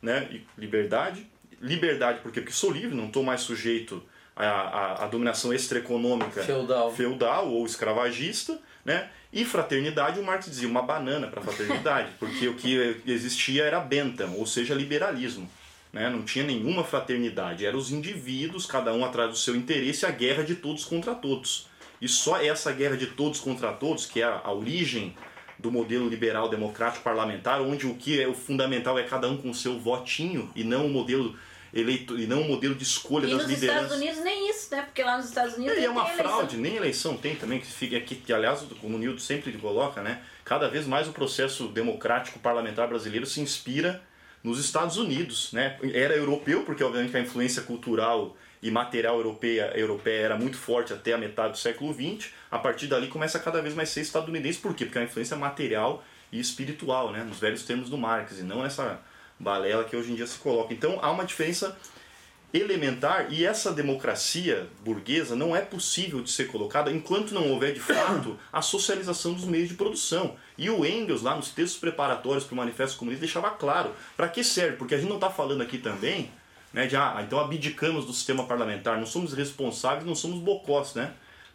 né? 0.00 0.28
E 0.30 0.46
liberdade. 0.58 1.26
Liberdade 1.60 2.20
porque, 2.22 2.40
porque 2.40 2.52
sou 2.54 2.70
livre, 2.70 2.94
não 2.94 3.06
estou 3.06 3.22
mais 3.22 3.42
sujeito 3.42 4.02
à, 4.34 4.46
à, 4.46 5.04
à 5.04 5.06
dominação 5.06 5.52
extraeconômica 5.52 6.42
Feudal. 6.42 6.92
feudal 6.92 7.48
ou 7.48 7.64
escravagista, 7.66 8.58
né? 8.84 9.10
E 9.32 9.46
fraternidade, 9.46 10.20
o 10.20 10.22
Marx 10.22 10.44
dizia 10.44 10.68
uma 10.68 10.82
banana 10.82 11.26
para 11.26 11.40
fraternidade, 11.40 12.12
porque 12.18 12.48
o 12.48 12.54
que 12.54 13.00
existia 13.06 13.64
era 13.64 13.80
Bentham, 13.80 14.34
ou 14.36 14.46
seja, 14.46 14.74
liberalismo. 14.74 15.48
Né? 15.90 16.10
Não 16.10 16.22
tinha 16.22 16.44
nenhuma 16.44 16.84
fraternidade, 16.84 17.64
eram 17.64 17.78
os 17.78 17.90
indivíduos, 17.90 18.66
cada 18.66 18.92
um 18.92 19.04
atrás 19.04 19.30
do 19.30 19.36
seu 19.36 19.56
interesse, 19.56 20.04
a 20.04 20.10
guerra 20.10 20.42
de 20.42 20.56
todos 20.56 20.84
contra 20.84 21.14
todos. 21.14 21.66
E 22.00 22.08
só 22.08 22.42
essa 22.42 22.72
guerra 22.72 22.96
de 22.96 23.06
todos 23.06 23.40
contra 23.40 23.72
todos, 23.72 24.04
que 24.04 24.20
é 24.20 24.24
a, 24.24 24.40
a 24.44 24.52
origem 24.52 25.16
do 25.58 25.70
modelo 25.70 26.08
liberal 26.08 26.48
democrático 26.48 27.04
parlamentar, 27.04 27.62
onde 27.62 27.86
o 27.86 27.94
que 27.94 28.20
é 28.20 28.28
o 28.28 28.34
fundamental 28.34 28.98
é 28.98 29.04
cada 29.04 29.28
um 29.28 29.36
com 29.36 29.50
o 29.50 29.54
seu 29.54 29.78
votinho 29.78 30.50
e 30.54 30.64
não 30.64 30.86
o 30.86 30.90
modelo 30.90 31.36
eleito 31.72 32.18
e 32.18 32.26
não 32.26 32.42
o 32.42 32.48
modelo 32.48 32.74
de 32.74 32.82
escolha 32.82 33.26
E 33.26 33.30
das 33.30 33.42
nos 33.42 33.46
lideranças. 33.50 33.84
Estados 33.84 34.02
Unidos 34.02 34.24
nem 34.24 34.50
isso, 34.50 34.74
né? 34.74 34.82
Porque 34.82 35.02
lá 35.02 35.16
nos 35.16 35.26
Estados 35.26 35.54
Unidos 35.54 35.72
E 35.72 35.76
tem 35.76 35.84
é 35.86 35.90
uma 35.90 36.04
tem 36.04 36.12
eleição. 36.12 36.32
fraude, 36.36 36.56
nem 36.56 36.76
eleição 36.76 37.16
tem 37.16 37.36
também, 37.36 37.60
que 37.60 37.66
fica 37.66 37.96
aqui, 37.96 38.14
que 38.16 38.32
aliás 38.32 38.62
o 38.62 38.88
Nildo 38.88 39.20
sempre 39.20 39.52
coloca, 39.52 40.02
né? 40.02 40.22
Cada 40.44 40.68
vez 40.68 40.86
mais 40.86 41.08
o 41.08 41.12
processo 41.12 41.68
democrático 41.68 42.38
parlamentar 42.38 42.88
brasileiro 42.88 43.24
se 43.26 43.40
inspira 43.40 44.02
nos 44.42 44.58
Estados 44.58 44.96
Unidos, 44.96 45.52
né? 45.52 45.78
Era 45.94 46.14
europeu, 46.14 46.62
porque 46.64 46.82
obviamente 46.82 47.16
a 47.16 47.20
influência 47.20 47.62
cultural 47.62 48.36
e 48.62 48.70
material 48.70 49.16
europeia, 49.16 49.72
europeia 49.74 50.20
era 50.20 50.36
muito 50.36 50.56
forte 50.56 50.92
até 50.92 51.12
a 51.12 51.18
metade 51.18 51.52
do 51.52 51.58
século 51.58 51.92
XX. 51.94 52.30
A 52.50 52.58
partir 52.58 52.86
dali 52.86 53.08
começa 53.08 53.38
a 53.38 53.40
cada 53.40 53.62
vez 53.62 53.74
mais 53.74 53.88
ser 53.88 54.02
estadunidense. 54.02 54.58
Por 54.58 54.74
quê? 54.74 54.84
Porque 54.84 54.98
a 54.98 55.02
influência 55.04 55.36
material 55.36 56.04
e 56.30 56.38
espiritual, 56.38 57.12
né? 57.12 57.24
Nos 57.24 57.38
velhos 57.38 57.64
termos 57.64 57.88
do 57.88 57.96
Marx, 57.98 58.38
e 58.38 58.42
não 58.42 58.64
essa 58.64 59.00
balela 59.38 59.84
que 59.84 59.96
hoje 59.96 60.12
em 60.12 60.14
dia 60.14 60.26
se 60.26 60.38
coloca. 60.38 60.72
Então 60.72 60.98
há 61.02 61.10
uma 61.10 61.24
diferença 61.24 61.76
elementar 62.52 63.32
e 63.32 63.46
essa 63.46 63.72
democracia 63.72 64.68
burguesa 64.84 65.34
não 65.34 65.56
é 65.56 65.62
possível 65.62 66.20
de 66.20 66.30
ser 66.30 66.48
colocada 66.48 66.92
enquanto 66.92 67.32
não 67.32 67.50
houver 67.50 67.72
de 67.72 67.80
fato 67.80 68.38
a 68.52 68.60
socialização 68.60 69.32
dos 69.32 69.44
meios 69.44 69.68
de 69.68 69.74
produção. 69.74 70.36
E 70.58 70.68
o 70.68 70.84
Engels, 70.84 71.22
lá 71.22 71.34
nos 71.34 71.48
textos 71.48 71.80
preparatórios 71.80 72.44
para 72.44 72.52
o 72.52 72.56
Manifesto 72.56 72.98
Comunista, 72.98 73.24
deixava 73.24 73.50
claro 73.50 73.92
para 74.16 74.28
que 74.28 74.44
serve, 74.44 74.76
porque 74.76 74.94
a 74.94 74.98
gente 74.98 75.08
não 75.08 75.16
está 75.16 75.30
falando 75.30 75.62
aqui 75.62 75.78
também 75.78 76.30
né, 76.72 76.86
de 76.86 76.96
ah, 76.96 77.22
então 77.24 77.38
abdicamos 77.38 78.06
do 78.06 78.12
sistema 78.12 78.44
parlamentar, 78.44 78.98
não 78.98 79.06
somos 79.06 79.32
responsáveis, 79.34 80.06
não 80.06 80.14
somos 80.14 80.38
bocós, 80.38 80.94
né? 80.94 81.12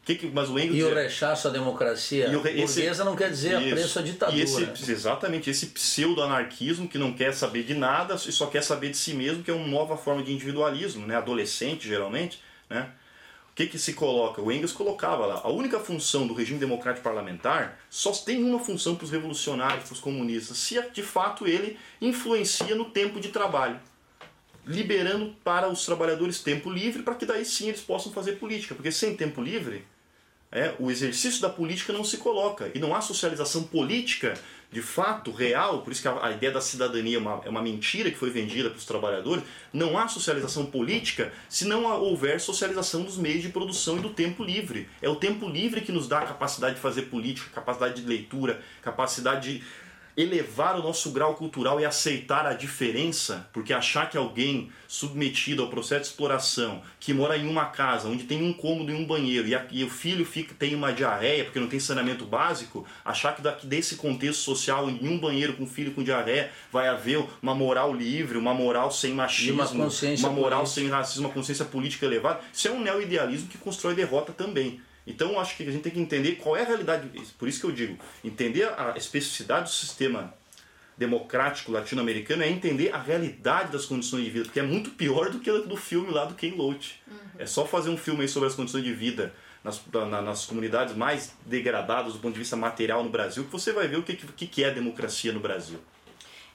Que 0.07 0.15
que, 0.15 0.27
mas 0.27 0.49
o 0.49 0.57
Engels 0.57 0.77
E 0.77 0.83
o 0.83 0.87
dizia- 0.87 1.01
rechaço 1.03 1.47
à 1.49 1.51
democracia 1.51 2.27
e 2.29 2.35
o 2.37 2.41
re- 2.41 2.61
esse- 2.61 2.75
burguesa 2.79 3.03
não 3.03 3.13
quer 3.13 3.29
dizer 3.29 3.59
Isso. 3.61 3.67
apreço 3.73 3.99
à 3.99 4.01
ditadura. 4.01 4.37
E 4.37 4.41
esse, 4.41 4.89
exatamente, 4.91 5.49
esse 5.49 5.65
pseudo-anarquismo 5.67 6.87
que 6.87 6.97
não 6.97 7.11
quer 7.11 7.33
saber 7.33 7.63
de 7.63 7.73
nada 7.73 8.15
e 8.15 8.31
só 8.31 8.47
quer 8.47 8.63
saber 8.63 8.89
de 8.91 8.95
si 8.97 9.13
mesmo, 9.13 9.43
que 9.43 9.51
é 9.51 9.53
uma 9.53 9.67
nova 9.67 9.97
forma 9.97 10.23
de 10.23 10.31
individualismo, 10.31 11.05
né? 11.05 11.17
adolescente 11.17 11.85
geralmente. 11.85 12.41
Né? 12.69 12.89
O 13.51 13.53
que, 13.57 13.67
que 13.67 13.77
se 13.77 13.91
coloca? 13.93 14.41
O 14.41 14.49
Engels 14.49 14.71
colocava 14.71 15.25
lá, 15.25 15.41
a 15.43 15.49
única 15.49 15.77
função 15.77 16.25
do 16.25 16.33
regime 16.33 16.57
democrático 16.57 17.03
parlamentar 17.03 17.77
só 17.89 18.13
tem 18.13 18.41
uma 18.41 18.59
função 18.59 18.95
para 18.95 19.03
os 19.03 19.11
revolucionários, 19.11 19.83
para 19.83 19.93
os 19.93 19.99
comunistas, 19.99 20.57
se 20.57 20.81
de 20.93 21.03
fato 21.03 21.45
ele 21.45 21.77
influencia 21.99 22.75
no 22.75 22.85
tempo 22.85 23.19
de 23.19 23.27
trabalho 23.27 23.77
liberando 24.65 25.33
para 25.43 25.67
os 25.69 25.85
trabalhadores 25.85 26.39
tempo 26.41 26.69
livre 26.69 27.01
para 27.03 27.15
que 27.15 27.25
daí 27.25 27.43
sim 27.45 27.67
eles 27.69 27.81
possam 27.81 28.11
fazer 28.11 28.33
política. 28.33 28.75
Porque 28.75 28.91
sem 28.91 29.15
tempo 29.15 29.41
livre, 29.41 29.85
é, 30.51 30.73
o 30.79 30.89
exercício 30.89 31.41
da 31.41 31.49
política 31.49 31.91
não 31.91 32.03
se 32.03 32.17
coloca. 32.17 32.71
E 32.73 32.79
não 32.79 32.95
há 32.95 33.01
socialização 33.01 33.63
política 33.63 34.33
de 34.69 34.81
fato, 34.81 35.31
real, 35.31 35.81
por 35.81 35.93
isso 35.93 36.01
que 36.01 36.07
a, 36.09 36.25
a 36.25 36.31
ideia 36.31 36.51
da 36.51 36.59
cidadania 36.59 37.15
é 37.15 37.19
uma, 37.19 37.41
é 37.45 37.49
uma 37.49 37.61
mentira 37.61 38.11
que 38.11 38.17
foi 38.17 38.29
vendida 38.29 38.69
para 38.69 38.77
os 38.77 38.85
trabalhadores. 38.85 39.43
Não 39.71 39.97
há 39.97 40.07
socialização 40.09 40.65
política 40.65 41.31
se 41.47 41.65
não 41.65 41.85
houver 41.85 42.39
socialização 42.41 43.03
dos 43.03 43.17
meios 43.17 43.41
de 43.41 43.49
produção 43.49 43.97
e 43.97 44.01
do 44.01 44.09
tempo 44.09 44.43
livre. 44.43 44.89
É 45.01 45.07
o 45.07 45.15
tempo 45.15 45.47
livre 45.47 45.81
que 45.81 45.91
nos 45.91 46.07
dá 46.07 46.19
a 46.19 46.25
capacidade 46.25 46.75
de 46.75 46.81
fazer 46.81 47.03
política, 47.03 47.49
capacidade 47.53 48.01
de 48.01 48.07
leitura, 48.07 48.61
capacidade 48.81 49.53
de 49.53 49.63
elevar 50.17 50.75
o 50.79 50.81
nosso 50.81 51.11
grau 51.11 51.35
cultural 51.35 51.79
e 51.79 51.85
aceitar 51.85 52.43
a 52.47 52.53
diferença, 52.53 53.47
porque 53.53 53.71
achar 53.71 54.09
que 54.09 54.17
alguém 54.17 54.71
submetido 54.87 55.61
ao 55.61 55.69
processo 55.69 56.01
de 56.01 56.07
exploração, 56.07 56.81
que 56.99 57.13
mora 57.13 57.37
em 57.37 57.47
uma 57.47 57.65
casa 57.65 58.07
onde 58.07 58.23
tem 58.23 58.41
um 58.41 58.51
cômodo 58.51 58.91
e 58.91 58.95
um 58.95 59.05
banheiro, 59.05 59.47
e, 59.47 59.53
a- 59.53 59.65
e 59.69 59.83
o 59.83 59.89
filho 59.89 60.25
fica, 60.25 60.55
tem 60.57 60.73
uma 60.73 60.91
diarreia 60.91 61.43
porque 61.43 61.59
não 61.59 61.67
tem 61.67 61.79
saneamento 61.79 62.25
básico, 62.25 62.83
achar 63.05 63.35
que 63.35 63.43
daqui 63.43 63.67
desse 63.67 63.95
contexto 63.95 64.39
social, 64.39 64.89
em 64.89 65.07
um 65.07 65.19
banheiro 65.19 65.53
com 65.53 65.63
um 65.63 65.67
filho 65.67 65.91
com 65.91 66.01
diarreia, 66.03 66.49
vai 66.71 66.87
haver 66.87 67.23
uma 67.41 67.53
moral 67.53 67.93
livre, 67.93 68.39
uma 68.39 68.53
moral 68.55 68.89
sem 68.91 69.13
machismo, 69.13 69.53
uma 69.75 69.85
uma 70.27 70.33
moral 70.35 70.59
política. 70.61 70.81
sem 70.81 70.89
racismo, 70.89 71.27
uma 71.27 71.33
consciência 71.33 71.65
política 71.65 72.05
elevada, 72.07 72.39
isso 72.51 72.67
é 72.67 72.71
um 72.71 72.81
neo-idealismo 72.81 73.47
que 73.49 73.57
constrói 73.59 73.93
derrota 73.93 74.33
também. 74.33 74.81
Então 75.07 75.31
eu 75.31 75.39
acho 75.39 75.55
que 75.55 75.63
a 75.63 75.71
gente 75.71 75.81
tem 75.83 75.91
que 75.91 75.99
entender 75.99 76.33
qual 76.35 76.55
é 76.57 76.61
a 76.61 76.65
realidade, 76.65 77.09
por 77.39 77.47
isso 77.47 77.59
que 77.61 77.65
eu 77.65 77.71
digo, 77.71 77.97
entender 78.23 78.65
a 78.77 78.93
especificidade 78.97 79.63
do 79.63 79.69
sistema 79.73 80.33
democrático 80.97 81.71
latino-americano 81.71 82.43
é 82.43 82.49
entender 82.49 82.91
a 82.93 82.97
realidade 83.01 83.71
das 83.71 83.85
condições 83.85 84.23
de 84.25 84.29
vida, 84.31 84.45
porque 84.45 84.59
é 84.59 84.63
muito 84.63 84.89
pior 84.91 85.29
do 85.29 85.39
que 85.39 85.49
a 85.49 85.57
do 85.59 85.77
filme 85.77 86.11
lá 86.11 86.25
do 86.25 86.33
Ken 86.35 86.53
Loach. 86.55 86.99
É 87.39 87.45
só 87.45 87.65
fazer 87.65 87.89
um 87.89 87.97
filme 87.97 88.21
aí 88.23 88.27
sobre 88.27 88.47
as 88.49 88.55
condições 88.55 88.83
de 88.83 88.93
vida 88.93 89.33
nas, 89.63 89.79
na- 90.09 90.21
nas 90.21 90.45
comunidades 90.45 90.95
mais 90.95 91.33
degradadas 91.45 92.13
do 92.13 92.19
ponto 92.19 92.33
de 92.33 92.39
vista 92.39 92.55
material 92.55 93.03
no 93.03 93.09
Brasil, 93.09 93.43
que 93.45 93.51
você 93.51 93.71
vai 93.71 93.87
ver 93.87 93.97
o 93.97 94.03
que, 94.03 94.15
que, 94.15 94.47
que 94.47 94.63
é 94.63 94.71
democracia 94.71 95.31
no 95.31 95.39
Brasil. 95.39 95.79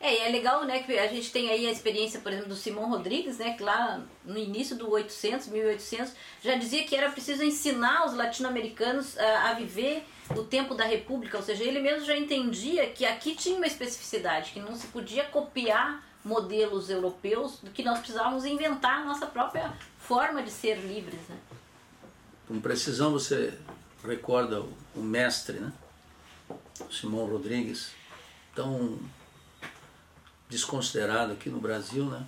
É, 0.02 0.14
e 0.14 0.18
é 0.18 0.28
legal, 0.30 0.64
né, 0.64 0.82
que 0.82 0.98
a 0.98 1.06
gente 1.06 1.30
tem 1.30 1.48
aí 1.48 1.64
a 1.64 1.70
experiência, 1.70 2.20
por 2.20 2.32
exemplo, 2.32 2.48
do 2.48 2.56
Simão 2.56 2.90
Rodrigues, 2.90 3.38
né, 3.38 3.52
que 3.52 3.62
lá 3.62 4.02
no 4.24 4.36
início 4.36 4.74
do 4.76 4.90
800, 4.90 5.46
1800, 5.46 6.12
já 6.42 6.56
dizia 6.56 6.82
que 6.82 6.96
era 6.96 7.08
preciso 7.08 7.44
ensinar 7.44 8.04
os 8.04 8.12
latino-americanos 8.12 9.16
a, 9.16 9.50
a 9.50 9.54
viver 9.54 10.04
o 10.36 10.42
tempo 10.42 10.74
da 10.74 10.84
república, 10.84 11.36
ou 11.36 11.42
seja, 11.44 11.62
ele 11.62 11.78
mesmo 11.78 12.04
já 12.04 12.16
entendia 12.16 12.88
que 12.88 13.04
aqui 13.04 13.36
tinha 13.36 13.56
uma 13.56 13.66
especificidade, 13.66 14.50
que 14.50 14.58
não 14.58 14.74
se 14.74 14.88
podia 14.88 15.22
copiar 15.22 16.04
modelos 16.24 16.90
europeus, 16.90 17.60
que 17.72 17.84
nós 17.84 18.00
precisávamos 18.00 18.44
inventar 18.44 19.02
a 19.02 19.04
nossa 19.04 19.26
própria 19.26 19.72
forma 19.98 20.42
de 20.42 20.50
ser 20.50 20.80
livres, 20.80 21.20
né. 21.28 21.36
Com 22.48 22.60
precisão 22.60 23.12
você 23.12 23.56
recorda 24.04 24.62
o, 24.62 24.72
o 24.96 25.00
mestre, 25.00 25.60
né? 25.60 25.72
Simão 26.90 27.24
Rodrigues, 27.26 27.92
tão 28.52 28.98
desconsiderado 30.52 31.32
aqui 31.32 31.48
no 31.48 31.58
Brasil, 31.58 32.04
né? 32.04 32.24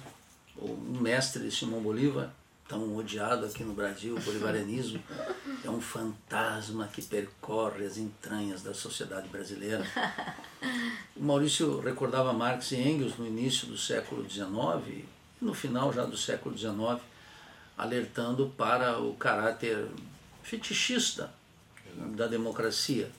O 0.57 0.75
mestre 0.99 1.51
Simão 1.51 1.81
Bolívar, 1.81 2.31
tão 2.67 2.97
odiado 2.97 3.45
aqui 3.45 3.63
no 3.63 3.75
Brasil, 3.75 4.17
o 4.17 4.21
bolivarianismo, 4.21 5.03
é 5.63 5.69
um 5.69 5.81
fantasma 5.81 6.89
que 6.89 7.03
percorre 7.03 7.85
as 7.85 7.99
entranhas 7.99 8.63
da 8.63 8.73
sociedade 8.73 9.29
brasileira. 9.29 9.87
O 11.15 11.23
Maurício 11.23 11.81
recordava 11.81 12.33
Marx 12.33 12.73
e 12.73 12.77
Engels 12.77 13.19
no 13.19 13.27
início 13.27 13.67
do 13.67 13.77
século 13.77 14.29
XIX, 14.29 15.05
no 15.41 15.53
final 15.53 15.93
já 15.93 16.07
do 16.07 16.17
século 16.17 16.57
XIX, 16.57 16.99
alertando 17.77 18.51
para 18.57 18.99
o 18.99 19.15
caráter 19.15 19.87
fetichista 20.43 21.31
da 22.17 22.27
democracia. 22.27 23.11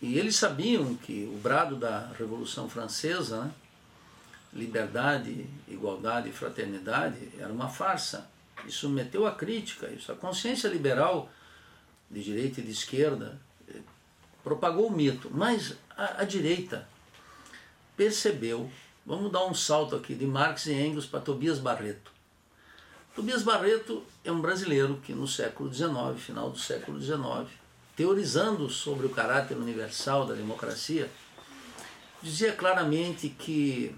E 0.00 0.16
eles 0.16 0.36
sabiam 0.36 0.94
que 0.94 1.28
o 1.34 1.38
brado 1.38 1.74
da 1.74 2.12
Revolução 2.16 2.70
Francesa, 2.70 3.42
né, 3.42 3.50
liberdade, 4.52 5.46
igualdade 5.66 6.28
e 6.28 6.32
fraternidade, 6.32 7.16
era 7.38 7.52
uma 7.52 7.68
farsa. 7.68 8.28
Isso 8.66 8.88
meteu 8.88 9.26
a 9.26 9.34
crítica, 9.34 9.88
isso 9.88 10.10
a 10.10 10.16
consciência 10.16 10.68
liberal 10.68 11.30
de 12.10 12.22
direita 12.22 12.60
e 12.60 12.64
de 12.64 12.72
esquerda 12.72 13.38
propagou 14.42 14.86
o 14.86 14.90
mito, 14.90 15.30
mas 15.30 15.76
a, 15.96 16.22
a 16.22 16.24
direita 16.24 16.88
percebeu, 17.96 18.70
vamos 19.04 19.30
dar 19.30 19.44
um 19.44 19.54
salto 19.54 19.94
aqui 19.94 20.14
de 20.14 20.24
Marx 20.24 20.66
e 20.66 20.72
Engels 20.72 21.04
para 21.04 21.20
Tobias 21.20 21.58
Barreto. 21.58 22.10
Tobias 23.14 23.42
Barreto 23.42 24.04
é 24.24 24.30
um 24.32 24.40
brasileiro 24.40 25.00
que 25.04 25.12
no 25.12 25.26
século 25.26 25.72
XIX, 25.72 25.90
final 26.16 26.50
do 26.50 26.58
século 26.58 27.00
XIX, 27.00 27.50
teorizando 27.96 28.70
sobre 28.70 29.06
o 29.06 29.10
caráter 29.10 29.56
universal 29.56 30.24
da 30.24 30.34
democracia, 30.34 31.10
dizia 32.22 32.52
claramente 32.52 33.28
que 33.28 33.94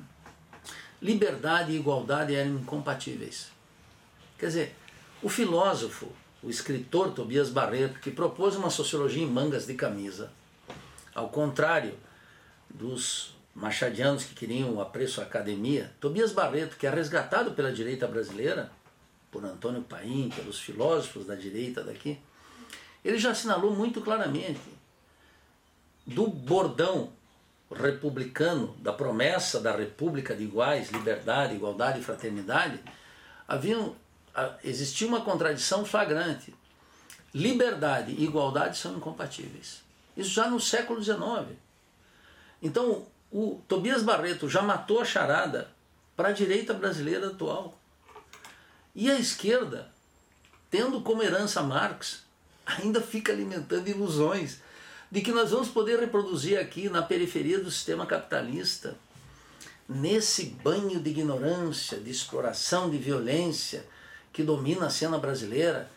liberdade 1.01 1.72
e 1.72 1.76
igualdade 1.76 2.34
eram 2.34 2.57
incompatíveis. 2.57 3.51
Quer 4.38 4.46
dizer, 4.46 4.76
o 5.22 5.28
filósofo, 5.28 6.09
o 6.42 6.51
escritor 6.51 7.12
Tobias 7.12 7.51
Barreto, 7.51 8.01
que 8.01 8.11
propôs 8.11 8.57
uma 8.57 8.70
sociologia 8.70 9.22
em 9.22 9.26
mangas 9.26 9.66
de 9.66 9.74
camisa, 9.74 10.30
ao 11.14 11.28
contrário 11.28 11.94
dos 12.68 13.34
machadianos 13.55 14.24
que 14.24 14.34
queriam 14.34 14.74
o 14.74 14.80
apreço 14.80 15.20
à 15.20 15.24
academia, 15.24 15.92
Tobias 16.01 16.32
Barreto, 16.32 16.76
que 16.76 16.86
é 16.86 16.90
resgatado 16.90 17.53
pela 17.53 17.72
direita 17.72 18.07
brasileira, 18.07 18.70
por 19.30 19.44
Antônio 19.44 19.82
Paim, 19.82 20.30
pelos 20.34 20.59
filósofos 20.59 21.26
da 21.26 21.34
direita 21.34 21.84
daqui, 21.84 22.18
ele 23.05 23.18
já 23.18 23.30
assinalou 23.30 23.74
muito 23.74 24.01
claramente 24.01 24.61
do 26.07 26.26
bordão 26.26 27.12
republicano, 27.71 28.75
da 28.79 28.93
promessa 28.93 29.61
da 29.61 29.75
república 29.77 30.35
de 30.35 30.45
iguais, 30.45 30.91
liberdade, 30.91 31.55
igualdade 31.55 32.01
e 32.01 32.03
fraternidade, 32.03 32.81
havia, 33.47 33.93
existia 34.64 35.07
uma 35.07 35.21
contradição 35.21 35.85
flagrante. 35.85 36.55
Liberdade 37.33 38.12
e 38.12 38.25
igualdade 38.25 38.77
são 38.77 38.97
incompatíveis. 38.97 39.83
Isso 40.16 40.31
já 40.31 40.51
no 40.51 40.61
século 40.61 41.03
XIX. 41.03 41.57
Então, 42.61 43.07
o 43.31 43.62
Tobias 43.68 44.03
Barreto 44.03 44.49
já 44.49 44.62
matou 44.62 45.01
a 45.01 45.05
charada 45.05 45.71
para 46.16 46.29
a 46.29 46.33
direita 46.33 46.75
brasileira 46.75 47.29
atual. 47.29 47.79
E 48.95 49.09
a 49.09 49.18
esquerda, 49.18 49.89
tendo 50.68 51.01
como 51.03 51.23
herança 51.23 51.62
Marx, 51.62 52.25
ainda 52.66 53.01
fica 53.01 53.33
alimentando 53.33 53.89
ilusões 53.89 54.59
de 55.11 55.20
que 55.20 55.32
nós 55.32 55.50
vamos 55.50 55.68
poder 55.68 55.98
reproduzir 55.98 56.58
aqui 56.58 56.88
na 56.88 57.02
periferia 57.02 57.58
do 57.58 57.70
sistema 57.70 58.06
capitalista, 58.06 58.96
nesse 59.88 60.46
banho 60.62 61.00
de 61.00 61.11
ignorância, 61.11 61.98
de 61.98 62.11
exploração, 62.11 62.88
de 62.88 62.96
violência 62.96 63.84
que 64.32 64.44
domina 64.44 64.86
a 64.86 64.90
cena 64.90 65.18
brasileira, 65.18 65.90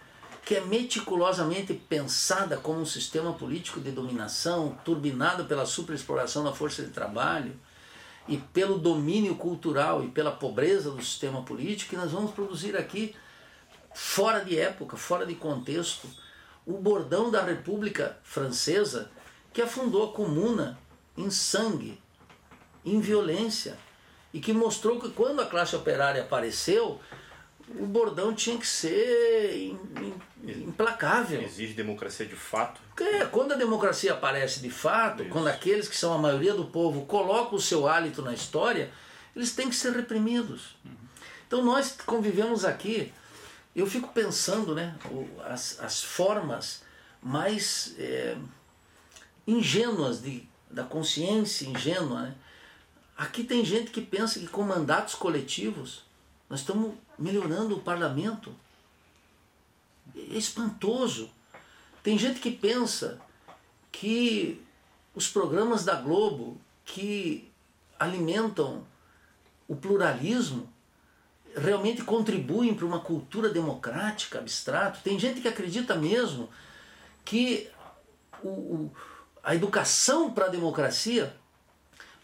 que 0.43 0.55
é 0.55 0.61
meticulosamente 0.61 1.73
pensada 1.73 2.57
como 2.57 2.81
um 2.81 2.85
sistema 2.85 3.33
político 3.33 3.79
de 3.79 3.91
dominação, 3.91 4.77
turbinado 4.83 5.45
pela 5.45 5.65
superexploração 5.65 6.43
da 6.43 6.51
força 6.51 6.81
de 6.81 6.89
trabalho 6.89 7.53
e 8.27 8.37
pelo 8.37 8.77
domínio 8.77 9.35
cultural 9.35 10.03
e 10.03 10.07
pela 10.07 10.31
pobreza 10.31 10.89
do 10.89 11.01
sistema 11.03 11.43
político, 11.43 11.91
que 11.91 11.95
nós 11.95 12.11
vamos 12.11 12.31
produzir 12.31 12.75
aqui 12.75 13.15
fora 13.93 14.43
de 14.43 14.57
época, 14.57 14.97
fora 14.97 15.25
de 15.25 15.35
contexto, 15.35 16.07
o 16.65 16.77
bordão 16.77 17.29
da 17.29 17.43
República 17.43 18.17
Francesa 18.23 19.11
que 19.51 19.61
afundou 19.61 20.09
a 20.09 20.13
comuna 20.13 20.79
em 21.17 21.29
sangue, 21.29 22.01
em 22.83 22.99
violência, 22.99 23.77
e 24.33 24.39
que 24.39 24.51
mostrou 24.51 24.99
que 24.99 25.09
quando 25.11 25.41
a 25.41 25.45
classe 25.45 25.75
operária 25.75 26.23
apareceu, 26.23 26.99
o 27.69 27.85
bordão 27.85 28.33
tinha 28.33 28.57
que 28.57 28.67
ser 28.67 29.77
implacável. 30.43 31.41
Exige 31.41 31.73
democracia 31.73 32.25
de 32.25 32.35
fato. 32.35 32.81
É, 32.99 33.25
quando 33.25 33.53
a 33.53 33.55
democracia 33.55 34.13
aparece 34.13 34.59
de 34.59 34.71
fato, 34.71 35.23
Isso. 35.23 35.31
quando 35.31 35.47
aqueles 35.47 35.87
que 35.87 35.95
são 35.95 36.13
a 36.13 36.17
maioria 36.17 36.53
do 36.53 36.65
povo 36.65 37.05
colocam 37.05 37.55
o 37.55 37.61
seu 37.61 37.87
hálito 37.87 38.21
na 38.21 38.33
história, 38.33 38.91
eles 39.35 39.55
têm 39.55 39.69
que 39.69 39.75
ser 39.75 39.93
reprimidos. 39.93 40.75
Uhum. 40.83 40.91
Então 41.47 41.63
nós 41.63 41.95
convivemos 42.05 42.65
aqui 42.65 43.13
eu 43.75 43.87
fico 43.87 44.09
pensando 44.09 44.75
né, 44.75 44.95
as, 45.45 45.79
as 45.79 46.03
formas 46.03 46.83
mais 47.21 47.95
é, 47.97 48.37
ingênuas 49.47 50.21
de, 50.21 50.47
da 50.69 50.83
consciência 50.83 51.67
ingênua. 51.67 52.23
Né? 52.23 52.35
Aqui 53.17 53.43
tem 53.43 53.63
gente 53.63 53.91
que 53.91 54.01
pensa 54.01 54.39
que 54.39 54.47
com 54.47 54.63
mandatos 54.63 55.15
coletivos 55.15 56.03
nós 56.49 56.59
estamos 56.59 56.93
melhorando 57.17 57.75
o 57.75 57.81
parlamento. 57.81 58.53
É 60.15 60.37
espantoso. 60.37 61.29
Tem 62.03 62.17
gente 62.17 62.39
que 62.39 62.51
pensa 62.51 63.19
que 63.91 64.61
os 65.15 65.27
programas 65.27 65.85
da 65.85 65.95
Globo 65.95 66.59
que 66.85 67.51
alimentam 67.99 68.85
o 69.67 69.75
pluralismo 69.75 70.72
realmente 71.55 72.03
contribuem 72.03 72.73
para 72.73 72.85
uma 72.85 72.99
cultura 72.99 73.49
democrática 73.49 74.39
abstrato. 74.39 74.99
Tem 75.03 75.19
gente 75.19 75.41
que 75.41 75.47
acredita 75.47 75.95
mesmo 75.95 76.49
que 77.23 77.69
o, 78.43 78.49
o, 78.49 78.91
a 79.43 79.55
educação 79.55 80.31
para 80.31 80.45
a 80.45 80.49
democracia 80.49 81.35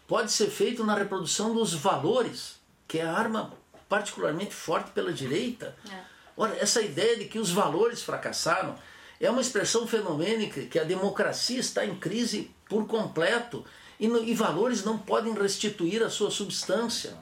pode 0.06 0.32
ser 0.32 0.48
feita 0.50 0.82
na 0.84 0.94
reprodução 0.94 1.54
dos 1.54 1.72
valores, 1.72 2.56
que 2.88 2.98
é 2.98 3.02
a 3.02 3.12
arma 3.12 3.52
particularmente 3.88 4.54
forte 4.54 4.90
pela 4.90 5.12
direita. 5.12 5.76
É. 5.90 6.00
Ora, 6.36 6.56
essa 6.56 6.80
ideia 6.80 7.16
de 7.16 7.26
que 7.26 7.38
os 7.38 7.50
valores 7.50 8.02
fracassaram 8.02 8.76
é 9.20 9.30
uma 9.30 9.40
expressão 9.40 9.86
fenomênica 9.86 10.62
que 10.62 10.78
a 10.78 10.84
democracia 10.84 11.60
está 11.60 11.84
em 11.84 11.94
crise 11.94 12.50
por 12.68 12.86
completo 12.86 13.64
e, 13.98 14.06
e 14.06 14.34
valores 14.34 14.82
não 14.82 14.96
podem 14.96 15.34
restituir 15.34 16.02
a 16.02 16.08
sua 16.08 16.30
substância. 16.30 17.16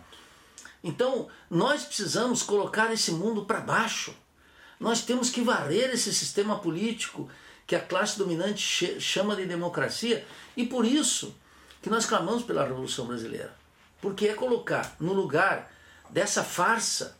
Então, 0.82 1.28
nós 1.50 1.84
precisamos 1.84 2.42
colocar 2.42 2.92
esse 2.92 3.12
mundo 3.12 3.44
para 3.44 3.60
baixo. 3.60 4.14
Nós 4.78 5.02
temos 5.02 5.30
que 5.30 5.40
varrer 5.40 5.90
esse 5.90 6.14
sistema 6.14 6.58
político 6.58 7.28
que 7.66 7.74
a 7.74 7.80
classe 7.80 8.16
dominante 8.16 9.00
chama 9.00 9.36
de 9.36 9.44
democracia 9.44 10.24
e 10.56 10.64
por 10.64 10.84
isso 10.84 11.34
que 11.82 11.90
nós 11.90 12.06
clamamos 12.06 12.42
pela 12.42 12.64
Revolução 12.64 13.06
Brasileira. 13.06 13.54
Porque 14.00 14.28
é 14.28 14.34
colocar 14.34 14.96
no 15.00 15.12
lugar 15.12 15.70
dessa 16.08 16.44
farsa, 16.44 17.16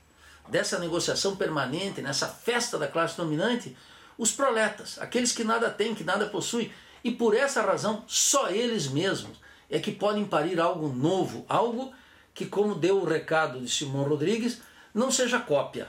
dessa 0.49 0.79
negociação 0.79 1.37
permanente, 1.37 2.01
nessa 2.01 2.29
festa 2.29 2.79
da 2.79 2.87
classe 2.87 3.17
dominante, 3.17 3.77
os 4.17 4.33
proletas, 4.33 4.99
aqueles 4.99 5.33
que 5.33 5.45
nada 5.45 5.69
têm, 5.71 5.95
que 5.95 6.05
nada 6.05 6.27
possuem. 6.27 6.73
E 7.05 7.11
por 7.11 7.37
essa 7.37 7.63
razão, 7.63 8.05
só 8.07 8.49
eles 8.51 8.89
mesmos 8.89 9.39
é 9.71 9.79
que 9.79 9.93
podem 9.93 10.25
parir 10.25 10.59
algo 10.59 10.89
novo, 10.89 11.45
algo 11.49 11.93
que, 12.39 12.47
como 12.47 12.77
deu 12.77 12.99
o 12.99 13.05
recado 13.05 13.61
de 13.61 13.69
Simão 13.69 14.05
Rodrigues, 14.05 14.63
não 14.95 15.11
seja 15.11 15.41
cópia. 15.41 15.89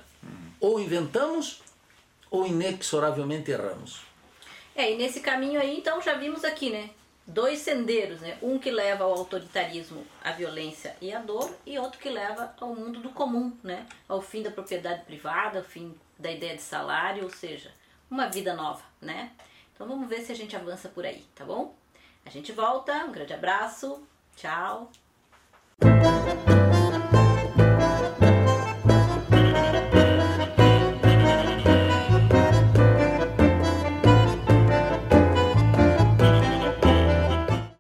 Ou 0.60 0.80
inventamos 0.80 1.62
ou 2.32 2.48
inexoravelmente 2.48 3.52
erramos. 3.52 4.02
É, 4.76 4.92
e 4.92 4.98
nesse 4.98 5.20
caminho 5.20 5.62
aí, 5.62 5.78
então, 5.78 6.02
já 6.02 6.16
vimos 6.16 6.44
aqui, 6.44 6.72
né? 6.72 6.90
Dois 7.28 7.60
sendeiros, 7.60 8.22
né? 8.22 8.40
Um 8.42 8.58
que 8.58 8.72
leva 8.72 9.04
ao 9.04 9.14
autoritarismo, 9.14 10.04
à 10.24 10.32
violência 10.32 10.98
e 11.00 11.14
à 11.14 11.20
dor, 11.20 11.56
e 11.68 11.78
outro 11.78 12.00
que 12.00 12.10
leva 12.10 12.52
ao 12.60 12.74
mundo 12.74 13.00
do 13.00 13.12
comum, 13.12 13.56
né? 13.64 13.86
Ao 14.08 14.20
fim 14.20 14.42
da 14.42 14.50
propriedade 14.50 15.06
privada, 15.06 15.60
ao 15.60 15.64
fim 15.64 15.94
da 16.18 16.32
ideia 16.32 16.56
de 16.56 16.64
salário, 16.64 17.26
ou 17.26 17.30
seja, 17.30 17.72
uma 18.10 18.28
vida 18.28 18.56
nova, 18.56 18.82
né? 19.00 19.34
Então 19.76 19.88
vamos 19.88 20.10
ver 20.10 20.22
se 20.22 20.32
a 20.32 20.36
gente 20.36 20.56
avança 20.56 20.90
por 20.90 21.06
aí, 21.06 21.24
tá 21.36 21.46
bom? 21.46 21.76
A 22.26 22.30
gente 22.32 22.52
volta, 22.52 23.06
um 23.06 23.12
grande 23.12 23.36
abraço, 23.36 24.02
tchau. 24.36 24.90
Thank 25.82 26.50
you. 26.50 26.59